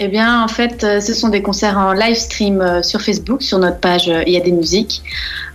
Eh 0.00 0.08
bien, 0.08 0.42
en 0.42 0.48
fait, 0.48 0.82
euh, 0.82 1.00
ce 1.00 1.14
sont 1.14 1.28
des 1.28 1.40
concerts 1.40 1.78
en 1.78 1.92
live 1.92 2.16
stream 2.16 2.60
euh, 2.60 2.82
sur 2.82 3.00
Facebook, 3.00 3.42
sur 3.42 3.58
notre 3.58 3.78
page 3.78 4.08
euh, 4.08 4.24
Il 4.26 4.32
y 4.32 4.36
a 4.36 4.40
des 4.40 4.50
musiques. 4.50 5.02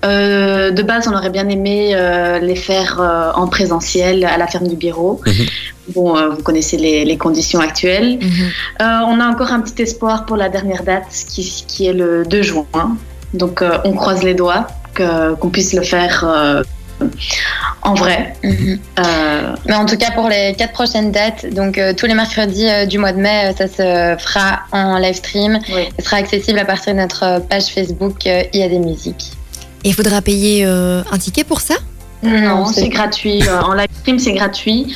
Euh, 0.05 0.71
de 0.71 0.81
base, 0.81 1.09
on 1.09 1.13
aurait 1.13 1.29
bien 1.29 1.49
aimé 1.49 1.91
euh, 1.93 2.39
les 2.39 2.55
faire 2.55 3.01
euh, 3.01 3.31
en 3.35 3.47
présentiel 3.47 4.23
à 4.23 4.37
la 4.37 4.47
ferme 4.47 4.69
du 4.69 4.77
Bureau. 4.77 5.19
Mhm. 5.25 5.45
Bon, 5.93 6.17
euh, 6.17 6.29
vous 6.29 6.41
connaissez 6.41 6.77
les, 6.77 7.03
les 7.03 7.17
conditions 7.17 7.59
actuelles. 7.59 8.19
Mhm. 8.21 8.29
Euh, 8.81 8.99
on 9.07 9.19
a 9.19 9.27
encore 9.27 9.51
un 9.51 9.59
petit 9.59 9.81
espoir 9.81 10.25
pour 10.25 10.37
la 10.37 10.47
dernière 10.47 10.83
date, 10.83 11.07
qui, 11.27 11.65
qui 11.67 11.87
est 11.87 11.93
le 11.93 12.23
2 12.25 12.41
juin. 12.41 12.65
Donc, 13.33 13.61
euh, 13.61 13.77
on 13.83 13.91
croise 13.91 14.23
les 14.23 14.35
doigts 14.35 14.67
qu'on 14.95 15.49
puisse 15.49 15.73
le 15.73 15.81
faire 15.83 16.25
euh, 16.27 16.63
en 17.81 17.93
vrai. 17.93 18.33
Mhm. 18.43 18.79
Euh, 18.99 19.55
Mais 19.65 19.75
en 19.75 19.85
tout 19.85 19.97
cas, 19.97 20.11
pour 20.11 20.27
les 20.29 20.53
quatre 20.57 20.73
prochaines 20.73 21.11
dates, 21.11 21.45
donc 21.53 21.77
euh, 21.77 21.93
tous 21.93 22.05
les 22.05 22.13
mercredis 22.13 22.67
euh, 22.69 22.85
du 22.85 22.97
mois 22.97 23.11
de 23.11 23.19
mai, 23.19 23.45
euh, 23.51 23.53
ça 23.57 23.67
se 23.67 24.21
fera 24.23 24.59
en 24.71 24.97
live 24.97 25.15
stream. 25.15 25.59
oui. 25.73 25.89
Ça 25.99 26.05
sera 26.05 26.17
accessible 26.17 26.59
à 26.59 26.65
partir 26.65 26.93
de 26.93 26.99
notre 26.99 27.39
page 27.49 27.65
Facebook 27.67 28.25
euh, 28.27 28.43
Il 28.53 28.59
y 28.59 28.63
a 28.63 28.69
des 28.69 28.79
musiques. 28.79 29.31
Et 29.83 29.89
il 29.89 29.93
faudra 29.95 30.21
payer 30.21 30.65
euh, 30.65 31.01
un 31.11 31.17
ticket 31.17 31.43
pour 31.43 31.61
ça? 31.61 31.75
Non, 32.21 32.65
c'est- 32.65 32.81
c'est 32.81 32.89
gratuit. 32.89 33.41
En 33.63 33.73
live 33.73 33.87
stream, 34.01 34.19
c'est 34.19 34.33
gratuit. 34.33 34.93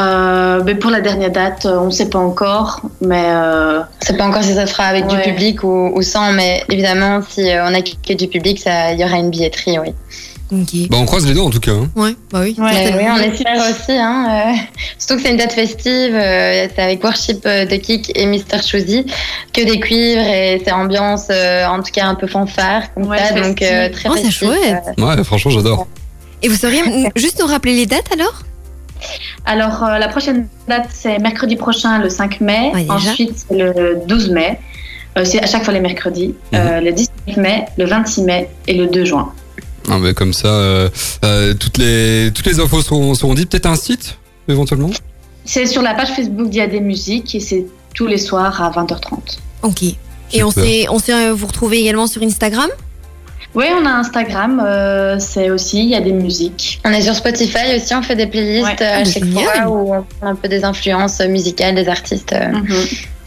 Euh, 0.00 0.60
mais 0.64 0.74
pour 0.74 0.90
la 0.90 1.00
dernière 1.00 1.30
date, 1.30 1.66
on 1.66 1.84
ne 1.84 1.90
sait 1.90 2.08
pas 2.08 2.18
encore. 2.18 2.80
Mais 3.00 3.22
euh, 3.26 3.80
Je 4.02 4.06
sais 4.08 4.16
pas 4.16 4.26
encore 4.26 4.42
si 4.42 4.54
ça 4.54 4.66
se 4.66 4.72
fera 4.72 4.84
avec 4.86 5.06
du 5.06 5.16
public 5.18 5.62
ou, 5.62 5.92
ou 5.94 6.02
sans, 6.02 6.32
mais 6.32 6.64
évidemment, 6.70 7.20
si 7.28 7.42
on 7.42 7.72
a 7.74 7.80
que 7.82 8.14
du 8.14 8.26
public, 8.26 8.60
il 8.66 8.98
y 9.00 9.04
aura 9.04 9.18
une 9.18 9.30
billetterie, 9.30 9.78
oui. 9.78 9.90
Bah 10.90 10.96
on 11.00 11.06
croise 11.06 11.26
les 11.26 11.34
doigts 11.34 11.44
en 11.44 11.50
tout 11.50 11.60
cas. 11.60 11.72
hein. 11.72 11.88
Ouais, 11.96 12.14
bah 12.30 12.40
oui. 12.42 12.54
Ouais, 12.58 12.92
oui, 12.96 13.04
on 13.10 13.16
espère 13.18 13.56
aussi. 13.70 13.92
Hein, 13.92 14.26
euh, 14.30 14.52
surtout 14.98 15.16
que 15.16 15.22
c'est 15.26 15.30
une 15.32 15.36
date 15.38 15.52
festive, 15.52 16.14
euh, 16.14 16.68
c'est 16.74 16.82
avec 16.82 17.02
Worship 17.02 17.44
euh, 17.46 17.64
de 17.66 17.76
Kik 17.76 18.12
et 18.14 18.26
Mr. 18.26 18.62
Choosy, 18.66 19.06
que 19.52 19.62
des 19.64 19.80
cuivres 19.80 20.20
et 20.22 20.60
c'est 20.64 20.72
ambiance, 20.72 21.26
euh, 21.30 21.66
en 21.66 21.82
tout 21.82 21.92
cas 21.92 22.06
un 22.06 22.14
peu 22.14 22.26
fanfare, 22.26 22.92
comme 22.94 23.06
Ouais, 23.06 23.18
ça, 23.18 23.24
festive. 23.26 23.42
donc 23.44 23.62
euh, 23.62 23.88
très 23.90 24.08
Oh, 24.08 24.12
c'est 24.16 24.22
festif, 24.24 24.38
chouette. 24.48 24.82
euh. 24.98 25.02
Ouais, 25.16 25.24
franchement 25.24 25.50
j'adore. 25.50 25.86
Et 26.42 26.48
vous 26.48 26.56
sauriez 26.56 26.82
juste 27.16 27.40
nous 27.40 27.46
rappeler 27.46 27.74
les 27.74 27.86
dates 27.86 28.12
alors? 28.12 28.42
Alors, 29.44 29.84
euh, 29.84 29.98
la 29.98 30.08
prochaine 30.08 30.46
date, 30.68 30.86
c'est 30.90 31.18
mercredi 31.18 31.56
prochain, 31.56 31.98
le 31.98 32.08
5 32.08 32.40
mai. 32.40 32.70
Ouais. 32.72 32.86
Ensuite, 32.88 33.44
c'est 33.48 33.54
le 33.56 33.98
12 34.06 34.30
mai. 34.30 34.58
Euh, 35.18 35.24
c'est 35.24 35.42
à 35.42 35.46
chaque 35.46 35.62
fois 35.64 35.74
les 35.74 35.80
mercredis. 35.80 36.34
Euh, 36.54 36.80
le 36.80 36.90
19 36.92 37.36
mai, 37.36 37.66
le 37.76 37.84
26 37.84 38.22
mai 38.22 38.48
et 38.66 38.72
le 38.74 38.86
2 38.86 39.04
juin. 39.04 39.32
Ah, 39.90 39.98
mais 39.98 40.14
comme 40.14 40.32
ça, 40.32 40.48
euh, 40.48 40.88
euh, 41.24 41.54
toutes 41.54 41.78
les 41.78 42.30
toutes 42.34 42.46
les 42.46 42.58
infos 42.60 42.80
seront, 42.82 43.14
seront 43.14 43.34
dites. 43.34 43.50
Peut-être 43.50 43.66
un 43.66 43.76
site 43.76 44.16
éventuellement? 44.48 44.90
C'est 45.44 45.66
sur 45.66 45.82
la 45.82 45.94
page 45.94 46.08
Facebook 46.14 46.48
d'Il 46.48 46.58
y 46.58 46.62
a 46.62 46.66
des 46.66 46.80
musiques 46.80 47.34
et 47.34 47.40
c'est 47.40 47.66
tous 47.94 48.06
les 48.06 48.18
soirs 48.18 48.60
à 48.62 48.70
20h30. 48.70 49.38
Ok. 49.62 49.82
Et 50.32 50.42
on 50.42 50.50
sait, 50.50 50.86
on 50.88 50.98
sait 50.98 51.12
euh, 51.12 51.34
vous 51.34 51.46
retrouver 51.46 51.78
également 51.80 52.06
sur 52.06 52.22
Instagram? 52.22 52.68
Oui, 53.54 53.66
on 53.80 53.86
a 53.86 53.90
Instagram, 53.90 54.60
euh, 54.64 55.16
c'est 55.20 55.50
aussi, 55.50 55.78
il 55.84 55.90
y 55.90 55.94
a 55.94 56.00
des 56.00 56.12
musiques. 56.12 56.80
On 56.84 56.90
est 56.90 57.02
sur 57.02 57.14
Spotify 57.14 57.76
aussi, 57.76 57.94
on 57.94 58.02
fait 58.02 58.16
des 58.16 58.26
playlists 58.26 58.64
Ouais. 58.80 58.84
à 58.84 58.96
Ah, 59.00 59.04
chaque 59.04 59.24
fois 59.26 59.68
où 59.68 59.94
on 59.94 60.02
prend 60.02 60.26
un 60.28 60.34
peu 60.34 60.48
des 60.48 60.64
influences 60.64 61.20
musicales 61.20 61.76
des 61.76 61.86
artistes. 61.86 62.34
Mhm. 62.34 62.74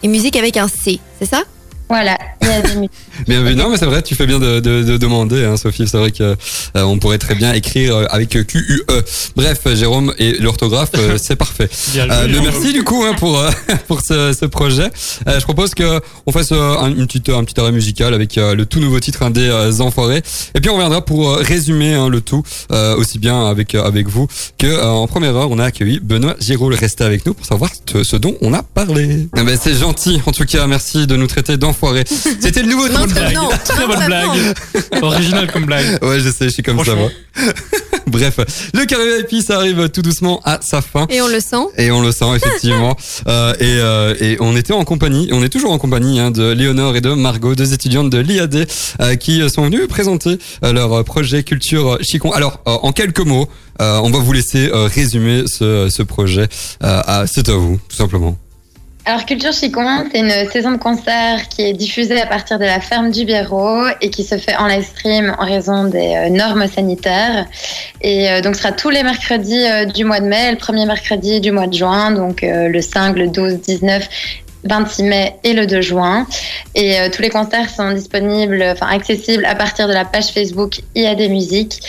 Et 0.03 0.07
musique 0.09 0.35
avec 0.35 0.57
un 0.57 0.67
C, 0.67 0.99
c'est 1.19 1.29
ça? 1.29 1.43
Voilà. 1.89 2.17
Bienvenue. 3.27 3.55
Non, 3.55 3.69
mais 3.69 3.77
c'est 3.77 3.85
vrai, 3.85 4.01
tu 4.01 4.13
fais 4.15 4.25
bien 4.27 4.39
de, 4.39 4.59
de, 4.59 4.83
de 4.83 4.97
demander, 4.97 5.43
hein, 5.45 5.55
Sophie. 5.57 5.87
C'est 5.87 5.97
vrai 5.97 6.11
que 6.11 6.23
euh, 6.23 6.35
on 6.75 6.99
pourrait 6.99 7.17
très 7.17 7.35
bien 7.35 7.53
écrire 7.53 7.95
euh, 7.95 8.05
avec 8.09 8.29
Q-U-E. 8.29 9.03
Bref, 9.35 9.59
Jérôme 9.73 10.13
et 10.17 10.33
l'orthographe, 10.39 10.91
euh, 10.97 11.17
c'est 11.21 11.35
parfait. 11.37 11.69
Euh, 11.97 12.27
mais 12.29 12.41
merci 12.41 12.73
du 12.73 12.83
coup 12.83 13.03
hein, 13.05 13.13
pour 13.17 13.37
euh, 13.39 13.49
pour 13.87 14.01
ce, 14.01 14.33
ce 14.37 14.45
projet. 14.45 14.89
Euh, 15.27 15.39
je 15.39 15.43
propose 15.43 15.73
que 15.75 16.01
on 16.25 16.31
fasse 16.31 16.51
euh, 16.51 16.77
un, 16.77 16.89
une 16.89 17.07
petite, 17.07 17.29
un 17.29 17.43
petit 17.45 17.59
arrêt 17.59 17.71
musical 17.71 18.13
avec 18.13 18.37
euh, 18.37 18.53
le 18.53 18.65
tout 18.65 18.79
nouveau 18.79 18.99
titre 18.99 19.23
hein, 19.23 19.29
des 19.29 19.47
euh, 19.47 19.79
Enfoirés. 19.79 20.21
Et 20.55 20.59
puis 20.61 20.69
on 20.69 20.75
reviendra 20.75 21.03
pour 21.05 21.29
euh, 21.29 21.35
résumer 21.41 21.93
hein, 21.93 22.09
le 22.09 22.21
tout 22.21 22.43
euh, 22.71 22.95
aussi 22.97 23.17
bien 23.19 23.45
avec 23.47 23.75
avec 23.75 24.07
vous 24.07 24.27
que 24.57 24.67
euh, 24.67 24.85
en 24.87 25.07
première 25.07 25.35
heure 25.35 25.51
on 25.51 25.59
a 25.59 25.65
accueilli 25.65 25.99
Benoît 26.01 26.35
Giraud. 26.39 26.67
Restez 26.67 27.03
avec 27.05 27.25
nous 27.25 27.33
pour 27.33 27.45
savoir 27.45 27.71
ce, 27.91 28.03
ce 28.03 28.15
dont 28.17 28.35
on 28.41 28.53
a 28.53 28.61
parlé. 28.63 29.27
Eh 29.37 29.43
ben, 29.43 29.57
c'est 29.61 29.73
gentil. 29.75 30.21
En 30.25 30.31
tout 30.31 30.45
cas, 30.45 30.67
merci 30.67 31.07
de 31.07 31.15
nous 31.15 31.27
traiter 31.27 31.55
d'enfoirés. 31.57 31.76
C'était 32.39 32.61
le 32.63 32.69
nouveau 32.69 32.87
titre. 32.87 33.13
blague. 33.13 33.33
non, 33.33 33.49
Très 33.65 33.87
bonne 33.87 34.05
blague. 34.05 34.55
Original 35.01 35.51
comme 35.51 35.65
blague. 35.65 36.03
Ouais, 36.03 36.19
je 36.19 36.29
sais, 36.29 36.45
je 36.45 36.49
suis 36.49 36.63
comme 36.63 36.83
ça, 36.83 36.95
moi. 36.95 37.09
Bref, 38.07 38.39
le 38.73 38.85
carré 38.85 39.03
VIP, 39.29 39.43
ça 39.43 39.57
arrive 39.57 39.89
tout 39.89 40.01
doucement 40.01 40.41
à 40.45 40.59
sa 40.61 40.81
fin. 40.81 41.07
Et 41.09 41.21
on 41.21 41.27
le 41.27 41.39
sent. 41.41 41.65
Et 41.77 41.91
on 41.91 42.01
le 42.01 42.11
sent 42.11 42.35
effectivement. 42.35 42.95
Euh, 43.27 43.53
et, 43.59 43.65
euh, 43.79 44.15
et 44.21 44.37
on 44.39 44.55
était 44.55 44.73
en 44.73 44.83
compagnie, 44.85 45.27
et 45.29 45.33
on 45.33 45.43
est 45.43 45.49
toujours 45.49 45.71
en 45.71 45.77
compagnie 45.77 46.19
hein, 46.19 46.31
de 46.31 46.51
Léonore 46.51 46.95
et 46.95 47.01
de 47.01 47.13
Margot, 47.13 47.55
deux 47.55 47.73
étudiantes 47.73 48.09
de 48.09 48.19
l'IAD, 48.19 48.67
euh, 49.01 49.15
qui 49.15 49.47
sont 49.49 49.63
venues 49.63 49.87
présenter 49.87 50.37
leur 50.61 51.03
projet 51.03 51.43
Culture 51.43 51.97
Chicon. 52.01 52.31
Alors, 52.31 52.61
euh, 52.67 52.71
en 52.83 52.91
quelques 52.91 53.19
mots, 53.19 53.47
euh, 53.81 53.99
on 54.03 54.09
va 54.11 54.19
vous 54.19 54.33
laisser 54.33 54.69
euh, 54.71 54.85
résumer 54.93 55.43
ce, 55.47 55.89
ce 55.89 56.03
projet. 56.03 56.47
Euh, 56.83 57.25
C'est 57.27 57.49
à 57.49 57.53
vous, 57.53 57.79
tout 57.89 57.95
simplement. 57.95 58.37
Alors 59.07 59.25
Culture 59.25 59.53
Chicon, 59.53 60.03
c'est 60.11 60.19
une 60.19 60.51
saison 60.51 60.71
de 60.71 60.77
concert 60.77 61.47
qui 61.47 61.61
est 61.61 61.71
diffusée 61.71 62.19
à 62.19 62.25
partir 62.25 62.59
de 62.59 62.65
la 62.65 62.81
ferme 62.81 63.09
du 63.09 63.23
Biérot 63.23 63.85
et 64.01 64.09
qui 64.09 64.25
se 64.25 64.37
fait 64.37 64.57
en 64.57 64.67
live 64.67 64.83
stream 64.83 65.33
en 65.39 65.45
raison 65.45 65.85
des 65.85 66.13
euh, 66.13 66.29
normes 66.29 66.67
sanitaires. 66.67 67.45
Et 68.01 68.29
euh, 68.29 68.41
donc 68.41 68.55
ce 68.55 68.63
sera 68.63 68.73
tous 68.73 68.89
les 68.89 69.03
mercredis 69.03 69.65
euh, 69.65 69.85
du 69.85 70.03
mois 70.03 70.19
de 70.19 70.25
mai, 70.25 70.51
le 70.51 70.57
premier 70.57 70.85
mercredi 70.85 71.39
du 71.39 71.53
mois 71.53 71.67
de 71.67 71.73
juin, 71.73 72.11
donc 72.11 72.39
le 72.43 72.81
5, 72.81 73.15
le 73.15 73.29
12, 73.29 73.61
19. 73.61 74.09
26 74.67 75.03
mai 75.03 75.35
et 75.43 75.53
le 75.53 75.65
2 75.67 75.81
juin. 75.81 76.27
Et 76.75 76.99
euh, 76.99 77.09
tous 77.13 77.21
les 77.21 77.29
concerts 77.29 77.69
sont 77.69 77.91
disponibles, 77.93 78.63
enfin 78.71 78.87
accessibles 78.87 79.45
à 79.45 79.55
partir 79.55 79.87
de 79.87 79.93
la 79.93 80.05
page 80.05 80.27
Facebook 80.33 80.81
IA 80.95 81.15
des 81.15 81.29
musiques 81.29 81.79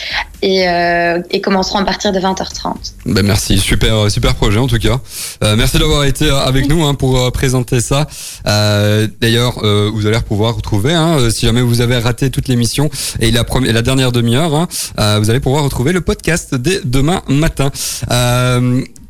et, 0.41 0.67
euh, 0.69 1.21
et 1.31 1.41
commenceront 1.41 1.79
à 1.79 1.85
partir 1.85 2.11
de 2.11 2.19
20h30. 2.19 2.73
Ben 3.05 3.25
merci, 3.25 3.57
super 3.57 4.09
super 4.09 4.35
projet 4.35 4.59
en 4.59 4.67
tout 4.67 4.79
cas. 4.79 4.99
Euh, 5.43 5.55
merci 5.55 5.77
d'avoir 5.77 6.05
été 6.05 6.25
euh, 6.25 6.39
avec 6.39 6.69
nous 6.69 6.83
hein, 6.85 6.93
pour 6.93 7.19
euh, 7.19 7.31
présenter 7.31 7.81
ça. 7.81 8.07
Euh, 8.47 9.07
D'ailleurs, 9.21 9.63
euh, 9.63 9.89
vous 9.93 10.05
allez 10.07 10.19
pouvoir 10.21 10.55
retrouver, 10.55 10.93
hein, 10.93 11.17
euh, 11.19 11.29
si 11.29 11.45
jamais 11.45 11.61
vous 11.61 11.81
avez 11.81 11.97
raté 11.97 12.29
toute 12.29 12.47
l'émission 12.47 12.89
et 13.19 13.31
la 13.31 13.43
première, 13.43 13.73
la 13.73 13.81
dernière 13.81 14.11
demi-heure, 14.11 14.53
hein, 14.55 14.67
euh, 14.99 15.19
vous 15.19 15.29
allez 15.29 15.39
pouvoir 15.39 15.63
retrouver 15.63 15.91
le 15.91 16.01
podcast 16.01 16.55
dès 16.55 16.79
demain 16.83 17.21
matin. 17.27 17.71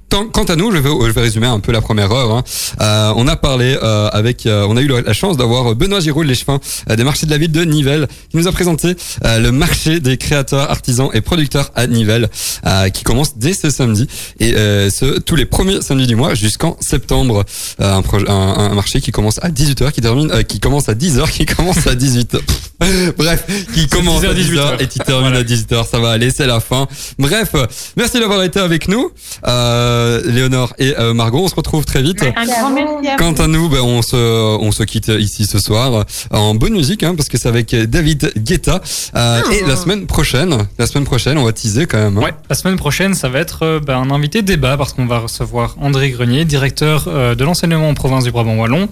Tant- 0.10 0.26
Quant 0.28 0.44
à 0.46 0.56
nous, 0.56 0.72
je 0.72 0.78
vais, 0.78 0.90
je 0.90 1.12
vais 1.12 1.22
résumer 1.22 1.46
un 1.48 1.60
peu 1.60 1.72
la 1.72 1.82
première 1.82 2.12
heure. 2.12 2.32
hein. 2.34 2.44
Euh, 2.82 3.14
on 3.16 3.28
a 3.28 3.36
parlé 3.36 3.78
euh, 3.82 4.10
avec, 4.12 4.46
euh, 4.48 4.66
on 4.68 4.76
a 4.76 4.82
eu 4.82 4.88
la 4.88 5.14
chance 5.14 5.38
d'avoir 5.38 5.76
Benoît 5.76 6.00
Giraud, 6.00 6.24
les 6.24 6.34
chevins 6.34 6.60
euh, 6.90 6.96
des 6.96 7.04
marchés 7.04 7.28
de 7.28 7.32
la 7.32 7.38
ville 7.38 7.52
de 7.52 7.64
Nivelles, 7.64 8.08
qui 8.32 8.38
nous 8.38 8.48
a 8.48 8.52
présenté 8.52 8.96
euh, 9.26 9.38
le 9.40 9.52
marché 9.52 10.00
des 10.00 10.18
créateurs, 10.18 10.72
artisans 10.72 11.10
et 11.14 11.22
producteurs 11.22 11.70
à 11.76 11.86
Nivelles, 11.86 12.28
euh, 12.66 12.90
qui 12.90 13.04
commence 13.04 13.38
dès 13.38 13.54
ce 13.54 13.70
samedi 13.70 14.08
et 14.40 14.56
euh, 14.56 14.90
ce 14.90 15.20
tous 15.20 15.36
les 15.36 15.46
premiers 15.46 15.82
samedis 15.82 16.08
du 16.08 16.16
mois 16.16 16.34
jusqu'en 16.34 16.76
septembre. 16.80 17.46
Euh, 17.80 17.94
un, 17.94 18.04
un, 18.28 18.72
un 18.72 18.74
marché 18.74 19.02
qui 19.02 19.12
commence 19.12 19.40
à 19.44 19.50
18h, 19.50 19.92
qui 19.92 20.02
termine, 20.02 20.32
euh, 20.32 20.42
qui 20.42 20.60
commence 20.60 20.90
à 20.90 20.96
10h, 20.96 21.30
qui 21.30 21.46
commence 21.46 21.86
à 21.86 21.94
18h. 21.94 22.40
Bref, 23.18 23.46
qui 23.76 23.88
commence 23.88 24.24
à 24.24 24.34
10h, 24.34 24.54
10h 24.56 24.82
et 24.84 24.88
qui 24.88 25.00
termine 25.00 25.36
à 25.36 25.44
18h. 25.44 25.88
Ça 25.88 26.00
va 26.00 26.12
aller, 26.12 26.32
c'est 26.32 26.48
la 26.48 26.60
fin. 26.62 26.88
Bref, 27.20 27.52
merci 27.98 28.20
d'avoir 28.20 28.42
été 28.44 28.60
avec 28.60 28.88
nous, 28.88 29.12
euh, 29.48 29.99
Léonore 30.26 30.74
et 30.80 30.96
euh, 30.98 31.14
Margot. 31.14 31.40
On 31.44 31.48
se 31.48 31.56
retrouve 31.56 31.86
très 31.86 32.02
vite. 32.02 32.22
Un 32.24 32.46
grand 32.46 32.72
merci 32.72 33.08
à 33.08 33.16
Quant 33.18 33.34
à 33.34 33.48
nous, 33.48 33.70
ben, 33.70 33.82
on 33.82 34.02
se 34.02 34.16
on 34.16 34.72
se 34.72 34.84
quitte 34.84 35.10
ici 35.10 35.46
ce 35.46 35.60
soir 35.60 35.94
euh, 35.94 36.04
en 36.38 36.56
bonne 36.56 36.74
musique, 36.74 37.04
hein, 37.04 37.16
parce 37.16 37.30
que 37.30 37.38
c'est 37.38 37.48
avec 37.48 37.76
David 37.76 38.32
Guetta. 38.38 38.82
Euh, 39.16 39.42
Ah. 39.42 39.42
Et 39.54 39.66
la 39.68 39.76
semaine 39.76 40.06
prochaine, 40.08 40.68
la 40.78 40.88
semaine 40.88 41.06
prochaine, 41.06 41.38
on 41.38 41.44
va 41.46 41.52
teaser 41.54 41.86
quand 41.86 41.98
même. 41.98 42.18
hein. 42.18 42.22
Ouais, 42.22 42.34
la 42.50 42.56
semaine 42.56 42.78
prochaine, 42.78 43.14
ça 43.14 43.30
va 43.30 43.40
être 43.40 43.64
euh, 43.64 43.80
bah, 43.80 43.98
un 43.98 44.12
invité 44.12 44.42
débat 44.42 44.76
parce 44.78 44.94
qu'on 44.94 45.06
va 45.06 45.20
recevoir 45.20 45.76
André 45.80 46.10
Grenier, 46.12 46.46
directeur 46.46 47.06
euh, 47.08 47.36
de 47.36 47.44
l'enseignement 47.44 47.90
en 47.90 47.94
province 47.94 48.24
du 48.24 48.32
Brabant 48.32 48.56
Wallon, 48.56 48.90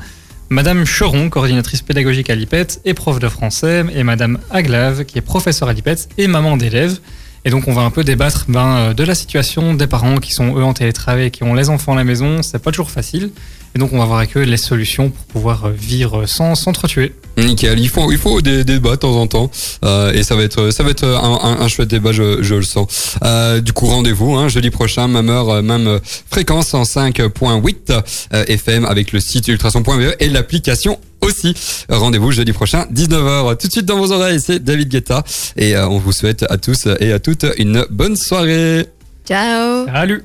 Madame 0.50 0.86
Cheron, 0.86 1.30
coordinatrice 1.30 1.82
pédagogique 1.82 2.30
à 2.30 2.36
l'IPET 2.36 2.68
et 2.86 2.94
prof 2.94 3.20
de 3.20 3.28
français, 3.28 3.84
et 3.94 4.04
Madame 4.04 4.38
Aglave, 4.50 5.04
qui 5.06 5.18
est 5.18 5.22
professeure 5.22 5.68
à 5.70 5.74
l'IPET 5.74 5.96
et 6.18 6.28
maman 6.28 6.56
d'élèves. 6.58 7.00
Et 7.46 7.50
donc, 7.50 7.68
on 7.68 7.74
va 7.74 7.82
un 7.82 7.92
peu 7.92 8.04
débattre 8.04 8.46
ben, 8.48 8.68
euh, 8.68 8.94
de 8.94 9.04
la 9.04 9.16
situation 9.16 9.74
des 9.74 9.88
parents 9.88 10.18
qui 10.18 10.34
sont 10.34 10.58
eux 10.58 10.64
en 10.64 10.74
télétravail 10.74 11.28
et 11.28 11.32
qui 11.32 11.44
ont 11.44 11.54
les 11.54 11.70
enfants 11.70 11.94
à 11.94 11.96
la 11.96 12.04
maison. 12.04 12.42
C'est 12.42 12.60
pas 12.60 12.72
toujours 12.72 12.92
facile. 12.92 13.32
Et 13.76 13.80
donc, 13.80 13.94
on 13.94 14.00
va 14.00 14.06
voir 14.06 14.20
avec 14.20 14.36
eux 14.38 14.42
les 14.42 14.58
solutions 14.58 15.10
pour 15.10 15.26
pouvoir 15.26 15.66
euh, 15.66 15.72
vivre 15.72 16.26
sans 16.26 16.56
s'entretuer. 16.56 17.14
Nickel. 17.38 17.80
Il 17.80 17.90
faut 17.90 18.12
il 18.12 18.18
faut 18.18 18.42
des 18.42 18.64
débats 18.64 18.92
de 18.92 18.96
temps 18.96 19.16
en 19.16 19.28
temps, 19.28 19.52
euh, 19.86 20.12
et 20.12 20.24
ça 20.24 20.36
va 20.36 20.44
être 20.44 20.72
ça 20.72 20.84
va 20.84 20.90
être 20.90 21.04
un, 21.06 21.40
un, 21.44 21.62
un 21.62 21.68
chouette 21.68 21.90
débat, 21.90 22.12
je, 22.12 22.42
je 22.42 22.56
le 22.56 22.64
sens. 22.64 23.16
Euh, 23.24 23.62
du 23.62 23.74
coup, 23.74 23.86
rendez-vous 23.86 24.36
hein, 24.36 24.48
jeudi 24.48 24.70
prochain, 24.70 25.08
même 25.08 25.30
heure, 25.30 25.62
même 25.62 26.00
fréquence 26.32 26.74
en 26.74 26.84
5.8 26.84 28.02
euh, 28.34 28.44
FM 28.48 28.86
avec 28.86 29.12
le 29.12 29.20
site 29.20 29.48
ultrason.be 29.48 30.16
et 30.20 30.30
l'application 30.30 31.00
aussi. 31.22 31.54
Rendez-vous 31.90 32.32
jeudi 32.32 32.54
prochain, 32.54 32.86
19h. 32.94 33.58
Tout 33.58 33.68
de 33.68 33.72
suite 33.72 33.86
dans 33.86 33.98
vos 33.98 34.12
oreilles, 34.12 34.40
c'est 34.40 34.64
David 34.64 34.90
Guetta 34.90 35.24
et 35.56 35.76
euh, 35.76 35.88
on 35.88 36.00
vous 36.00 36.14
souhaite 36.14 36.46
à 36.50 36.58
tous 36.58 36.88
et 37.00 37.12
à 37.12 37.20
toutes 37.20 37.46
une 37.58 37.86
bonne 37.90 38.16
soirée. 38.16 38.88
Ciao 39.28 39.86
Salut 39.86 40.24